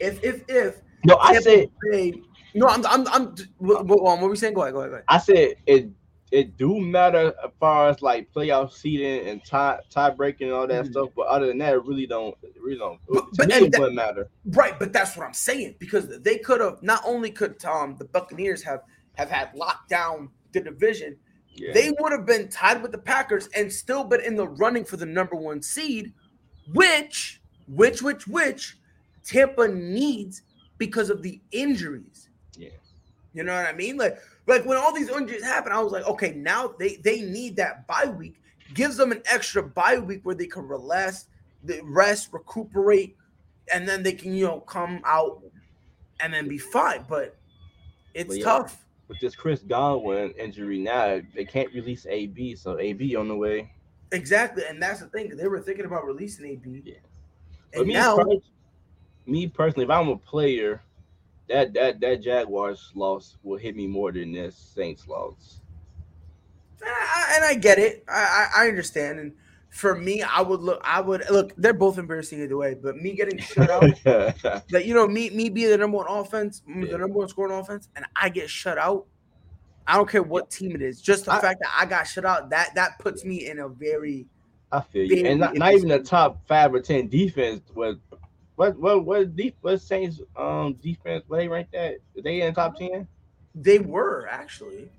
if, 0.00 0.22
if, 0.24 0.42
if. 0.48 0.80
No, 1.04 1.16
I 1.18 1.38
said, 1.38 1.70
Bay- 1.92 2.20
no, 2.54 2.66
I'm, 2.66 2.84
I'm, 2.86 3.06
I'm. 3.08 3.34
What, 3.58 3.86
what, 3.86 4.02
what 4.02 4.20
were 4.20 4.28
we 4.28 4.36
saying? 4.36 4.54
Go 4.54 4.62
ahead, 4.62 4.74
go 4.74 4.80
ahead, 4.80 4.90
go 4.90 4.94
ahead. 4.96 5.04
I 5.08 5.18
said 5.18 5.54
it. 5.66 5.88
It 6.30 6.56
do 6.58 6.78
matter 6.80 7.34
as 7.42 7.50
far 7.58 7.88
as 7.88 8.02
like 8.02 8.32
playoff 8.32 8.72
seeding 8.72 9.26
and 9.28 9.42
tie 9.44 9.80
tie 9.90 10.10
breaking 10.10 10.48
and 10.48 10.56
all 10.56 10.66
that 10.66 10.84
Mhm. 10.84 10.90
stuff, 10.90 11.08
but 11.16 11.26
other 11.26 11.46
than 11.46 11.58
that, 11.58 11.72
it 11.74 11.84
really 11.84 12.06
don't. 12.06 12.36
It 12.42 12.54
really 12.62 12.78
don't. 12.78 13.00
But- 13.08 13.24
but- 13.36 13.48
me, 13.48 13.54
it 13.54 13.72
that- 13.72 13.80
wouldn't 13.80 13.96
matter. 13.96 14.28
Right, 14.44 14.78
but 14.78 14.92
that's 14.92 15.16
what 15.16 15.26
I'm 15.26 15.32
saying 15.32 15.76
because 15.78 16.06
they 16.20 16.36
could 16.38 16.60
have 16.60 16.82
not 16.82 17.02
only 17.06 17.30
could 17.30 17.64
um 17.64 17.96
the 17.98 18.04
Buccaneers 18.04 18.62
have 18.62 18.82
have 19.14 19.30
had 19.30 19.54
locked 19.54 19.88
down 19.88 20.30
the 20.52 20.60
division, 20.60 21.16
Yeah. 21.54 21.72
they 21.72 21.92
would 21.98 22.12
have 22.12 22.26
been 22.26 22.48
tied 22.48 22.82
with 22.82 22.92
the 22.92 22.98
Packers 22.98 23.48
and 23.54 23.72
still 23.72 24.04
been 24.04 24.20
in 24.20 24.36
the 24.36 24.46
running 24.48 24.84
for 24.84 24.96
the 24.98 25.06
number 25.06 25.34
one 25.34 25.62
seed, 25.62 26.12
which 26.74 27.40
which 27.68 28.02
which 28.02 28.26
which 28.28 28.76
Tampa 29.24 29.66
needs 29.68 30.42
because 30.78 31.10
of 31.10 31.22
the 31.22 31.40
injuries. 31.52 32.28
Yeah. 32.56 32.68
You 33.34 33.42
know 33.44 33.54
what 33.54 33.66
I 33.66 33.72
mean? 33.72 33.96
Like 33.96 34.18
like 34.48 34.64
when 34.64 34.78
all 34.78 34.92
these 34.92 35.10
injuries 35.10 35.44
happen, 35.44 35.72
I 35.72 35.80
was 35.80 35.92
like, 35.92 36.06
okay, 36.06 36.32
now 36.32 36.74
they 36.78 36.96
they 36.96 37.20
need 37.20 37.56
that 37.56 37.86
bye 37.86 38.06
week. 38.06 38.34
Gives 38.74 38.96
them 38.96 39.12
an 39.12 39.22
extra 39.30 39.62
bye 39.62 39.98
week 39.98 40.20
where 40.24 40.34
they 40.34 40.46
can 40.46 40.66
relax, 40.66 41.26
rest, 41.82 42.30
recuperate, 42.32 43.16
and 43.72 43.86
then 43.86 44.02
they 44.02 44.12
can 44.12 44.34
you 44.34 44.46
know 44.46 44.60
come 44.60 45.00
out 45.04 45.42
and 46.20 46.32
then 46.32 46.48
be 46.48 46.58
fine. 46.58 47.04
But 47.08 47.36
it's 48.14 48.28
But 48.28 48.38
yeah. 48.38 48.44
tough. 48.44 48.84
With 49.06 49.20
this 49.20 49.34
Chris 49.34 49.60
Godwin 49.60 50.32
injury 50.32 50.78
now, 50.78 51.20
they 51.34 51.44
can't 51.44 51.72
release 51.72 52.06
AB, 52.06 52.56
so 52.56 52.78
AB 52.78 53.16
on 53.16 53.28
the 53.28 53.36
way. 53.36 53.72
Exactly, 54.12 54.64
and 54.68 54.82
that's 54.82 55.00
the 55.00 55.06
thing. 55.06 55.34
They 55.34 55.48
were 55.48 55.60
thinking 55.60 55.84
about 55.86 56.04
releasing 56.04 56.46
AB, 56.46 56.82
Yeah. 56.84 56.94
and 57.74 57.86
me, 57.86 57.94
now 57.94 58.18
me 59.26 59.46
personally, 59.46 59.84
if 59.84 59.90
I'm 59.90 60.08
a 60.08 60.16
player, 60.16 60.82
that 61.48 61.74
that 61.74 62.00
that 62.00 62.22
Jaguars 62.22 62.92
loss 62.94 63.36
will 63.42 63.58
hit 63.58 63.76
me 63.76 63.86
more 63.86 64.12
than 64.12 64.32
this 64.32 64.56
Saints 64.56 65.06
loss. 65.06 65.60
and 66.80 66.90
I, 66.90 67.32
and 67.36 67.44
I 67.44 67.54
get 67.54 67.78
it. 67.78 68.04
I, 68.08 68.48
I 68.56 68.64
I 68.64 68.68
understand, 68.68 69.18
and 69.18 69.32
for 69.70 69.94
me, 69.94 70.22
I 70.22 70.40
would 70.40 70.60
look. 70.60 70.80
I 70.84 71.00
would 71.00 71.24
look. 71.30 71.52
They're 71.56 71.72
both 71.72 71.98
embarrassing 71.98 72.42
either 72.42 72.56
way. 72.56 72.74
But 72.74 72.96
me 72.96 73.14
getting 73.14 73.38
shut 73.38 73.70
out, 73.70 73.82
that 74.04 74.84
you 74.84 74.94
know, 74.94 75.06
me 75.06 75.30
me 75.30 75.48
being 75.48 75.70
the 75.70 75.78
number 75.78 75.98
one 75.98 76.06
offense, 76.08 76.62
the 76.66 76.98
number 76.98 77.18
one 77.18 77.28
scoring 77.28 77.58
offense, 77.58 77.88
and 77.96 78.04
I 78.16 78.28
get 78.28 78.48
shut 78.48 78.78
out. 78.78 79.06
I 79.86 79.96
don't 79.96 80.08
care 80.08 80.22
what 80.22 80.50
team 80.50 80.74
it 80.74 80.82
is. 80.82 81.00
Just 81.00 81.26
the 81.26 81.32
I, 81.32 81.40
fact 81.40 81.60
that 81.60 81.74
I 81.76 81.86
got 81.86 82.04
shut 82.06 82.24
out 82.24 82.50
that 82.50 82.74
that 82.74 82.98
puts 82.98 83.24
me 83.24 83.48
in 83.48 83.58
a 83.58 83.68
very. 83.68 84.26
I 84.70 84.82
feel 84.82 85.06
you, 85.06 85.26
and 85.26 85.40
not, 85.40 85.54
not 85.54 85.72
even 85.72 85.88
the 85.88 86.00
top 86.00 86.46
five 86.46 86.74
or 86.74 86.80
ten 86.80 87.08
defense 87.08 87.62
was. 87.74 87.96
What 88.58 88.76
what 88.76 89.04
what 89.04 89.36
deep 89.36 89.56
what 89.60 89.80
Saints 89.80 90.20
um 90.36 90.74
defense? 90.82 91.22
Where 91.28 91.40
they 91.40 91.46
ranked 91.46 91.70
that? 91.72 91.98
Are 92.16 92.22
they 92.22 92.42
in 92.42 92.52
top 92.52 92.76
ten? 92.76 93.06
They 93.54 93.78
were 93.78 94.26
actually. 94.28 94.90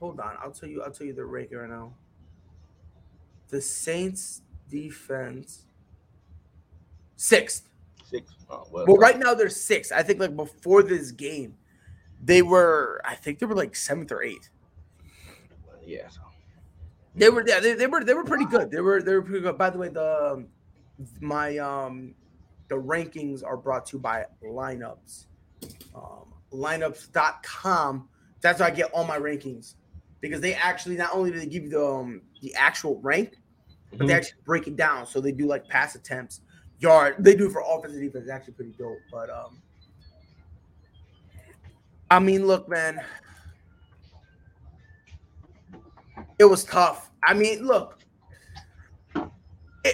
Hold 0.00 0.18
on, 0.18 0.36
I'll 0.42 0.50
tell 0.50 0.68
you. 0.68 0.82
I'll 0.82 0.90
tell 0.90 1.06
you 1.06 1.12
the 1.12 1.24
ranking 1.24 1.58
right 1.58 1.70
now 1.70 1.92
the 3.48 3.60
Saints 3.60 4.42
defense 4.68 5.66
sixth. 7.16 7.68
Sixth. 8.04 8.34
Oh, 8.50 8.66
well, 8.70 8.86
well, 8.86 8.96
right 8.96 9.18
now 9.18 9.34
they're 9.34 9.48
sixth. 9.50 9.92
I 9.92 10.02
think 10.02 10.20
like 10.20 10.34
before 10.34 10.82
this 10.82 11.10
game, 11.10 11.54
they 12.22 12.42
were. 12.42 13.00
I 13.04 13.14
think 13.14 13.38
they 13.38 13.46
were 13.46 13.54
like 13.54 13.76
seventh 13.76 14.10
or 14.12 14.22
eighth. 14.22 14.48
Yeah. 15.84 16.08
They 17.14 17.28
were. 17.28 17.44
Yeah. 17.46 17.60
They, 17.60 17.74
they 17.74 17.86
were. 17.86 18.04
They 18.04 18.14
were 18.14 18.24
pretty 18.24 18.46
good. 18.46 18.70
They 18.70 18.80
were. 18.80 19.02
They 19.02 19.14
were 19.14 19.22
pretty 19.22 19.40
good. 19.40 19.58
By 19.58 19.70
the 19.70 19.78
way, 19.78 19.88
the 19.88 20.46
my 21.20 21.58
um 21.58 22.14
the 22.68 22.76
rankings 22.76 23.44
are 23.44 23.56
brought 23.56 23.86
to 23.86 23.96
you 23.96 24.00
by 24.00 24.24
lineups. 24.44 25.26
Um, 25.94 26.32
lineups.com. 26.52 28.08
That's 28.40 28.60
where 28.60 28.68
I 28.68 28.70
get 28.70 28.90
all 28.92 29.04
my 29.04 29.18
rankings 29.18 29.74
because 30.20 30.40
they 30.40 30.54
actually 30.54 30.96
not 30.96 31.10
only 31.12 31.30
do 31.30 31.38
they 31.38 31.46
give 31.46 31.64
you 31.64 31.70
the 31.70 31.84
um, 31.84 32.22
the 32.40 32.54
actual 32.54 33.00
rank, 33.00 33.36
but 33.90 33.98
mm-hmm. 33.98 34.06
they 34.06 34.14
actually 34.14 34.40
break 34.44 34.66
it 34.66 34.76
down. 34.76 35.06
So 35.06 35.20
they 35.20 35.32
do 35.32 35.46
like 35.46 35.66
pass 35.68 35.94
attempts, 35.94 36.40
yard. 36.78 37.16
They 37.18 37.34
do 37.34 37.46
it 37.46 37.52
for 37.52 37.62
offensive 37.66 38.00
defense. 38.00 38.24
It's 38.24 38.30
actually 38.30 38.54
pretty 38.54 38.72
dope. 38.78 38.98
But 39.10 39.30
um, 39.30 39.60
I 42.10 42.18
mean, 42.18 42.46
look, 42.46 42.68
man, 42.68 43.00
it 46.38 46.44
was 46.44 46.64
tough. 46.64 47.10
I 47.22 47.34
mean, 47.34 47.66
look, 47.66 47.97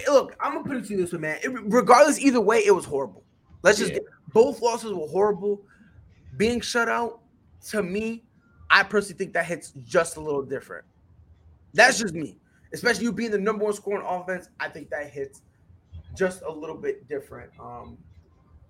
it, 0.01 0.11
look, 0.11 0.35
I'm 0.39 0.53
gonna 0.53 0.65
put 0.65 0.77
it 0.77 0.85
to 0.85 0.91
you 0.91 0.97
this 0.97 1.13
way, 1.13 1.19
man. 1.19 1.39
It, 1.43 1.49
regardless, 1.65 2.19
either 2.19 2.41
way, 2.41 2.59
it 2.65 2.71
was 2.71 2.85
horrible. 2.85 3.23
Let's 3.63 3.77
just 3.77 3.91
yeah. 3.91 3.99
get, 3.99 4.07
both 4.33 4.61
losses 4.61 4.93
were 4.93 5.07
horrible. 5.07 5.61
Being 6.37 6.61
shut 6.61 6.89
out 6.89 7.21
to 7.69 7.81
me 7.81 8.25
I 8.69 8.83
personally 8.83 9.17
think 9.17 9.33
that 9.33 9.45
hits 9.45 9.73
just 9.83 10.17
a 10.17 10.19
little 10.19 10.41
different. 10.41 10.85
That's 11.73 11.99
just 11.99 12.13
me. 12.13 12.37
Especially 12.73 13.03
you 13.03 13.11
being 13.11 13.31
the 13.31 13.37
number 13.37 13.63
one 13.63 13.73
scoring 13.73 14.05
offense, 14.05 14.49
I 14.59 14.69
think 14.69 14.89
that 14.89 15.09
hits 15.09 15.41
just 16.15 16.41
a 16.41 16.51
little 16.51 16.75
bit 16.75 17.07
different. 17.07 17.51
Um, 17.59 17.97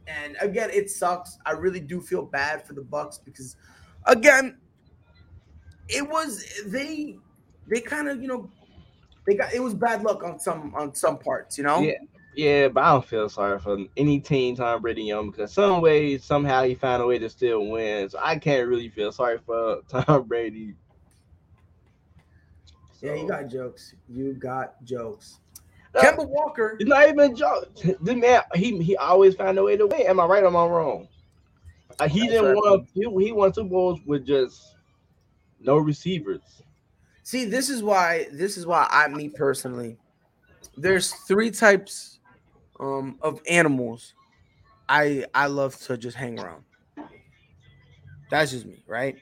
and 0.08 0.38
again, 0.42 0.70
it 0.72 0.90
sucks. 0.90 1.38
I 1.46 1.52
really 1.52 1.80
do 1.80 2.02
feel 2.02 2.24
bad 2.24 2.66
for 2.66 2.74
the 2.74 2.82
Bucks 2.82 3.18
because, 3.18 3.56
again, 4.06 4.58
it 5.88 6.08
was 6.08 6.46
they 6.68 7.18
they 7.68 7.80
kind 7.80 8.08
of 8.08 8.22
you 8.22 8.28
know 8.28 8.50
they 9.26 9.36
got 9.36 9.54
it 9.54 9.62
was 9.62 9.74
bad 9.74 10.04
luck 10.04 10.24
on 10.24 10.40
some 10.40 10.74
on 10.76 10.94
some 10.94 11.18
parts. 11.18 11.58
You 11.58 11.64
know. 11.66 11.80
Yeah. 11.82 11.98
Yeah, 12.36 12.68
but 12.68 12.84
I 12.84 12.92
don't 12.92 13.06
feel 13.06 13.30
sorry 13.30 13.58
for 13.60 13.78
any 13.96 14.20
team 14.20 14.58
Tom 14.58 14.82
Brady 14.82 15.10
on 15.14 15.32
because 15.32 15.54
some 15.54 15.82
way, 15.82 16.18
somehow 16.18 16.64
he 16.64 16.76
found 16.76 17.02
a 17.02 17.06
way 17.06 17.18
to 17.18 17.30
still 17.30 17.66
win. 17.66 18.10
So 18.10 18.20
I 18.22 18.38
can't 18.38 18.68
really 18.68 18.90
feel 18.90 19.14
sorry 19.14 19.38
for 19.38 19.82
Tom 19.88 20.24
Brady. 20.24 20.76
So. 23.00 23.08
Yeah, 23.08 23.16
you 23.16 23.28
got 23.28 23.48
jokes. 23.48 23.96
You 24.10 24.34
got 24.34 24.84
jokes. 24.84 25.40
Uh, 25.96 26.02
Kemba 26.02 26.28
Walker. 26.28 26.76
It's 26.78 26.90
not 26.90 27.08
even 27.08 27.36
jokes. 27.36 27.84
The 28.02 28.16
man, 28.16 28.42
he 28.54 28.82
he 28.84 28.98
always 28.98 29.36
found 29.36 29.58
a 29.58 29.64
way 29.64 29.78
to 29.78 29.88
win. 29.88 30.02
Am 30.02 30.20
I 30.20 30.26
right 30.26 30.44
or 30.44 30.48
am 30.48 30.58
I 30.58 30.66
wrong? 30.66 31.08
Uh, 32.00 32.08
he 32.10 32.22
That's 32.22 32.34
didn't 32.34 32.56
want 32.56 32.90
he, 32.94 33.02
he 33.26 33.32
won 33.32 33.54
two 33.54 33.64
balls 33.64 34.00
with 34.06 34.26
just 34.26 34.76
no 35.62 35.78
receivers. 35.78 36.42
See, 37.26 37.46
this 37.46 37.72
is 37.72 37.82
why 37.82 38.28
this 38.32 38.56
is 38.56 38.68
why 38.68 38.88
I 38.88 39.08
me 39.08 39.30
personally. 39.30 39.98
There's 40.78 41.12
three 41.12 41.50
types 41.50 42.20
um, 42.80 43.18
of 43.20 43.42
animals, 43.50 44.14
I 44.88 45.26
I 45.34 45.48
love 45.48 45.76
to 45.82 45.98
just 45.98 46.16
hang 46.16 46.40
around. 46.40 46.64
That's 48.30 48.52
just 48.52 48.68
me, 48.68 48.84
right? 48.86 49.16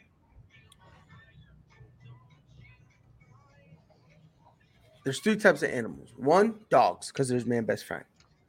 There's 5.06 5.20
three 5.20 5.38
types 5.38 5.64
of 5.64 5.70
animals. 5.70 6.10
One, 6.18 6.56
dogs, 6.70 7.08
because 7.08 7.30
there's 7.30 7.46
man 7.46 7.64
best 7.64 7.86
friend. 7.86 8.04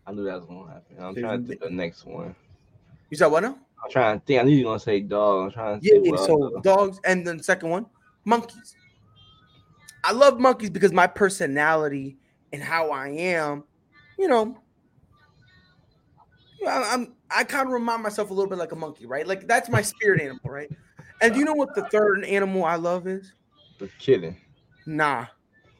I 0.04 0.10
knew 0.10 0.24
that 0.24 0.34
was 0.34 0.46
gonna 0.46 0.66
happen. 0.66 0.96
I'm 0.98 1.14
there's 1.14 1.22
trying 1.24 1.42
to 1.42 1.48
think 1.48 1.60
the 1.60 1.70
next 1.70 2.04
one. 2.04 2.34
You 3.08 3.16
said 3.16 3.28
what 3.28 3.44
now? 3.44 3.56
I'm 3.84 3.90
trying 3.92 4.18
to 4.18 4.26
think. 4.26 4.40
I 4.40 4.42
knew 4.42 4.56
you 4.56 4.64
were 4.64 4.72
gonna 4.72 4.80
say 4.80 4.98
dog. 4.98 5.44
I'm 5.44 5.52
trying 5.52 5.80
to 5.80 5.86
yeah, 5.86 6.00
yeah 6.02 6.16
so 6.16 6.60
dogs, 6.64 6.98
and 7.04 7.24
then 7.24 7.40
second 7.40 7.70
one, 7.70 7.86
monkeys. 8.24 8.74
I 10.04 10.12
love 10.12 10.38
monkeys 10.38 10.70
because 10.70 10.92
my 10.92 11.06
personality 11.06 12.18
and 12.52 12.62
how 12.62 12.90
I 12.90 13.08
am, 13.08 13.64
you 14.18 14.28
know, 14.28 14.58
I'm 16.68 17.14
I 17.30 17.44
kind 17.44 17.66
of 17.66 17.72
remind 17.72 18.02
myself 18.02 18.30
a 18.30 18.34
little 18.34 18.48
bit 18.48 18.58
like 18.58 18.72
a 18.72 18.76
monkey, 18.76 19.06
right? 19.06 19.26
Like 19.26 19.48
that's 19.48 19.68
my 19.68 19.82
spirit 19.82 20.20
animal, 20.20 20.40
right? 20.44 20.70
And 21.20 21.32
do 21.32 21.38
you 21.38 21.44
know 21.44 21.54
what 21.54 21.74
the 21.74 21.88
third 21.88 22.24
animal 22.24 22.64
I 22.64 22.76
love 22.76 23.06
is? 23.06 23.32
The 23.78 23.88
kidding. 23.98 24.36
Nah. 24.86 25.26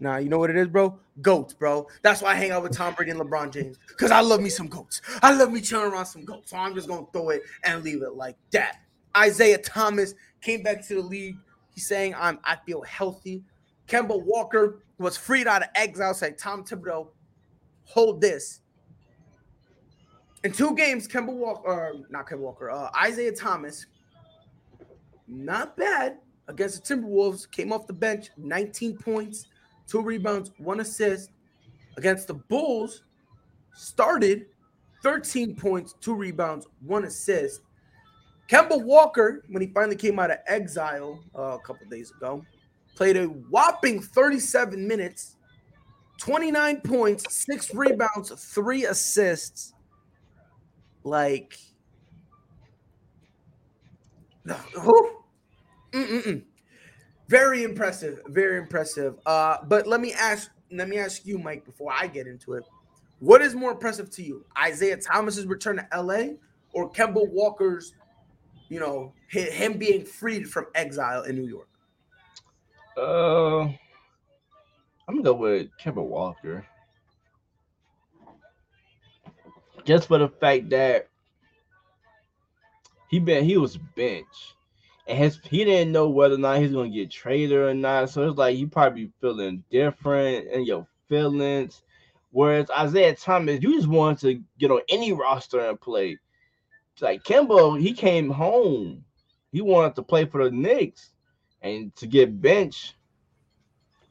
Nah, 0.01 0.17
you 0.17 0.29
know 0.29 0.39
what 0.39 0.51
it 0.51 0.57
is, 0.57 0.69
bro? 0.69 0.99
Goats, 1.23 1.55
bro. 1.55 1.87
That's 2.03 2.21
why 2.21 2.33
I 2.33 2.35
hang 2.35 2.51
out 2.51 2.63
with 2.63 2.73
Tom 2.73 2.95
Brady 2.95 3.13
and 3.13 3.21
LeBron 3.21 3.53
James. 3.53 3.79
Because 3.89 4.11
I 4.11 4.21
love 4.21 4.41
me 4.41 4.49
some 4.51 4.67
goats. 4.67 5.01
I 5.23 5.33
love 5.33 5.53
me 5.53 5.61
chilling 5.61 5.93
around 5.93 6.07
some 6.07 6.25
goats. 6.25 6.51
So 6.51 6.57
I'm 6.57 6.75
just 6.75 6.89
gonna 6.89 7.07
throw 7.13 7.31
it 7.31 7.43
and 7.63 7.85
leave 7.85 8.03
it 8.03 8.15
like 8.15 8.37
that. 8.51 8.79
Isaiah 9.17 9.59
Thomas 9.59 10.15
came 10.41 10.63
back 10.63 10.87
to 10.89 10.95
the 10.95 11.01
league. 11.01 11.37
He's 11.71 11.87
saying 11.87 12.15
I'm 12.19 12.41
I 12.45 12.57
feel 12.67 12.83
healthy. 12.83 13.45
Kemba 13.89 14.23
Walker 14.25 14.83
was 14.99 15.17
freed 15.17 15.47
out 15.47 15.63
of 15.63 15.69
exile. 15.75 16.15
Say 16.15 16.33
Tom 16.33 16.65
Thibodeau, 16.65 17.09
hold 17.85 18.21
this. 18.21 18.61
In 20.43 20.53
two 20.53 20.75
games, 20.75 21.09
Kemba 21.09 21.33
Walker, 21.33 21.67
or 21.67 21.95
not 22.11 22.29
Kemba 22.29 22.39
Walker, 22.39 22.71
uh, 22.71 22.91
Isaiah 23.03 23.33
Thomas, 23.33 23.87
not 25.27 25.77
bad 25.77 26.19
against 26.49 26.85
the 26.85 26.95
Timberwolves. 26.95 27.51
Came 27.51 27.73
off 27.73 27.87
the 27.87 27.93
bench, 27.93 28.31
19 28.37 28.99
points, 28.99 29.47
two 29.87 30.03
rebounds, 30.03 30.53
one 30.59 30.81
assist. 30.81 31.31
Against 31.97 32.27
the 32.27 32.35
Bulls, 32.35 33.05
started 33.73 34.47
13 35.03 35.55
points, 35.55 35.95
two 36.01 36.15
rebounds, 36.15 36.67
one 36.85 37.05
assist. 37.05 37.61
Kemba 38.49 38.83
Walker, 38.83 39.45
when 39.49 39.63
he 39.63 39.69
finally 39.69 39.97
came 39.97 40.19
out 40.19 40.31
of 40.31 40.39
exile 40.47 41.23
uh, 41.39 41.57
a 41.57 41.59
couple 41.61 41.87
days 41.89 42.11
ago, 42.11 42.45
played 42.95 43.17
a 43.17 43.25
whopping 43.25 44.01
37 44.01 44.87
minutes, 44.87 45.37
29 46.19 46.81
points, 46.83 47.35
six 47.35 47.75
rebounds, 47.75 48.31
three 48.31 48.85
assists. 48.87 49.75
Like? 51.03 51.59
Very 57.29 57.63
impressive. 57.63 58.21
Very 58.27 58.59
impressive. 58.59 59.19
Uh, 59.27 59.59
but 59.65 59.87
let 59.87 60.01
me 60.01 60.13
ask. 60.13 60.51
Let 60.71 60.89
me 60.89 60.99
ask 60.99 61.25
you, 61.25 61.39
Mike, 61.39 61.65
before 61.65 61.93
I 61.93 62.07
get 62.07 62.27
into 62.27 62.55
it. 62.55 62.65
What 63.21 63.43
is 63.43 63.55
more 63.55 63.71
impressive 63.71 64.11
to 64.11 64.23
you, 64.23 64.45
Isaiah 64.61 64.97
Thomas's 64.97 65.47
return 65.47 65.77
to 65.77 66.03
LA, 66.03 66.35
or 66.73 66.91
Kemba 66.91 67.27
Walker's, 67.31 67.95
you 68.69 68.81
know, 68.81 69.15
him 69.29 69.79
being 69.79 70.05
freed 70.05 70.49
from 70.51 70.67
exile 70.75 71.23
in 71.23 71.37
New 71.37 71.47
York? 71.47 71.69
Uh, 72.97 73.63
I'm 73.63 73.77
gonna 75.09 75.23
go 75.23 75.35
with 75.35 75.69
Kemba 75.81 76.05
Walker 76.05 76.67
just 79.85 80.09
for 80.09 80.19
the 80.19 80.29
fact 80.29 80.71
that 80.71 81.09
he 83.09 83.19
been 83.19 83.45
he 83.45 83.57
was 83.57 83.77
bench 83.77 84.55
and 85.07 85.19
his 85.19 85.41
he 85.45 85.65
didn't 85.65 85.93
know 85.93 86.09
whether 86.09 86.37
or 86.37 86.39
not 86.39 86.59
he's 86.59 86.73
gonna 86.73 86.89
get 86.89 87.11
traded 87.11 87.59
or 87.59 87.75
not. 87.75 88.11
So 88.11 88.29
it's 88.29 88.39
like 88.39 88.57
he 88.57 88.67
probably 88.67 89.07
be 89.07 89.13
feeling 89.21 89.65
different 89.71 90.49
in 90.49 90.65
your 90.65 90.87
feelings. 91.09 91.83
Whereas 92.31 92.71
Isaiah 92.71 93.15
Thomas, 93.15 93.61
you 93.63 93.77
just 93.77 93.89
wanted 93.89 94.21
to 94.21 94.43
get 94.59 94.71
on 94.71 94.81
any 94.89 95.13
roster 95.13 95.61
and 95.61 95.81
play. 95.81 96.19
It's 96.93 97.03
like 97.03 97.25
Kemba, 97.25 97.81
he 97.81 97.93
came 97.93 98.31
home. 98.31 99.05
He 99.53 99.61
wanted 99.61 99.95
to 99.97 100.03
play 100.03 100.25
for 100.25 100.45
the 100.45 100.51
Knicks 100.51 101.14
and 101.65 101.97
to 101.97 102.07
get 102.07 102.41
bench. 102.41 102.95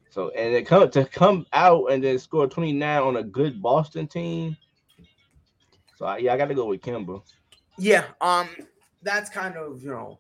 So 0.10 0.30
and 0.32 0.54
it 0.54 0.68
come 0.68 0.90
to 0.92 1.06
come 1.06 1.46
out 1.54 1.92
and 1.92 2.04
then 2.04 2.20
score 2.20 2.48
29 2.48 3.02
on 3.02 3.18
a 3.18 3.24
good 3.24 3.62
Boston 3.62 4.08
team. 4.08 4.58
So 5.96 6.06
I, 6.06 6.18
yeah, 6.18 6.34
I 6.34 6.38
got 6.38 6.48
to 6.50 6.56
go 6.56 6.66
with 6.66 6.82
Kemba. 6.82 7.22
Yeah, 7.78 8.06
um, 8.20 8.50
that's 9.02 9.30
kind 9.30 9.56
of 9.56 9.82
you 9.82 9.90
know, 9.90 10.20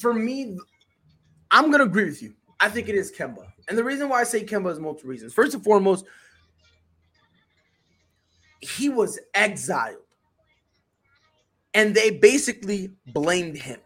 for 0.00 0.12
me, 0.12 0.58
I'm 1.50 1.70
gonna 1.70 1.84
agree 1.84 2.06
with 2.06 2.22
you. 2.22 2.34
I 2.58 2.68
think 2.68 2.88
it 2.88 2.94
is 2.94 3.12
Kemba. 3.12 3.46
And 3.68 3.78
the 3.78 3.84
reason 3.84 4.08
why 4.08 4.20
I 4.20 4.24
say 4.24 4.44
Kemba 4.44 4.72
is 4.72 4.80
multiple 4.80 5.08
reasons. 5.08 5.32
First 5.32 5.54
and 5.54 5.64
foremost, 5.64 6.04
he 8.60 8.88
was 8.88 9.18
exiled. 9.34 9.96
And 11.72 11.94
they 11.94 12.10
basically 12.10 12.90
blamed 13.06 13.56
him. 13.56 13.78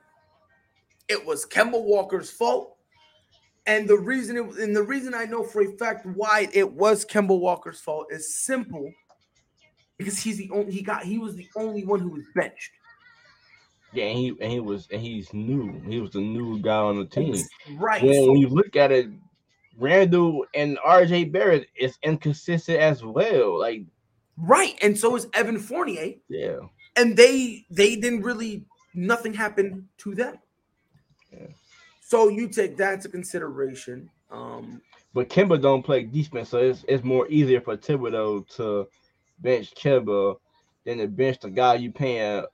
It 1.08 1.24
was 1.24 1.46
Kemba 1.46 1.82
Walker's 1.82 2.30
fault. 2.30 2.76
And 3.66 3.88
the 3.88 3.96
reason 3.96 4.36
it, 4.36 4.44
and 4.58 4.76
the 4.76 4.82
reason 4.82 5.14
I 5.14 5.24
know 5.24 5.42
for 5.42 5.62
a 5.62 5.72
fact 5.76 6.04
why 6.04 6.48
it 6.52 6.70
was 6.70 7.04
Kemba 7.04 7.38
Walker's 7.38 7.80
fault 7.80 8.08
is 8.10 8.36
simple 8.36 8.92
because 9.96 10.18
he's 10.18 10.36
the 10.36 10.50
only 10.52 10.72
he 10.72 10.82
got 10.82 11.04
he 11.04 11.18
was 11.18 11.34
the 11.34 11.48
only 11.56 11.84
one 11.84 12.00
who 12.00 12.10
was 12.10 12.24
benched. 12.34 12.72
Yeah, 13.92 14.06
and 14.06 14.18
he 14.18 14.28
and 14.40 14.52
he 14.52 14.60
was 14.60 14.88
and 14.90 15.00
he's 15.00 15.32
new. 15.32 15.80
He 15.88 16.00
was 16.00 16.10
the 16.10 16.20
new 16.20 16.58
guy 16.58 16.76
on 16.76 16.98
the 16.98 17.06
team. 17.06 17.36
Right. 17.76 18.02
When, 18.02 18.28
when 18.28 18.36
you 18.38 18.48
look 18.48 18.76
at 18.76 18.92
it, 18.92 19.08
Randle 19.78 20.44
and 20.54 20.78
RJ 20.78 21.32
Barrett 21.32 21.68
is 21.78 21.96
inconsistent 22.02 22.78
as 22.78 23.04
well. 23.04 23.58
Like, 23.58 23.84
right. 24.36 24.76
And 24.82 24.98
so 24.98 25.16
is 25.16 25.28
Evan 25.32 25.58
Fournier. 25.58 26.14
yeah, 26.28 26.58
and 26.96 27.16
they 27.16 27.64
they 27.70 27.96
didn't 27.96 28.22
really 28.22 28.66
nothing 28.94 29.32
happened 29.32 29.84
to 29.98 30.14
them. 30.14 30.38
So 32.14 32.28
you 32.28 32.46
take 32.46 32.76
that 32.76 32.94
into 32.94 33.08
consideration. 33.08 34.08
Um, 34.30 34.80
but 35.14 35.28
Kemba 35.28 35.60
don't 35.60 35.82
play 35.82 36.04
defense, 36.04 36.50
so 36.50 36.58
it's 36.58 36.84
it's 36.86 37.02
more 37.02 37.26
easier 37.26 37.60
for 37.60 37.76
Thibodeau 37.76 38.46
to 38.54 38.86
bench 39.40 39.74
Kemba 39.74 40.36
than 40.84 40.98
to 40.98 41.08
bench 41.08 41.40
the 41.40 41.50
guy 41.50 41.74
you 41.74 41.90
paying 41.90 42.44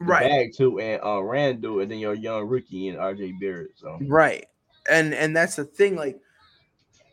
right, 0.00 0.28
bag 0.28 0.54
to 0.58 0.80
and 0.80 1.02
uh, 1.02 1.22
Randle, 1.22 1.80
and 1.80 1.90
then 1.90 1.98
your 1.98 2.12
young 2.12 2.46
rookie 2.46 2.88
and 2.88 2.98
RJ 2.98 3.40
Barrett. 3.40 3.70
So 3.76 3.98
right, 4.02 4.44
and 4.90 5.14
and 5.14 5.34
that's 5.34 5.56
the 5.56 5.64
thing. 5.64 5.96
Like 5.96 6.20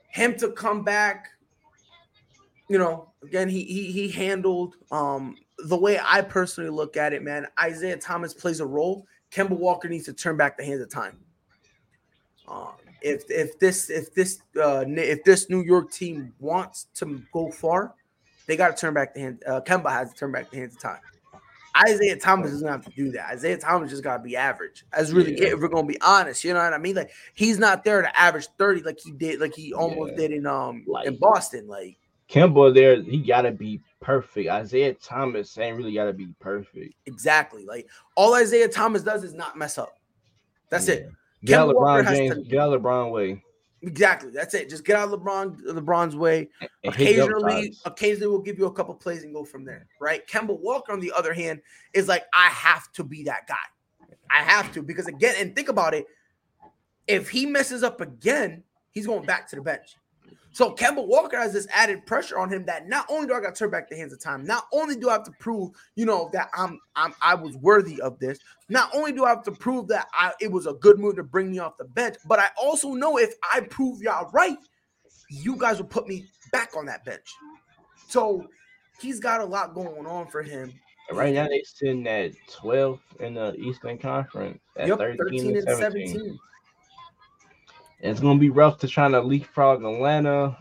him 0.10 0.36
to 0.40 0.52
come 0.52 0.84
back, 0.84 1.30
you 2.68 2.80
know, 2.80 3.14
again 3.24 3.48
he 3.48 3.64
he 3.64 3.94
he 3.94 4.10
handled 4.10 4.76
um 4.92 5.38
the 5.58 5.78
way 5.78 5.98
I 6.04 6.22
personally 6.22 6.70
look 6.70 6.98
at 6.98 7.14
it, 7.14 7.24
man. 7.24 7.48
Isaiah 7.58 7.96
Thomas 7.96 8.34
plays 8.34 8.60
a 8.60 8.66
role. 8.66 9.08
Kemba 9.32 9.58
Walker 9.58 9.88
needs 9.88 10.04
to 10.08 10.14
turn 10.14 10.36
back 10.36 10.58
the 10.58 10.66
hands 10.66 10.82
of 10.82 10.90
time. 10.90 11.23
Um, 12.48 12.74
if 13.02 13.24
if 13.30 13.58
this 13.60 13.90
if 13.90 14.14
this 14.14 14.40
uh, 14.62 14.86
if 14.88 15.24
this 15.24 15.50
New 15.50 15.62
York 15.64 15.92
team 15.92 16.34
wants 16.40 16.88
to 16.96 17.22
go 17.32 17.52
far, 17.52 17.94
they 18.48 18.58
got 18.58 18.76
to 18.76 18.80
turn 18.80 18.94
back 18.94 19.14
the 19.14 19.22
hand. 19.22 19.44
Uh, 19.48 19.62
Kemba 19.62 19.90
has 19.92 20.12
to 20.14 20.20
turn 20.20 20.32
back 20.32 20.50
the 20.52 20.58
hands 20.58 20.76
of 20.76 20.82
time. 20.82 21.00
Isaiah 21.88 22.18
Thomas 22.18 22.52
doesn't 22.52 22.68
have 22.68 22.86
to 22.86 22.92
do 22.92 23.12
that. 23.14 23.30
Isaiah 23.32 23.58
Thomas 23.58 23.90
just 23.90 24.04
got 24.04 24.18
to 24.18 24.24
be 24.24 24.38
average. 24.38 24.86
As 24.94 25.12
really, 25.12 25.32
Yeah. 25.34 25.48
if 25.54 25.60
we're 25.60 25.70
gonna 25.70 25.88
be 25.88 26.00
honest, 26.02 26.44
you 26.44 26.54
know 26.54 26.60
what 26.64 26.74
I 26.74 26.78
mean. 26.78 26.96
Like 26.96 27.12
he's 27.34 27.58
not 27.58 27.84
there 27.84 28.02
to 28.02 28.20
average 28.20 28.48
thirty 28.60 28.82
like 28.84 29.00
he 29.00 29.12
did, 29.12 29.40
like 29.40 29.56
he 29.56 29.74
almost 29.74 30.12
Yeah. 30.12 30.28
did 30.28 30.32
in 30.34 30.46
um 30.46 30.86
in 31.04 31.18
Boston. 31.18 31.68
Like 31.68 31.98
Kemba 32.30 32.74
there, 32.74 33.02
he 33.02 33.18
gotta 33.20 33.52
be 33.52 33.82
perfect. 34.02 34.50
Isaiah 34.50 34.94
Thomas 34.94 35.58
ain't 35.58 35.78
really 35.78 35.94
gotta 35.94 36.14
be 36.14 36.28
perfect. 36.40 36.94
exactly, 37.08 37.66
like 37.66 37.88
all 38.16 38.36
Isaiah 38.36 38.70
Thomas 38.70 39.02
does 39.02 39.24
is 39.24 39.34
not 39.34 39.58
mess 39.58 39.78
up. 39.80 39.98
That's 40.70 40.88
it. 40.88 41.10
Get 41.44 41.60
out 41.60 41.70
Kemba 41.70 41.74
Walker 41.76 42.02
LeBron 42.04 42.06
has 42.06 42.18
James, 42.18 42.36
to- 42.36 42.42
get 42.44 42.60
out 42.60 42.82
LeBron 42.82 43.12
way. 43.12 43.44
Exactly. 43.82 44.32
That's 44.32 44.54
it. 44.54 44.70
Just 44.70 44.86
get 44.86 44.96
out 44.96 45.12
of 45.12 45.20
LeBron 45.20 45.62
LeBron's 45.64 46.16
way. 46.16 46.50
and- 46.62 46.70
and 46.86 46.96
hit 46.96 47.18
jump 47.18 47.32
occasionally, 47.32 47.76
occasionally 47.86 48.28
we'll 48.28 48.40
give 48.40 48.58
you 48.58 48.66
a 48.66 48.72
couple 48.74 48.94
plays 48.96 49.24
and 49.24 49.34
go 49.34 49.44
from 49.44 49.66
there, 49.66 49.88
right? 50.00 50.26
Kemba 50.28 50.58
Walker, 50.58 50.94
on 50.94 51.00
the 51.02 51.12
other 51.12 51.34
hand, 51.34 51.62
is 51.94 52.08
like, 52.08 52.24
I 52.34 52.48
have 52.50 52.92
to 52.94 53.04
be 53.04 53.24
that 53.24 53.46
guy. 53.48 53.56
I 54.30 54.42
have 54.42 54.74
to 54.74 54.82
because 54.82 55.08
again, 55.08 55.36
and 55.38 55.56
think 55.56 55.68
about 55.70 55.94
it, 55.94 56.08
if 57.08 57.30
he 57.30 57.46
messes 57.46 57.84
up 57.84 58.00
again, 58.00 58.64
he's 58.92 59.06
going 59.06 59.26
back 59.26 59.48
to 59.50 59.58
the 59.58 59.62
bench. 59.62 59.98
So 60.54 60.72
Kemba 60.72 61.06
Walker 61.06 61.38
has 61.38 61.52
this 61.52 61.68
added 61.74 62.06
pressure 62.06 62.38
on 62.38 62.48
him 62.48 62.64
that 62.66 62.88
not 62.88 63.08
only 63.10 63.26
do 63.26 63.34
I 63.34 63.42
got 63.42 63.56
to 63.56 63.60
turn 63.60 63.72
back 63.72 63.90
the 63.90 63.96
hands 63.96 64.14
of 64.14 64.22
time, 64.22 64.46
not 64.46 64.68
only 64.72 64.96
do 64.96 65.10
I 65.10 65.14
have 65.14 65.24
to 65.24 65.32
prove, 65.40 65.72
you 65.96 66.06
know, 66.06 66.30
that 66.32 66.50
I'm 66.56 66.80
I'm 66.96 67.16
I 67.24 67.34
was 67.34 67.58
worthy 67.58 68.00
of 68.02 68.20
this, 68.20 68.38
not 68.70 68.90
only 68.94 69.12
do 69.12 69.26
I 69.26 69.30
have 69.30 69.44
to 69.46 69.52
prove 69.52 69.88
that 69.88 70.08
I 70.14 70.32
it 70.40 70.52
was 70.52 70.68
a 70.68 70.74
good 70.74 71.00
move 71.00 71.16
to 71.16 71.24
bring 71.24 71.52
me 71.52 71.58
off 71.58 71.78
the 71.78 71.86
bench, 71.86 72.18
but 72.28 72.38
I 72.38 72.50
also 72.62 72.94
know 72.94 73.18
if 73.18 73.34
I 73.52 73.62
prove 73.62 74.02
y'all 74.04 74.30
right, 74.32 74.58
you 75.28 75.58
guys 75.58 75.80
will 75.80 75.88
put 75.88 76.08
me 76.08 76.28
back 76.52 76.78
on 76.78 76.86
that 76.86 77.04
bench. 77.04 77.34
So 78.08 78.48
he's 79.02 79.20
got 79.20 79.42
a 79.42 79.46
lot 79.46 79.74
going 79.74 80.06
on 80.06 80.28
for 80.28 80.44
him. 80.44 80.72
Right 81.12 81.34
now 81.34 81.48
they 81.48 81.64
sitting 81.66 82.08
at 82.08 82.32
12th 82.48 83.00
in 83.20 83.34
the 83.34 83.56
Eastern 83.56 83.98
Conference 83.98 84.60
at 84.78 84.88
Yep, 84.88 85.00
13, 85.18 85.58
and 85.58 85.68
17. 85.68 86.22
And 86.22 86.40
it's 88.04 88.20
gonna 88.20 88.40
be 88.40 88.50
rough 88.50 88.78
to 88.80 88.88
try 88.88 89.10
to 89.10 89.22
leapfrog 89.22 89.84
Atlanta, 89.84 90.58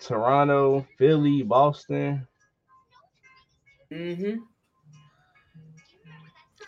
Toronto, 0.00 0.84
Philly, 0.98 1.42
Boston. 1.42 2.26
Mm-hmm. 3.92 4.38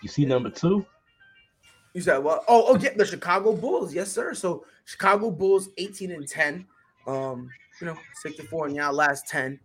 You 0.00 0.08
see 0.08 0.24
number 0.24 0.50
two? 0.50 0.86
You 1.92 2.00
said 2.00 2.18
what? 2.18 2.44
Oh, 2.46 2.66
oh 2.68 2.78
yeah, 2.78 2.94
the 2.96 3.04
Chicago 3.04 3.52
Bulls, 3.52 3.92
yes, 3.92 4.12
sir. 4.12 4.32
So 4.32 4.64
Chicago 4.84 5.30
Bulls 5.30 5.70
18 5.76 6.12
and 6.12 6.28
10. 6.28 6.64
Um, 7.08 7.50
you 7.80 7.86
know, 7.88 7.96
64 8.22 8.68
in 8.68 8.76
y'all 8.76 8.92
last 8.92 9.26
10. 9.26 9.58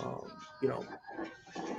Um, 0.00 0.30
you 0.60 0.68
know, 0.68 0.84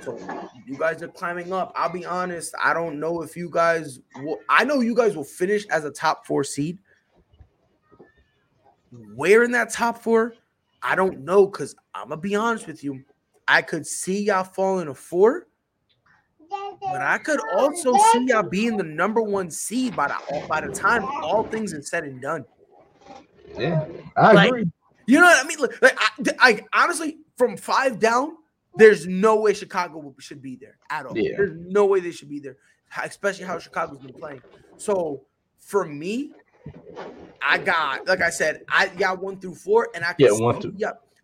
so 0.02 0.18
you 0.66 0.76
guys 0.76 1.02
are 1.02 1.08
climbing 1.08 1.52
up. 1.52 1.72
I'll 1.76 1.92
be 1.92 2.04
honest, 2.04 2.52
I 2.60 2.74
don't 2.74 2.98
know 2.98 3.22
if 3.22 3.36
you 3.36 3.48
guys 3.48 4.00
will 4.16 4.40
I 4.48 4.64
know 4.64 4.80
you 4.80 4.94
guys 4.94 5.14
will 5.14 5.22
finish 5.22 5.66
as 5.68 5.84
a 5.84 5.90
top 5.90 6.26
four 6.26 6.42
seed. 6.42 6.78
Where 9.14 9.44
in 9.44 9.52
that 9.52 9.70
top 9.70 10.02
four? 10.02 10.34
I 10.82 10.94
don't 10.94 11.20
know 11.20 11.46
because 11.46 11.74
I'm 11.94 12.08
gonna 12.08 12.20
be 12.20 12.34
honest 12.34 12.66
with 12.66 12.82
you. 12.82 13.02
I 13.46 13.62
could 13.62 13.86
see 13.86 14.24
y'all 14.24 14.44
falling 14.44 14.88
a 14.88 14.94
four, 14.94 15.46
but 16.48 17.00
I 17.00 17.18
could 17.18 17.40
also 17.54 17.92
see 18.12 18.26
y'all 18.26 18.42
being 18.42 18.76
the 18.76 18.84
number 18.84 19.20
one 19.22 19.50
seed 19.50 19.94
by 19.94 20.08
the 20.08 20.46
by 20.48 20.60
the 20.60 20.72
time 20.72 21.04
all 21.04 21.44
things 21.44 21.74
are 21.74 21.82
said 21.82 22.04
and 22.04 22.20
done. 22.20 22.44
Yeah, 23.58 23.86
I 24.16 24.32
Like- 24.32 24.48
agree. 24.48 24.70
You 25.06 25.18
know 25.18 25.24
what 25.26 25.44
I 25.44 25.48
mean? 25.48 25.58
Like, 25.58 25.82
like, 25.82 25.98
I, 25.98 26.64
I 26.72 26.84
honestly, 26.84 27.18
from 27.36 27.56
five 27.56 27.98
down, 27.98 28.36
there's 28.76 29.08
no 29.08 29.40
way 29.40 29.52
Chicago 29.54 30.14
should 30.20 30.40
be 30.40 30.54
there 30.54 30.76
at 30.88 31.04
all. 31.04 31.18
Yeah. 31.18 31.32
There's 31.36 31.56
no 31.56 31.84
way 31.86 31.98
they 31.98 32.12
should 32.12 32.28
be 32.28 32.38
there, 32.38 32.56
especially 33.02 33.44
how 33.44 33.58
Chicago's 33.58 33.98
been 33.98 34.12
playing. 34.12 34.40
So 34.76 35.22
for 35.58 35.84
me, 35.84 36.32
I 37.42 37.58
got 37.58 38.06
like 38.06 38.20
I 38.22 38.30
said, 38.30 38.62
I 38.68 38.88
got 38.88 39.20
one 39.20 39.40
through 39.40 39.54
four, 39.56 39.88
and 39.94 40.04
I 40.04 40.08
could 40.12 40.26
Yeah, 40.26 40.30
see, 40.36 40.42
one 40.42 40.60
through- 40.60 40.76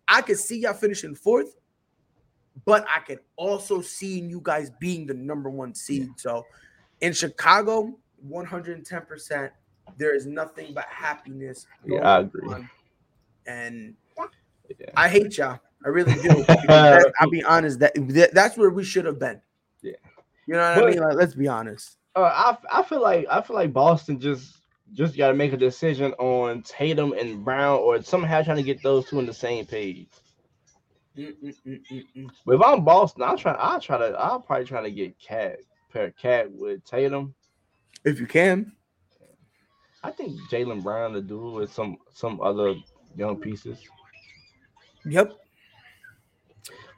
I 0.07 0.21
could 0.21 0.37
see 0.39 0.59
y'all 0.59 0.73
finishing 0.73 1.13
fourth, 1.15 1.55
but 2.65 2.85
I 2.93 2.99
could 3.01 3.19
also 3.35 3.81
see 3.81 4.19
you 4.21 4.39
guys 4.41 4.71
being 4.79 5.05
the 5.05 5.13
number 5.13 5.49
one 5.49 5.75
seed. 5.75 6.09
So 6.17 6.45
in 7.01 7.13
Chicago, 7.13 7.97
110 8.21 9.01
percent 9.05 9.51
there 9.97 10.15
is 10.15 10.25
nothing 10.25 10.73
but 10.73 10.85
happiness. 10.85 11.65
Yeah, 11.85 11.99
I 12.01 12.19
agree. 12.21 12.47
on. 12.53 12.69
And 13.45 13.95
Yeah. 14.79 14.87
I 14.97 15.07
hate 15.07 15.37
y'all. 15.37 15.59
I 15.85 15.89
really 15.89 16.15
do. 16.21 16.43
I'll 17.19 17.29
be 17.29 17.43
honest. 17.43 17.79
That, 17.79 17.93
that 17.95 18.33
that's 18.33 18.57
where 18.57 18.69
we 18.69 18.83
should 18.83 19.05
have 19.05 19.19
been. 19.19 19.39
Yeah. 19.81 19.93
You 20.47 20.55
know 20.55 20.59
what 20.75 20.83
I 20.83 20.89
mean? 20.89 20.99
Like, 20.99 21.15
let's 21.15 21.35
be 21.35 21.47
honest. 21.47 21.95
Uh, 22.15 22.55
I 22.71 22.79
I 22.79 22.83
feel 22.83 23.01
like 23.01 23.27
I 23.29 23.41
feel 23.41 23.55
like 23.55 23.71
Boston 23.71 24.19
just 24.19 24.57
just 24.93 25.17
got 25.17 25.27
to 25.29 25.33
make 25.33 25.53
a 25.53 25.57
decision 25.57 26.13
on 26.13 26.61
Tatum 26.63 27.13
and 27.13 27.43
Brown, 27.43 27.79
or 27.79 28.01
somehow 28.01 28.41
trying 28.41 28.57
to 28.57 28.63
get 28.63 28.81
those 28.83 29.05
two 29.05 29.17
on 29.19 29.25
the 29.25 29.33
same 29.33 29.65
page. 29.65 30.09
But 31.15 32.55
if 32.55 32.61
I'm 32.61 32.83
Boston, 32.85 33.23
I'll 33.23 33.37
try. 33.37 33.53
I'll 33.53 33.79
try 33.79 33.97
to. 33.97 34.15
I'll 34.17 34.39
probably 34.39 34.65
try 34.65 34.81
to 34.81 34.91
get 34.91 35.19
Cat 35.19 35.57
pair 35.91 36.11
Cat 36.11 36.51
with 36.51 36.83
Tatum. 36.85 37.33
If 38.05 38.19
you 38.19 38.27
can. 38.27 38.71
I 40.03 40.11
think 40.11 40.39
Jaylen 40.51 40.83
Brown 40.83 41.13
to 41.13 41.21
do 41.21 41.51
with 41.51 41.73
some 41.73 41.97
some 42.13 42.39
other 42.39 42.75
young 43.15 43.37
pieces. 43.37 43.79
Yep. 45.05 45.33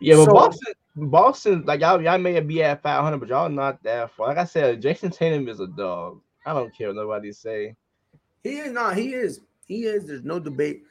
Yeah, 0.01 0.15
but 0.15 0.25
So- 0.25 0.33
Boston, 0.33 0.73
Boston, 0.95 1.63
like 1.65 1.81
y'all, 1.81 2.01
y'all 2.01 2.17
may 2.17 2.39
be 2.41 2.61
at 2.63 2.81
500, 2.81 3.17
but 3.17 3.29
y'all 3.29 3.49
not 3.49 3.81
that 3.83 4.11
far. 4.11 4.27
Like 4.27 4.37
I 4.37 4.45
said, 4.45 4.81
Jayson 4.81 5.11
Tatum 5.11 5.47
is 5.47 5.59
a 5.59 5.67
dog. 5.67 6.21
I 6.49 6.53
don't 6.53 6.75
care 6.75 6.87
what 6.87 6.95
nobody 6.95 7.31
say. 7.31 7.75
He 8.43 8.57
is 8.57 8.71
not. 8.71 8.97
He 8.97 9.13
is. 9.13 9.41
He 9.67 9.83
is. 9.83 10.07
There's 10.07 10.23
no 10.23 10.39
debate. 10.39 10.81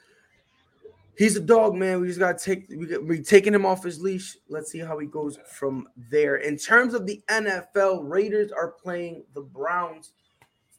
He's 1.17 1.35
a 1.35 1.41
dog, 1.41 1.75
man. 1.75 2.01
We 2.01 2.07
just 2.07 2.21
gotta 2.21 2.39
take. 2.39 2.69
We 2.69 2.97
we 2.99 3.21
taking 3.21 3.55
him 3.55 3.67
off 3.67 3.83
his 3.83 4.01
leash. 4.01 4.37
Let's 4.49 4.71
see 4.71 4.79
how 4.79 4.97
he 5.01 5.09
goes 5.09 5.37
from 5.51 5.89
there. 6.13 6.37
In 6.37 6.57
terms 6.57 6.95
of 6.95 7.07
the 7.07 7.21
NFL, 7.29 8.09
Raiders 8.09 8.53
are 8.53 8.71
playing 8.71 9.25
the 9.35 9.41
Browns, 9.41 10.13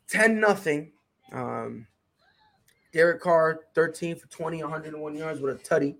ten 0.07 0.39
nothing. 0.39 0.93
Um, 1.33 1.85
Derek 2.93 3.21
Carr, 3.21 3.59
13 3.75 4.15
for 4.15 4.27
20, 4.27 4.63
101 4.63 5.15
yards 5.15 5.41
with 5.41 5.55
a 5.55 5.59
tutty. 5.63 5.97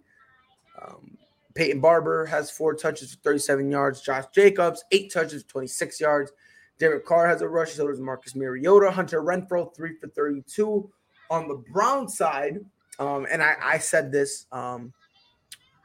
Um, 0.82 1.18
Peyton 1.54 1.82
Barber 1.82 2.26
has 2.26 2.50
four 2.50 2.74
touches 2.74 3.14
for 3.14 3.20
37 3.22 3.70
yards. 3.70 4.02
Josh 4.02 4.24
Jacobs, 4.34 4.86
eight 4.92 5.12
touches, 5.12 5.44
26 5.44 6.00
yards. 6.00 6.32
Derek 6.80 7.06
Carr 7.06 7.28
has 7.28 7.42
a 7.42 7.48
rush, 7.48 7.74
so 7.74 7.88
does 7.88 8.00
Marcus 8.00 8.36
Mariota. 8.36 8.90
Hunter 8.90 9.22
Renfrow, 9.22 9.76
three 9.76 9.96
for 10.00 10.08
32, 10.08 10.90
On 11.30 11.48
the 11.48 11.62
Brown 11.72 12.08
side, 12.08 12.60
um, 13.00 13.28
and 13.30 13.44
I, 13.44 13.56
I 13.62 13.78
said 13.78 14.12
this, 14.12 14.46
um, 14.52 14.94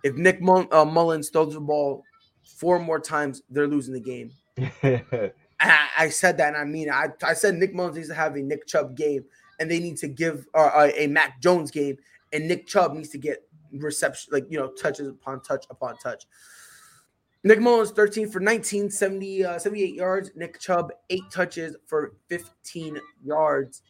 if 0.05 0.14
Nick 0.14 0.40
Mull- 0.40 0.68
uh, 0.72 0.84
Mullens 0.84 1.30
throws 1.30 1.55
the 1.55 1.61
ball 1.61 2.05
four 2.42 2.78
more 2.78 3.01
times, 3.01 3.42
they're 3.51 3.66
losing 3.66 3.95
the 3.95 4.01
game. 4.01 4.30
I, 5.61 5.88
I 5.99 6.09
said 6.09 6.36
that, 6.38 6.49
and 6.49 6.57
I 6.57 6.64
mean, 6.64 6.90
I, 6.90 7.09
I 7.22 7.34
said 7.34 7.55
Nick 7.57 7.74
Mullens 7.74 7.97
needs 7.97 8.09
to 8.09 8.14
have 8.14 8.36
a 8.36 8.40
Nick 8.40 8.66
Chubb 8.66 8.97
game, 8.97 9.24
and 9.59 9.70
they 9.70 9.80
need 9.80 9.97
to 9.99 10.09
give 10.09 10.47
uh, 10.55 10.70
a, 10.74 11.05
a 11.05 11.07
Mac 11.09 11.40
Jones 11.40 11.70
game, 11.70 11.97
and 12.32 12.47
Nick 12.47 12.66
Chubb 12.66 12.95
needs 12.95 13.09
to 13.11 13.18
get 13.18 13.49
reception, 13.72 14.32
like 14.32 14.47
you 14.49 14.59
know, 14.59 14.68
touches 14.68 15.09
upon 15.09 15.40
touch 15.42 15.66
upon 15.70 15.97
touch. 15.99 16.24
Nick 17.45 17.61
Mullens 17.61 17.90
13 17.90 18.30
for 18.30 18.40
19, 18.40 18.90
70, 18.90 19.45
uh, 19.45 19.59
78 19.59 19.95
yards. 19.95 20.30
Nick 20.34 20.59
Chubb, 20.59 20.90
eight 21.11 21.22
touches 21.30 21.76
for 21.86 22.14
15 22.28 22.99
yards. 23.22 23.82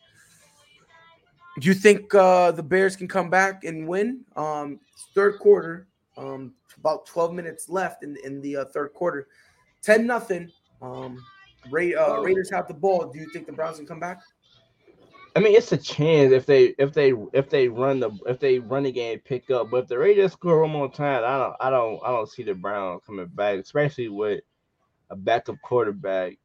Do 1.60 1.68
you 1.68 1.74
think 1.74 2.12
uh, 2.16 2.50
the 2.50 2.64
Bears 2.64 2.96
can 2.96 3.06
come 3.06 3.30
back 3.30 3.62
and 3.62 3.86
win? 3.86 4.24
Um, 4.34 4.80
third 5.14 5.38
quarter, 5.38 5.86
um, 6.16 6.52
about 6.76 7.06
12 7.06 7.32
minutes 7.32 7.68
left 7.68 8.02
in, 8.02 8.16
in 8.24 8.40
the 8.40 8.56
uh, 8.56 8.64
third 8.66 8.92
quarter. 8.92 9.28
10 9.82 10.04
nothing. 10.04 10.50
Um, 10.82 11.24
Ra- 11.70 11.96
uh, 11.96 12.20
Raiders 12.22 12.50
have 12.50 12.66
the 12.66 12.74
ball. 12.74 13.06
Do 13.06 13.20
you 13.20 13.30
think 13.32 13.46
the 13.46 13.52
Browns 13.52 13.76
can 13.76 13.86
come 13.86 14.00
back? 14.00 14.20
I 15.36 15.40
mean, 15.40 15.56
it's 15.56 15.72
a 15.72 15.76
chance 15.76 16.32
if 16.32 16.46
they 16.46 16.74
if 16.78 16.92
they 16.92 17.12
if 17.32 17.50
they 17.50 17.66
run 17.68 17.98
the 18.00 18.10
if 18.26 18.38
they 18.38 18.60
run 18.60 18.84
the 18.84 18.92
game 18.92 19.18
pick 19.18 19.50
up. 19.50 19.70
But 19.70 19.84
if 19.84 19.88
the 19.88 19.98
Raiders 19.98 20.32
score 20.32 20.60
one 20.60 20.70
more 20.70 20.90
time, 20.90 21.24
I 21.24 21.38
don't 21.38 21.56
I 21.60 21.70
don't 21.70 22.00
I 22.04 22.10
don't 22.10 22.30
see 22.30 22.44
the 22.44 22.54
Browns 22.54 23.02
coming 23.04 23.26
back, 23.26 23.58
especially 23.58 24.08
with 24.08 24.42
a 25.10 25.16
backup 25.16 25.60
quarterback. 25.62 26.38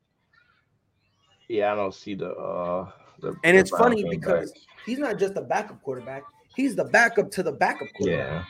Yeah, 1.48 1.72
I 1.72 1.76
don't 1.76 1.94
see 1.94 2.16
the 2.16 2.32
uh 2.32 2.90
the 3.20 3.36
And 3.44 3.56
the 3.56 3.62
it's 3.62 3.70
funny 3.70 4.04
because 4.10 4.52
back. 4.52 4.62
he's 4.86 4.98
not 4.98 5.20
just 5.20 5.36
a 5.36 5.42
backup 5.42 5.82
quarterback; 5.84 6.24
he's 6.56 6.76
the 6.76 6.86
backup 6.86 7.30
to 7.32 7.44
the 7.44 7.52
backup 7.52 7.88
quarterback. 7.96 8.28
yeah, 8.28 8.44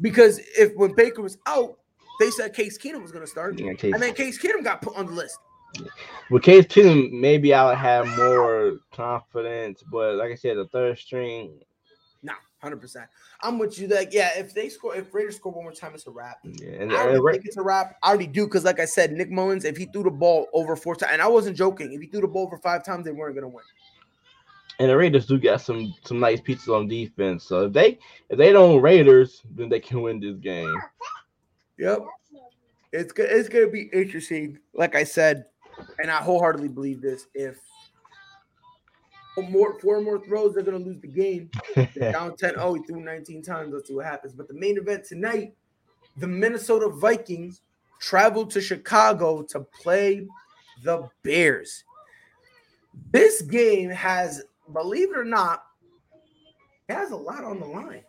Because 0.00 0.40
if 0.58 0.74
when 0.74 0.94
Baker 0.94 1.22
was 1.22 1.38
out, 1.46 1.78
they 2.18 2.30
said 2.30 2.54
Case 2.54 2.76
Keenum 2.76 3.02
was 3.02 3.12
going 3.12 3.24
to 3.24 3.30
start, 3.30 3.58
yeah 3.58 3.72
Case, 3.74 3.94
and 3.94 4.02
then 4.02 4.14
Case 4.14 4.40
Keenum 4.40 4.64
got 4.64 4.82
put 4.82 4.96
on 4.96 5.06
the 5.06 5.12
list. 5.12 5.38
With 6.30 6.42
Case 6.42 6.64
Keenum, 6.66 7.12
maybe 7.12 7.54
I 7.54 7.66
would 7.66 7.78
have 7.78 8.06
more 8.16 8.78
confidence. 8.92 9.82
But 9.90 10.16
like 10.16 10.32
I 10.32 10.34
said, 10.34 10.56
the 10.56 10.66
third 10.66 10.98
string, 10.98 11.58
No, 12.22 12.32
hundred 12.58 12.80
percent. 12.80 13.06
I'm 13.42 13.58
with 13.58 13.78
you. 13.78 13.86
Like, 13.86 14.12
yeah, 14.12 14.30
if 14.36 14.54
they 14.54 14.68
score, 14.68 14.96
if 14.96 15.14
Raiders 15.14 15.36
score 15.36 15.52
one 15.52 15.64
more 15.64 15.72
time, 15.72 15.92
it's 15.94 16.06
a 16.06 16.10
wrap. 16.10 16.38
yeah, 16.42 16.70
and, 16.80 16.92
I 16.92 17.08
already 17.08 17.38
think 17.38 17.48
it's 17.48 17.56
a 17.58 17.62
wrap. 17.62 17.96
I 18.02 18.08
already 18.08 18.26
do 18.26 18.46
because, 18.46 18.64
like 18.64 18.80
I 18.80 18.86
said, 18.86 19.12
Nick 19.12 19.30
Mullens, 19.30 19.64
if 19.64 19.76
he 19.76 19.84
threw 19.86 20.02
the 20.02 20.10
ball 20.10 20.46
over 20.52 20.74
four 20.74 20.96
times, 20.96 21.12
and 21.12 21.22
I 21.22 21.28
wasn't 21.28 21.56
joking, 21.56 21.92
if 21.92 22.00
he 22.00 22.06
threw 22.06 22.22
the 22.22 22.28
ball 22.28 22.46
over 22.46 22.58
five 22.58 22.84
times, 22.84 23.04
they 23.04 23.12
weren't 23.12 23.34
going 23.34 23.42
to 23.42 23.48
win. 23.48 23.64
and 24.78 24.90
the 24.90 24.96
Raiders 24.96 25.26
do 25.26 25.38
got 25.38 25.60
some 25.60 25.94
some 26.04 26.18
nice 26.18 26.40
pieces 26.40 26.68
on 26.68 26.88
defense. 26.88 27.44
So 27.44 27.66
if 27.66 27.72
they 27.72 27.98
if 28.30 28.38
they 28.38 28.52
don't 28.52 28.82
Raiders, 28.82 29.42
then 29.54 29.68
they 29.68 29.80
can 29.80 30.02
win 30.02 30.18
this 30.18 30.36
game. 30.38 30.76
Yep. 31.78 32.00
It's 32.92 33.12
good. 33.12 33.28
It's 33.30 33.48
going 33.50 33.66
to 33.66 33.70
be 33.70 33.90
interesting. 33.92 34.58
Like 34.72 34.94
I 34.94 35.04
said, 35.04 35.44
and 35.98 36.10
I 36.10 36.16
wholeheartedly 36.16 36.68
believe 36.68 37.00
this. 37.00 37.26
If 37.34 37.58
four 39.34 39.44
more 39.44 39.80
four 39.80 40.00
more 40.00 40.18
throws, 40.24 40.54
they're 40.54 40.62
going 40.62 40.82
to 40.82 40.84
lose 40.84 41.00
the 41.00 41.08
game. 41.08 41.50
They're 41.74 42.12
down 42.12 42.32
10-0. 42.32 42.76
He 42.76 42.82
threw 42.84 43.00
19 43.00 43.42
times. 43.42 43.72
Let's 43.72 43.88
see 43.88 43.94
what 43.94 44.06
happens. 44.06 44.32
But 44.32 44.48
the 44.48 44.54
main 44.54 44.78
event 44.78 45.04
tonight, 45.04 45.54
the 46.16 46.26
Minnesota 46.26 46.88
Vikings 46.88 47.60
travel 47.98 48.46
to 48.46 48.60
Chicago 48.60 49.42
to 49.42 49.60
play 49.60 50.26
the 50.82 51.08
Bears. 51.22 51.84
This 53.12 53.42
game 53.42 53.90
has, 53.90 54.42
believe 54.72 55.10
it 55.10 55.18
or 55.18 55.24
not, 55.24 55.64
it 56.88 56.94
has 56.94 57.10
a 57.10 57.16
lot 57.16 57.44
on 57.44 57.60
the 57.60 57.66
line. 57.66 58.02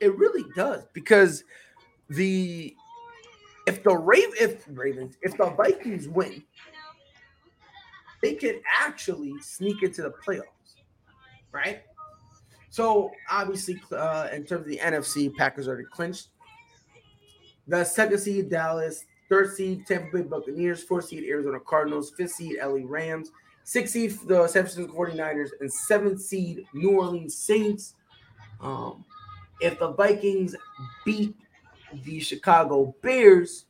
It 0.00 0.16
really 0.16 0.44
does 0.54 0.84
because 0.92 1.42
the 2.10 2.76
if 3.66 3.82
the 3.82 3.96
Raven 3.96 4.32
if 4.40 4.64
Ravens 4.68 5.16
if 5.22 5.36
the 5.36 5.50
Vikings 5.50 6.08
win, 6.08 6.42
they 8.22 8.34
can 8.34 8.60
actually 8.80 9.34
sneak 9.40 9.82
into 9.82 10.02
the 10.02 10.12
playoffs, 10.26 10.80
right? 11.52 11.82
So 12.70 13.10
obviously, 13.30 13.80
uh, 13.92 14.28
in 14.32 14.44
terms 14.44 14.62
of 14.62 14.66
the 14.66 14.78
NFC, 14.78 15.34
Packers 15.34 15.68
already 15.68 15.86
clinched. 15.90 16.28
The 17.68 17.84
second 17.84 18.18
seed 18.18 18.48
Dallas, 18.48 19.04
third 19.28 19.54
seed 19.54 19.86
Tampa 19.86 20.18
Bay 20.18 20.22
Buccaneers, 20.22 20.82
fourth 20.82 21.06
seed 21.06 21.24
Arizona 21.24 21.58
Cardinals, 21.58 22.12
fifth 22.16 22.32
seed 22.32 22.56
LA 22.62 22.80
Rams, 22.84 23.32
sixth 23.64 23.94
seed 23.94 24.12
the 24.26 24.46
San 24.46 24.64
Francisco 24.64 24.92
49ers, 24.92 25.50
and 25.60 25.72
seventh 25.72 26.20
seed 26.20 26.64
New 26.72 26.92
Orleans 26.92 27.36
Saints. 27.36 27.94
Um, 28.60 29.04
if 29.60 29.78
the 29.78 29.92
Vikings 29.92 30.54
beat 31.04 31.34
the 32.04 32.20
Chicago 32.20 32.94
Bears, 33.02 33.66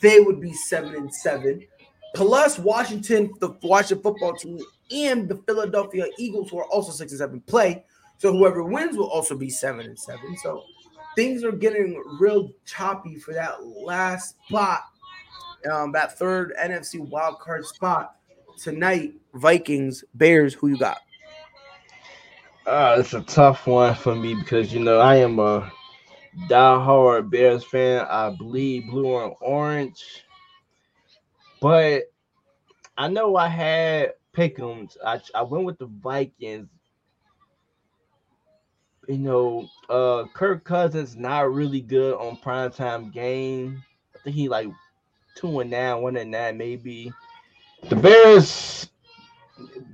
they 0.00 0.20
would 0.20 0.40
be 0.40 0.52
seven 0.52 0.94
and 0.94 1.12
seven. 1.14 1.64
Plus 2.14 2.58
Washington, 2.58 3.32
the 3.40 3.56
Washington 3.62 4.02
football 4.02 4.34
team, 4.34 4.60
and 4.90 5.28
the 5.28 5.36
Philadelphia 5.46 6.06
Eagles, 6.18 6.50
who 6.50 6.58
are 6.58 6.66
also 6.66 6.92
six 6.92 7.12
and 7.12 7.18
seven, 7.18 7.40
play. 7.40 7.84
So 8.18 8.32
whoever 8.32 8.62
wins 8.62 8.96
will 8.96 9.08
also 9.08 9.36
be 9.36 9.50
seven 9.50 9.86
and 9.86 9.98
seven. 9.98 10.36
So 10.42 10.62
things 11.16 11.44
are 11.44 11.52
getting 11.52 12.02
real 12.20 12.50
choppy 12.64 13.16
for 13.16 13.34
that 13.34 13.64
last 13.64 14.36
spot, 14.46 14.82
um, 15.70 15.92
that 15.92 16.18
third 16.18 16.54
NFC 16.60 17.00
wild 17.00 17.40
card 17.40 17.66
spot 17.66 18.16
tonight. 18.56 19.14
Vikings, 19.34 20.04
Bears, 20.14 20.54
who 20.54 20.68
you 20.68 20.76
got? 20.76 20.98
Uh, 22.66 22.96
it's 22.98 23.12
a 23.12 23.20
tough 23.22 23.66
one 23.66 23.94
for 23.94 24.14
me 24.14 24.34
because 24.34 24.72
you 24.72 24.80
know 24.80 24.98
I 24.98 25.16
am 25.16 25.38
a 25.38 25.70
diehard 26.48 27.30
Bears 27.30 27.64
fan. 27.64 28.06
I 28.08 28.30
bleed 28.30 28.90
blue 28.90 29.24
and 29.24 29.34
orange, 29.40 30.24
but 31.60 32.04
I 32.96 33.08
know 33.08 33.36
I 33.36 33.48
had 33.48 34.14
pick'ems. 34.34 34.96
I 35.04 35.20
I 35.34 35.42
went 35.42 35.64
with 35.64 35.78
the 35.78 35.86
Vikings. 35.86 36.68
You 39.08 39.18
know, 39.18 39.68
uh, 39.90 40.24
Kirk 40.32 40.64
Cousins 40.64 41.14
not 41.14 41.52
really 41.52 41.82
good 41.82 42.14
on 42.14 42.36
primetime 42.38 43.12
game. 43.12 43.84
I 44.14 44.18
think 44.24 44.36
he 44.36 44.48
like 44.48 44.68
two 45.36 45.60
and 45.60 45.70
nine, 45.70 46.00
one 46.00 46.16
and 46.16 46.30
nine, 46.30 46.56
maybe. 46.56 47.12
The 47.88 47.96
Bears 47.96 48.88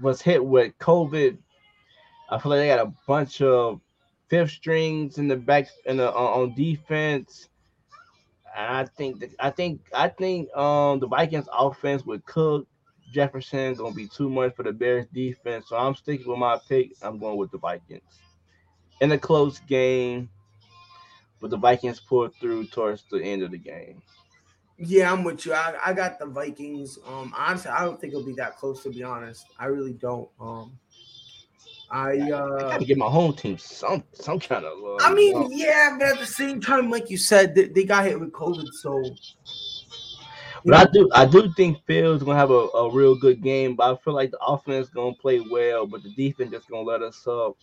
was 0.00 0.22
hit 0.22 0.44
with 0.44 0.78
COVID 0.78 1.38
I 2.30 2.38
feel 2.38 2.50
like 2.50 2.60
they 2.60 2.68
got 2.68 2.86
a 2.86 2.92
bunch 3.06 3.42
of 3.42 3.80
fifth 4.30 4.52
strings 4.52 5.18
in 5.18 5.28
the 5.28 5.36
back 5.36 5.68
in 5.84 5.98
the 5.98 6.10
on, 6.10 6.42
on 6.42 6.54
defense. 6.54 7.48
And 8.56 8.76
I 8.76 8.84
think 8.96 9.24
I 9.38 9.50
think 9.50 9.80
I 9.92 10.08
think 10.08 10.56
um 10.56 11.00
the 11.00 11.06
Vikings 11.08 11.48
offense 11.52 12.06
with 12.06 12.24
Cook, 12.24 12.66
Jefferson 13.12 13.74
gonna 13.74 13.94
be 13.94 14.08
too 14.08 14.30
much 14.30 14.54
for 14.54 14.62
the 14.62 14.72
Bears 14.72 15.06
defense. 15.12 15.66
So 15.68 15.76
I'm 15.76 15.94
sticking 15.94 16.28
with 16.28 16.38
my 16.38 16.58
pick. 16.68 16.92
I'm 17.02 17.18
going 17.18 17.36
with 17.36 17.50
the 17.50 17.58
Vikings. 17.58 18.02
In 19.00 19.12
a 19.12 19.18
close 19.18 19.58
game, 19.60 20.28
but 21.40 21.50
the 21.50 21.56
Vikings 21.56 22.00
pulled 22.00 22.34
through 22.36 22.66
towards 22.66 23.04
the 23.10 23.22
end 23.22 23.42
of 23.42 23.50
the 23.50 23.58
game. 23.58 24.02
Yeah, 24.82 25.12
I'm 25.12 25.24
with 25.24 25.44
you. 25.44 25.52
I, 25.52 25.74
I 25.84 25.92
got 25.92 26.18
the 26.18 26.26
Vikings. 26.26 26.98
Um, 27.06 27.34
honestly, 27.36 27.70
I 27.70 27.84
don't 27.84 28.00
think 28.00 28.12
it'll 28.12 28.24
be 28.24 28.34
that 28.34 28.56
close. 28.56 28.82
To 28.82 28.90
be 28.90 29.02
honest, 29.02 29.46
I 29.58 29.66
really 29.66 29.92
don't. 29.92 30.28
Um, 30.40 30.78
I 31.90 32.10
I 32.12 32.30
uh, 32.30 32.58
gotta 32.70 32.84
give 32.84 32.98
my 32.98 33.08
home 33.08 33.34
team 33.34 33.58
some 33.58 34.04
some 34.12 34.38
kind 34.38 34.64
of 34.64 34.78
love. 34.78 35.00
I 35.02 35.12
mean, 35.12 35.50
yeah, 35.50 35.96
but 35.98 36.08
at 36.08 36.18
the 36.20 36.26
same 36.26 36.60
time, 36.60 36.90
like 36.90 37.10
you 37.10 37.16
said, 37.16 37.54
they, 37.54 37.64
they 37.64 37.84
got 37.84 38.04
hit 38.04 38.18
with 38.18 38.32
COVID, 38.32 38.68
so. 38.80 39.02
But 40.64 40.74
I 40.74 40.90
do 40.92 41.08
I 41.14 41.26
do 41.26 41.52
think 41.56 41.84
Fields 41.86 42.22
gonna 42.22 42.38
have 42.38 42.50
a, 42.50 42.68
a 42.74 42.92
real 42.92 43.16
good 43.16 43.42
game, 43.42 43.76
but 43.76 43.92
I 43.92 43.96
feel 44.04 44.14
like 44.14 44.30
the 44.30 44.38
offense 44.38 44.88
gonna 44.88 45.14
play 45.14 45.40
well, 45.40 45.86
but 45.86 46.02
the 46.02 46.10
defense 46.10 46.50
just 46.50 46.68
gonna 46.68 46.82
let 46.82 47.02
us 47.02 47.26
up 47.26 47.56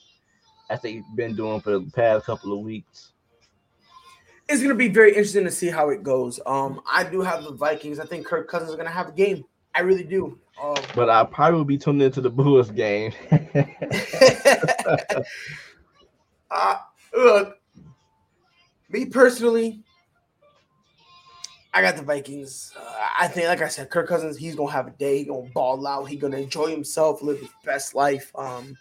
as 0.70 0.82
they've 0.82 1.04
been 1.16 1.36
doing 1.36 1.62
for 1.62 1.80
the 1.80 1.92
past 1.92 2.26
couple 2.26 2.52
of 2.52 2.60
weeks. 2.60 3.14
it's 4.50 4.62
gonna 4.62 4.76
be 4.76 4.90
very 4.90 5.10
interesting 5.10 5.46
to 5.46 5.52
see 5.52 5.70
how 5.70 5.90
it 5.90 6.04
goes. 6.04 6.40
Um, 6.46 6.82
I 6.92 7.04
do 7.04 7.22
have 7.22 7.44
the 7.44 7.54
Vikings. 7.54 8.00
I 8.00 8.06
think 8.06 8.26
Kirk 8.26 8.50
Cousins 8.50 8.72
is 8.72 8.76
gonna 8.76 8.90
have 8.90 9.10
a 9.10 9.14
game. 9.14 9.46
I 9.76 9.82
really 9.82 10.04
do. 10.04 10.40
Um, 10.62 10.76
But 10.96 11.10
I 11.10 11.24
probably 11.24 11.58
will 11.58 11.66
be 11.66 11.78
tuned 11.78 12.02
into 12.02 12.22
the 12.22 12.30
Bulls 12.30 12.72
game. 12.72 13.14
uh, 16.52 16.78
look, 17.16 17.58
me 18.90 19.06
personally, 19.06 19.84
I 21.74 21.82
got 21.82 21.96
the 21.96 22.02
Vikings. 22.02 22.74
Uh, 22.76 23.08
I 23.20 23.28
think, 23.28 23.48
like 23.48 23.62
I 23.62 23.68
said, 23.68 23.90
Kirk 23.90 24.08
Cousins, 24.08 24.38
he's 24.38 24.56
gonna 24.56 24.72
have 24.72 24.88
a 24.88 24.92
day. 24.92 25.20
He's 25.20 25.28
gonna 25.28 25.50
ball 25.54 25.86
out. 25.86 26.06
He's 26.06 26.20
gonna 26.20 26.38
enjoy 26.38 26.72
himself, 26.72 27.22
live 27.22 27.40
his 27.40 27.50
best 27.64 27.94
life. 27.94 28.32
Um, 28.36 28.76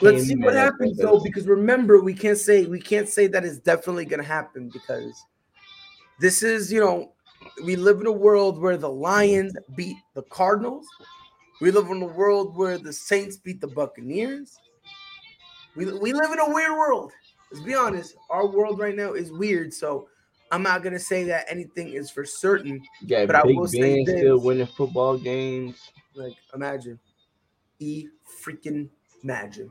let's 0.00 0.24
see 0.24 0.34
what 0.36 0.54
happens 0.54 0.98
though, 0.98 1.20
because 1.20 1.46
remember, 1.46 2.00
we 2.00 2.14
can't 2.14 2.38
say 2.38 2.66
we 2.66 2.80
can't 2.80 3.08
say 3.08 3.28
that 3.28 3.44
it's 3.44 3.58
definitely 3.58 4.04
gonna 4.04 4.24
happen 4.24 4.68
because 4.68 5.12
this 6.18 6.42
is, 6.42 6.72
you 6.72 6.80
know, 6.80 7.12
we 7.64 7.76
live 7.76 8.00
in 8.00 8.06
a 8.06 8.12
world 8.12 8.58
where 8.58 8.76
the 8.76 8.88
mm-hmm. 8.88 9.00
Lions 9.00 9.54
beat 9.76 9.96
the 10.14 10.22
Cardinals, 10.22 10.86
We 11.60 11.70
live 11.70 11.88
in 11.88 12.02
a 12.02 12.06
world 12.06 12.56
where 12.56 12.78
the 12.78 12.92
Saints 12.92 13.36
beat 13.36 13.60
the 13.60 13.68
Buccaneers. 13.68 14.58
We, 15.76 15.86
we 15.86 16.12
live 16.12 16.32
in 16.32 16.38
a 16.38 16.52
weird 16.52 16.72
world. 16.72 17.12
Let's 17.52 17.64
be 17.64 17.74
honest. 17.74 18.16
Our 18.28 18.46
world 18.46 18.78
right 18.78 18.96
now 18.96 19.12
is 19.12 19.32
weird. 19.32 19.72
So 19.74 20.08
I'm 20.50 20.62
not 20.62 20.82
gonna 20.82 20.98
say 20.98 21.24
that 21.24 21.46
anything 21.48 21.92
is 21.92 22.10
for 22.10 22.24
certain. 22.24 22.82
Yeah, 23.02 23.26
but 23.26 23.36
I 23.36 23.42
Big 23.42 23.56
will 23.56 23.64
Ben 23.64 23.70
say 23.70 24.04
this. 24.04 24.18
still 24.20 24.40
winning 24.40 24.66
football 24.66 25.16
games. 25.16 25.76
Like, 26.14 26.34
imagine. 26.54 26.98
E 27.78 28.08
freaking 28.42 28.88
imagine. 29.22 29.70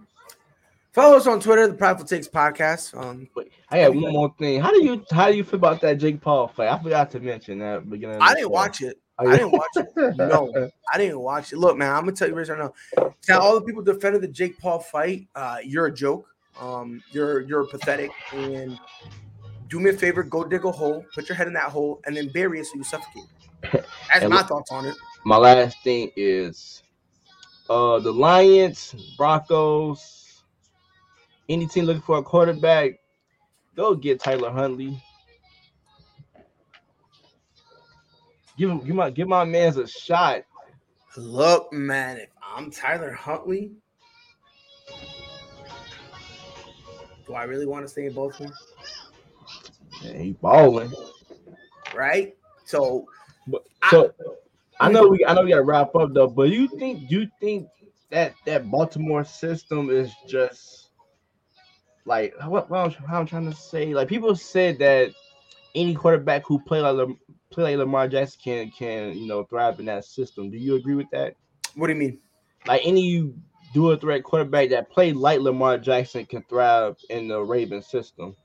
Follow 0.92 1.18
us 1.18 1.28
on 1.28 1.40
Twitter, 1.40 1.68
the 1.68 1.74
Prideful 1.76 2.06
Takes 2.06 2.28
Podcast. 2.28 2.98
Um, 3.00 3.30
But 3.36 3.48
I 3.70 3.82
got 3.82 3.96
one 3.96 4.12
more 4.14 4.34
thing. 4.40 4.60
How 4.60 4.72
do 4.72 4.84
you 4.84 5.06
how 5.12 5.30
do 5.30 5.38
you 5.38 5.44
feel 5.44 5.56
about 5.60 5.82
that 5.82 6.00
Jake 6.00 6.20
Paul 6.20 6.48
fight? 6.48 6.70
I 6.70 6.82
forgot 6.82 7.12
to 7.12 7.20
mention 7.20 7.60
that 7.60 7.88
beginning. 7.90 8.18
I 8.22 8.30
didn't 8.34 8.46
show. 8.46 8.50
watch 8.50 8.82
it. 8.82 8.98
Oh, 9.20 9.28
I 9.28 9.38
didn't 9.38 9.52
watch 9.52 9.70
it. 9.76 9.88
No, 10.18 10.70
I 10.94 10.98
didn't 10.98 11.20
watch 11.20 11.52
it. 11.54 11.58
Look, 11.60 11.78
man, 11.78 11.92
I'm 11.94 12.02
gonna 12.06 12.14
tell 12.14 12.28
you 12.28 12.36
right 12.36 12.48
now. 12.48 12.74
Now, 13.28 13.40
all 13.40 13.54
the 13.56 13.62
people 13.62 13.84
defended 13.84 14.22
the 14.22 14.28
Jake 14.30 14.58
Paul 14.60 14.80
fight. 14.80 15.28
Uh, 15.36 15.58
you're 15.64 15.86
a 15.88 15.94
joke. 15.94 16.28
Um, 16.60 17.04
you're 17.12 17.42
you're 17.42 17.66
pathetic. 17.68 18.12
And 18.34 18.80
do 19.68 19.80
me 19.80 19.92
a 19.92 19.94
favor, 19.94 20.24
go 20.24 20.44
dig 20.44 20.66
a 20.66 20.72
hole, 20.72 21.06
put 21.14 21.30
your 21.30 21.36
head 21.36 21.46
in 21.48 21.54
that 21.54 21.70
hole, 21.70 22.02
and 22.06 22.18
then 22.18 22.30
bury 22.30 22.60
it 22.62 22.66
so 22.66 22.72
you 22.76 22.84
suffocate. 22.84 23.24
That's 23.72 24.26
my 24.28 24.38
look- 24.38 24.48
thoughts 24.48 24.72
on 24.72 24.86
it. 24.88 24.96
My 25.26 25.38
last 25.38 25.78
thing 25.84 26.12
is 26.16 26.82
uh 27.70 28.00
the 28.00 28.12
Lions, 28.12 28.96
Broncos, 29.18 30.19
any 31.50 31.66
team 31.66 31.86
looking 31.86 32.04
for 32.04 32.20
a 32.20 32.24
quarterback, 32.24 33.00
go 33.76 33.96
get 33.96 34.20
Tyler 34.20 34.52
Huntley. 34.52 35.02
Give 38.58 38.70
him 38.70 38.80
give 38.86 38.96
my 38.96 39.10
give 39.10 39.28
my 39.28 39.44
man's 39.44 39.78
a 39.78 39.88
shot. 39.88 40.44
Look, 41.18 41.74
man, 41.74 42.18
if 42.18 42.30
I'm 42.42 42.70
Tyler 42.70 43.12
Huntley, 43.12 43.72
do 47.26 47.34
I 47.34 47.44
really 47.44 47.66
want 47.66 47.84
to 47.86 47.90
stay 47.90 48.06
in 48.06 48.14
Baltimore? 48.14 48.54
Yeah, 50.04 50.18
he 50.18 50.34
balling. 50.34 50.94
Right? 51.96 52.36
So 52.66 53.08
But 53.48 53.64
so 53.90 54.14
I 54.80 54.92
know 54.92 55.08
we 55.08 55.26
I 55.26 55.34
know 55.34 55.44
we 55.44 55.50
gotta 55.50 55.64
wrap 55.64 55.96
up 55.96 56.14
though, 56.14 56.28
but 56.28 56.50
you 56.50 56.68
think 56.68 57.10
you 57.10 57.28
think 57.40 57.68
that 58.12 58.34
that 58.46 58.70
Baltimore 58.70 59.24
system 59.24 59.90
is 59.90 60.12
just 60.28 60.89
like 62.10 62.34
what, 62.46 62.70
what 62.70 62.80
I'm, 62.80 62.92
how 63.06 63.20
I'm 63.20 63.28
trying 63.28 63.50
to 63.50 63.56
say? 63.56 63.94
Like 63.94 64.10
people 64.10 64.36
said 64.36 64.80
that 64.80 65.12
any 65.76 65.94
quarterback 65.94 66.44
who 66.46 66.60
play 66.60 66.82
like 66.82 67.08
play 67.52 67.64
like 67.64 67.78
Lamar 67.78 68.08
Jackson 68.08 68.40
can 68.44 68.72
can 68.72 69.18
you 69.18 69.28
know 69.28 69.44
thrive 69.44 69.80
in 69.80 69.86
that 69.86 70.04
system. 70.04 70.50
Do 70.50 70.58
you 70.58 70.76
agree 70.76 70.96
with 70.96 71.10
that? 71.12 71.36
what 71.76 71.88
do 71.88 71.94
you 71.94 72.00
mean? 72.00 72.20
Like 72.66 72.82
any 72.84 73.32
dual 73.74 73.96
threat 73.96 74.24
quarterback 74.24 74.70
that 74.70 74.90
play 74.90 75.14
like 75.14 75.40
Lamar 75.40 75.78
Jackson 75.78 76.26
can 76.26 76.44
thrive 76.50 76.98
in 77.12 77.28
the 77.28 77.40
Ravens 77.40 77.88
system. 77.88 78.36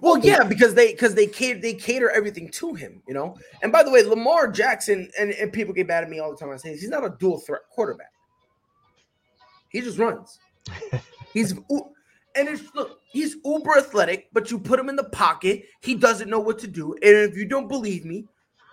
Well, 0.00 0.18
yeah, 0.18 0.42
because 0.42 0.74
they 0.74 0.90
because 0.90 1.14
they 1.14 1.28
cater 1.28 1.60
they 1.60 1.74
cater 1.74 2.10
everything 2.10 2.50
to 2.50 2.74
him, 2.74 3.00
you 3.06 3.14
know. 3.14 3.36
And 3.62 3.70
by 3.70 3.84
the 3.84 3.92
way, 3.92 4.02
Lamar 4.02 4.50
Jackson 4.50 5.08
and, 5.18 5.30
and 5.30 5.52
people 5.52 5.72
get 5.72 5.86
mad 5.86 6.02
at 6.02 6.10
me 6.10 6.18
all 6.18 6.32
the 6.32 6.36
time. 6.36 6.50
I 6.50 6.56
say 6.56 6.70
he's 6.70 6.88
not 6.88 7.04
a 7.04 7.14
dual 7.18 7.38
threat 7.38 7.62
quarterback. 7.70 8.10
He 9.68 9.80
just 9.80 9.98
runs. 9.98 10.40
He's 11.32 11.54
and 12.36 12.48
it's 12.48 12.62
look, 12.74 13.00
he's 13.10 13.36
uber 13.44 13.78
athletic, 13.78 14.28
but 14.32 14.50
you 14.50 14.58
put 14.58 14.78
him 14.78 14.88
in 14.88 14.96
the 14.96 15.04
pocket, 15.04 15.64
he 15.80 15.94
doesn't 15.94 16.30
know 16.30 16.40
what 16.40 16.58
to 16.60 16.66
do. 16.66 16.92
And 16.94 17.02
if 17.02 17.36
you 17.36 17.46
don't 17.46 17.68
believe 17.68 18.04
me, 18.04 18.26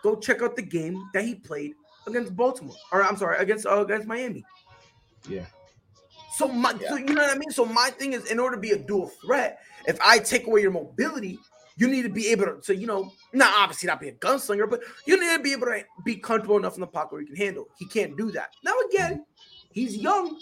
go 0.04 0.16
check 0.16 0.42
out 0.42 0.56
the 0.56 0.62
game 0.62 1.04
that 1.14 1.26
he 1.26 1.36
played 1.36 1.74
against 2.06 2.36
Baltimore, 2.36 2.76
or 2.92 3.04
I'm 3.04 3.18
sorry, 3.18 3.38
against 3.40 3.66
uh, 3.66 3.84
against 3.84 4.08
Miami. 4.08 4.44
Yeah. 5.28 5.46
So 6.36 6.48
my, 6.48 6.78
so 6.88 6.96
you 6.98 7.06
know 7.06 7.24
what 7.24 7.36
I 7.36 7.38
mean. 7.40 7.50
So 7.50 7.66
my 7.66 7.90
thing 7.90 8.14
is, 8.14 8.26
in 8.32 8.40
order 8.40 8.56
to 8.56 8.62
be 8.62 8.72
a 8.72 8.78
dual 8.78 9.08
threat, 9.08 9.60
if 9.88 10.00
I 10.02 10.20
take 10.20 10.46
away 10.46 10.62
your 10.62 10.72
mobility, 10.72 11.40
you 11.78 11.88
need 11.88 12.04
to 12.04 12.10
be 12.10 12.28
able 12.28 12.46
to, 12.46 12.58
so 12.62 12.74
you 12.74 12.86
know, 12.86 13.12
not 13.34 13.54
obviously 13.58 13.88
not 13.88 14.00
be 14.00 14.10
a 14.10 14.14
gunslinger, 14.14 14.70
but 14.70 14.82
you 15.06 15.20
need 15.20 15.36
to 15.36 15.42
be 15.42 15.52
able 15.52 15.66
to 15.66 15.84
be 16.06 16.16
comfortable 16.16 16.58
enough 16.58 16.76
in 16.76 16.82
the 16.82 16.88
pocket 16.88 17.14
where 17.14 17.22
you 17.22 17.28
can 17.28 17.36
handle. 17.36 17.68
He 17.78 17.88
can't 17.88 18.16
do 18.16 18.32
that. 18.32 18.52
Now 18.64 18.74
again, 18.90 19.26
he's 19.72 19.98
young. 19.98 20.40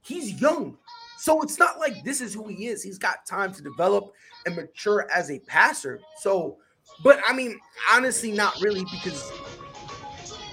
He's 0.00 0.40
young, 0.40 0.78
so 1.18 1.42
it's 1.42 1.58
not 1.58 1.80
like 1.80 2.04
this 2.04 2.20
is 2.20 2.32
who 2.32 2.46
he 2.46 2.66
is. 2.68 2.80
He's 2.80 2.96
got 2.96 3.26
time 3.26 3.52
to 3.54 3.62
develop 3.62 4.12
and 4.46 4.54
mature 4.54 5.08
as 5.12 5.30
a 5.32 5.40
passer. 5.40 6.00
So, 6.18 6.58
but 7.02 7.20
I 7.28 7.32
mean, 7.32 7.58
honestly, 7.90 8.30
not 8.30 8.60
really 8.60 8.84
because 8.84 9.28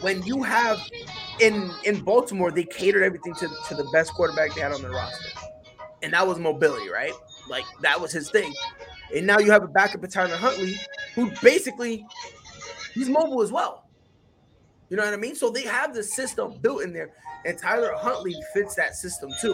when 0.02 0.24
you 0.24 0.42
have 0.42 0.80
in 1.40 1.72
in 1.84 2.02
Baltimore, 2.02 2.52
they 2.52 2.64
catered 2.64 3.04
everything 3.04 3.36
to, 3.36 3.48
to 3.68 3.76
the 3.76 3.88
best 3.94 4.14
quarterback 4.14 4.56
they 4.56 4.62
had 4.62 4.72
on 4.72 4.82
their 4.82 4.92
roster, 4.92 5.40
and 6.02 6.14
that 6.14 6.28
was 6.28 6.40
mobility, 6.40 6.90
right? 6.90 7.14
Like 7.48 7.66
that 7.82 8.02
was 8.02 8.12
his 8.12 8.32
thing. 8.32 8.52
And 9.16 9.28
now 9.28 9.38
you 9.38 9.52
have 9.52 9.64
a 9.64 9.68
backup 9.68 10.04
of 10.04 10.12
Tyler 10.12 10.36
Huntley, 10.36 10.76
who 11.14 11.32
basically 11.44 12.06
he's 12.96 13.08
mobile 13.08 13.44
as 13.44 13.52
well. 13.52 13.85
You 14.96 15.02
know 15.02 15.08
what 15.08 15.14
I 15.14 15.18
mean? 15.18 15.36
So 15.36 15.50
they 15.50 15.64
have 15.64 15.94
the 15.94 16.02
system 16.02 16.54
built 16.62 16.82
in 16.84 16.94
there, 16.94 17.10
and 17.44 17.58
Tyler 17.58 17.92
Huntley 17.98 18.34
fits 18.54 18.76
that 18.76 18.96
system 18.96 19.30
too. 19.42 19.54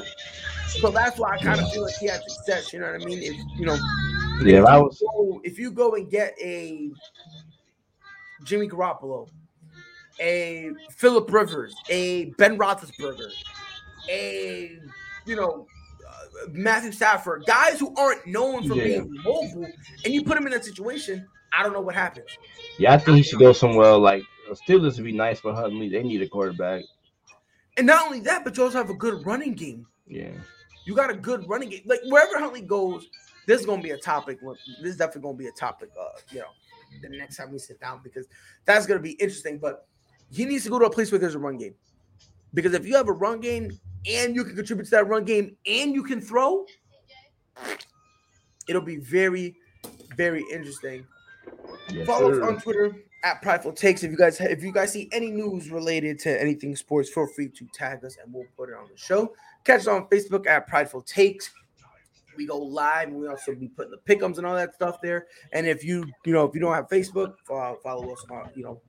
So 0.80 0.92
that's 0.92 1.18
why 1.18 1.34
I 1.34 1.38
kind 1.38 1.60
of 1.60 1.68
feel 1.72 1.82
like 1.82 1.96
he 2.00 2.06
had 2.06 2.22
success. 2.22 2.72
You 2.72 2.80
know 2.80 2.86
what 2.86 2.94
I 2.94 3.00
mean? 3.00 3.24
If 3.24 3.38
you 3.58 3.66
know, 3.66 3.76
Yeah, 4.46 4.60
if 4.62 4.66
I 4.68 4.78
was 4.78 5.00
go, 5.02 5.42
if 5.44 5.58
you 5.58 5.72
go 5.72 5.96
and 5.96 6.12
get 6.12 6.36
a 6.40 6.92
Jimmy 8.44 8.68
Garoppolo, 8.68 9.30
a 10.20 10.70
Philip 10.92 11.34
Rivers, 11.34 11.76
a 11.90 12.26
Ben 12.38 12.56
Roethlisberger, 12.60 13.32
a 14.12 14.78
you 15.26 15.36
know 15.36 15.66
uh, 16.08 16.50
Matthew 16.52 16.92
Stafford, 16.92 17.48
guys 17.48 17.80
who 17.80 17.96
aren't 17.98 18.28
known 18.28 18.64
for 18.64 18.76
Yeah. 18.76 18.84
being 18.84 19.24
mobile, 19.26 19.74
and 20.06 20.14
you 20.14 20.22
put 20.22 20.36
them 20.36 20.46
in 20.46 20.52
that 20.52 20.66
situation, 20.66 21.28
I 21.52 21.64
don't 21.64 21.74
know 21.74 21.82
what 21.82 21.96
happens. 21.96 22.30
yeah, 22.78 22.94
I 22.94 23.00
think 23.00 23.18
he 23.18 23.24
should 23.24 23.40
go 23.40 23.54
somewhere 23.54 23.98
like 23.98 24.24
the 24.52 24.74
Steelers 24.74 24.98
would 24.98 25.06
be 25.06 25.14
nice 25.14 25.40
for 25.40 25.54
Huntley. 25.54 25.88
They 25.88 26.04
need 26.04 26.22
a 26.22 26.28
quarterback. 26.28 26.84
And 27.78 27.88
not 27.88 28.06
only 28.06 28.20
that, 28.22 28.44
but 28.44 28.58
you 28.58 28.64
also 28.64 28.78
have 28.78 28.90
a 28.90 28.94
good 28.94 29.26
running 29.26 29.54
game. 29.54 29.88
Yeah. 30.08 30.32
You 30.86 30.94
got 30.94 31.10
a 31.10 31.16
good 31.16 31.48
running 31.48 31.70
game. 31.70 31.84
Like 31.86 32.02
wherever 32.06 32.38
Huntley 32.38 32.62
goes, 32.62 33.08
this 33.48 33.62
is 33.62 33.66
gonna 33.66 33.82
be 33.82 33.92
a 33.92 33.98
topic. 33.98 34.40
This 34.82 34.92
is 34.92 34.98
definitely 34.98 35.22
gonna 35.22 35.38
be 35.38 35.48
a 35.48 35.52
topic. 35.54 35.90
Uh, 35.98 36.20
you 36.32 36.40
know, 36.40 36.48
the 37.02 37.10
next 37.10 37.38
time 37.38 37.52
we 37.52 37.60
sit 37.60 37.80
down 37.80 38.02
because 38.04 38.28
that's 38.66 38.86
gonna 38.86 39.00
be 39.00 39.12
interesting. 39.12 39.58
But 39.58 39.88
he 40.32 40.44
needs 40.44 40.66
to 40.66 40.70
go 40.70 40.80
to 40.80 40.86
a 40.86 40.90
place 40.90 41.12
where 41.12 41.20
there's 41.20 41.36
a 41.36 41.40
run 41.40 41.58
game. 41.58 41.76
Because 42.54 42.74
if 42.74 42.86
you 42.86 42.96
have 42.96 43.08
a 43.08 43.14
run 43.14 43.40
game 43.40 43.72
and 44.06 44.36
you 44.36 44.44
can 44.44 44.56
contribute 44.56 44.86
to 44.86 44.92
that 44.92 45.08
run 45.08 45.24
game 45.24 45.56
and 45.66 45.94
you 45.94 46.04
can 46.04 46.20
throw, 46.20 46.66
it'll 48.68 48.82
be 48.82 48.98
very, 48.98 49.56
very 50.18 50.44
interesting. 50.52 51.06
Yes, 51.90 52.06
Follow 52.06 52.34
sir. 52.34 52.44
us 52.44 52.50
on 52.50 52.62
Twitter 52.62 52.96
at 53.24 53.42
Prideful 53.42 53.74
Takes. 53.74 54.04
If 54.04 54.12
you 54.12 54.18
guys 54.18 54.40
if 54.40 54.64
you 54.64 54.72
guys 54.72 54.94
see 54.94 55.10
any 55.12 55.32
news 55.32 55.70
related 55.70 56.20
to 56.20 56.42
anything 56.42 56.76
sports, 56.76 57.10
feel 57.10 57.28
free 57.28 57.50
to 57.50 57.68
tag 57.74 58.04
us 58.04 58.18
and 58.24 58.34
we'll 58.34 58.46
put 58.58 58.70
it 58.70 58.76
on 58.76 58.88
the 58.92 58.98
show. 58.98 59.34
Catch 59.64 59.82
us 59.82 59.88
on 59.88 60.08
Facebook 60.08 60.48
at 60.48 60.68
Prideful 60.68 61.04
Takes. 61.04 61.52
We 62.38 62.48
go 62.48 62.58
live 62.58 63.10
and 63.10 63.18
we 63.18 63.28
also 63.28 63.54
be 63.54 63.68
putting 63.68 63.92
the 63.92 63.98
pickums 63.98 64.38
and 64.38 64.48
all 64.48 64.56
that 64.56 64.74
stuff 64.74 65.02
there. 65.02 65.28
And 65.52 65.68
if 65.68 65.84
you 65.84 66.06
you 66.26 66.34
know 66.34 66.46
if 66.46 66.56
you 66.56 66.62
don't 66.62 66.74
have 66.74 66.88
Facebook, 66.88 67.34
uh, 67.50 67.76
follow 67.84 68.12
us 68.12 68.26
on 68.32 68.50
you 68.56 68.64
know 68.64 68.82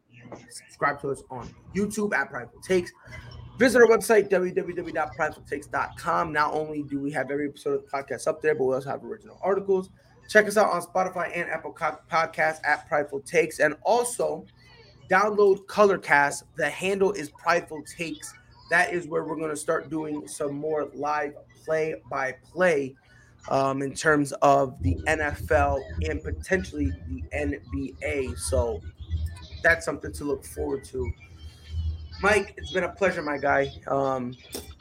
subscribe 0.48 1.00
to 1.02 1.10
us 1.10 1.22
on 1.30 1.52
YouTube 1.74 2.14
at 2.14 2.30
Prideful 2.30 2.62
Takes. 2.62 2.92
Visit 3.58 3.82
our 3.82 3.86
website 3.86 4.30
www.pridefultakes.com. 4.30 6.32
Not 6.32 6.54
only 6.54 6.84
do 6.84 6.98
we 6.98 7.12
have 7.12 7.30
every 7.30 7.48
episode 7.48 7.74
of 7.74 7.84
the 7.84 7.90
podcast 7.90 8.26
up 8.26 8.40
there, 8.40 8.54
but 8.54 8.64
we 8.64 8.74
also 8.74 8.88
have 8.88 9.04
original 9.04 9.38
articles. 9.42 9.90
Check 10.32 10.46
us 10.48 10.56
out 10.56 10.70
on 10.72 10.80
Spotify 10.80 11.30
and 11.34 11.50
Apple 11.50 11.74
Podcasts 11.74 12.60
at 12.64 12.88
Prideful 12.88 13.20
Takes. 13.20 13.58
And 13.58 13.74
also 13.82 14.46
download 15.10 15.66
Colorcast. 15.66 16.44
The 16.56 16.70
handle 16.70 17.12
is 17.12 17.28
Prideful 17.28 17.82
Takes. 17.82 18.32
That 18.70 18.94
is 18.94 19.06
where 19.06 19.24
we're 19.24 19.36
going 19.36 19.50
to 19.50 19.56
start 19.56 19.90
doing 19.90 20.26
some 20.26 20.54
more 20.54 20.88
live 20.94 21.34
play 21.66 21.96
by 22.10 22.34
play 22.50 22.94
um, 23.50 23.82
in 23.82 23.92
terms 23.92 24.32
of 24.40 24.82
the 24.82 24.94
NFL 25.06 25.82
and 26.08 26.22
potentially 26.22 26.90
the 27.10 27.22
NBA. 27.36 28.38
So 28.38 28.80
that's 29.62 29.84
something 29.84 30.14
to 30.14 30.24
look 30.24 30.46
forward 30.46 30.82
to. 30.84 31.12
Mike, 32.22 32.54
it's 32.56 32.72
been 32.72 32.84
a 32.84 32.88
pleasure, 32.88 33.20
my 33.20 33.36
guy. 33.36 33.70
Um, 33.86 34.34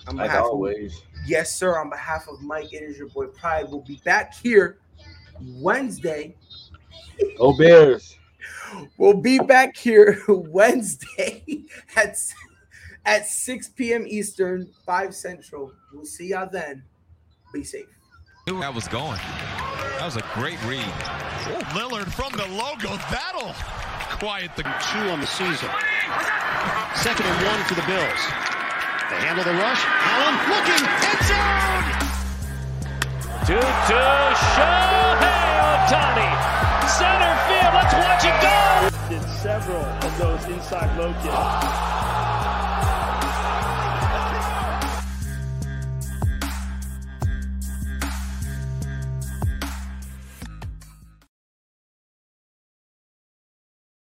on 0.08 0.16
Like 0.16 0.28
behalf 0.30 0.46
of- 0.46 0.52
always. 0.52 1.02
Yes, 1.28 1.54
sir. 1.54 1.78
On 1.78 1.90
behalf 1.90 2.30
of 2.30 2.42
Mike, 2.42 2.72
it 2.72 2.84
is 2.84 2.98
your 2.98 3.10
boy 3.10 3.26
Pride. 3.26 3.66
We'll 3.68 3.82
be 3.82 4.00
back 4.06 4.34
here 4.34 4.78
Wednesday. 5.42 6.36
Go 7.38 7.56
Bears. 7.58 8.18
We'll 8.98 9.20
be 9.20 9.38
back 9.38 9.76
here 9.76 10.24
Wednesday 10.30 11.66
at 11.98 12.16
at 13.06 13.28
6 13.28 13.70
p.m. 13.70 14.06
Eastern, 14.08 14.70
5 14.86 15.14
Central. 15.14 15.74
We'll 15.94 16.06
see 16.06 16.30
y'all 16.30 16.48
then. 16.50 16.84
Be 17.54 17.66
safe. 17.66 17.86
knew 18.48 18.60
where 18.60 18.68
I 18.68 18.70
was 18.70 18.88
going. 18.88 19.20
That 19.98 20.06
was 20.06 20.16
a 20.16 20.24
great 20.36 20.58
read. 20.64 20.86
Lillard 21.76 22.12
from 22.14 22.32
the 22.38 22.48
logo. 22.56 22.96
That'll 23.12 23.54
quiet 24.18 24.56
the 24.56 24.64
two 24.64 25.10
on 25.10 25.20
the 25.20 25.28
season. 25.28 25.70
Second 26.96 27.26
and 27.26 27.46
one 27.46 27.64
for 27.66 27.76
the 27.76 27.86
Bills. 27.88 28.22
They 29.10 29.20
handle 29.26 29.44
the 29.44 29.54
rush. 29.54 29.82
Allen 29.84 30.38
looking, 30.48 30.86
end 31.10 31.22
zone! 31.28 32.12
Two 33.46 33.60
to 33.60 34.00
Shohei 34.56 35.31
Ohtani. 35.92 36.88
Center 36.88 37.36
field, 37.48 37.74
let's 37.74 37.94
watch 37.94 38.24
it 38.24 38.38
go! 38.42 38.90
Did 39.10 39.30
several 39.30 39.84
of 39.84 40.18
those 40.18 40.46
inside 40.46 40.98
low 40.98 41.12
kicks. 41.22 42.11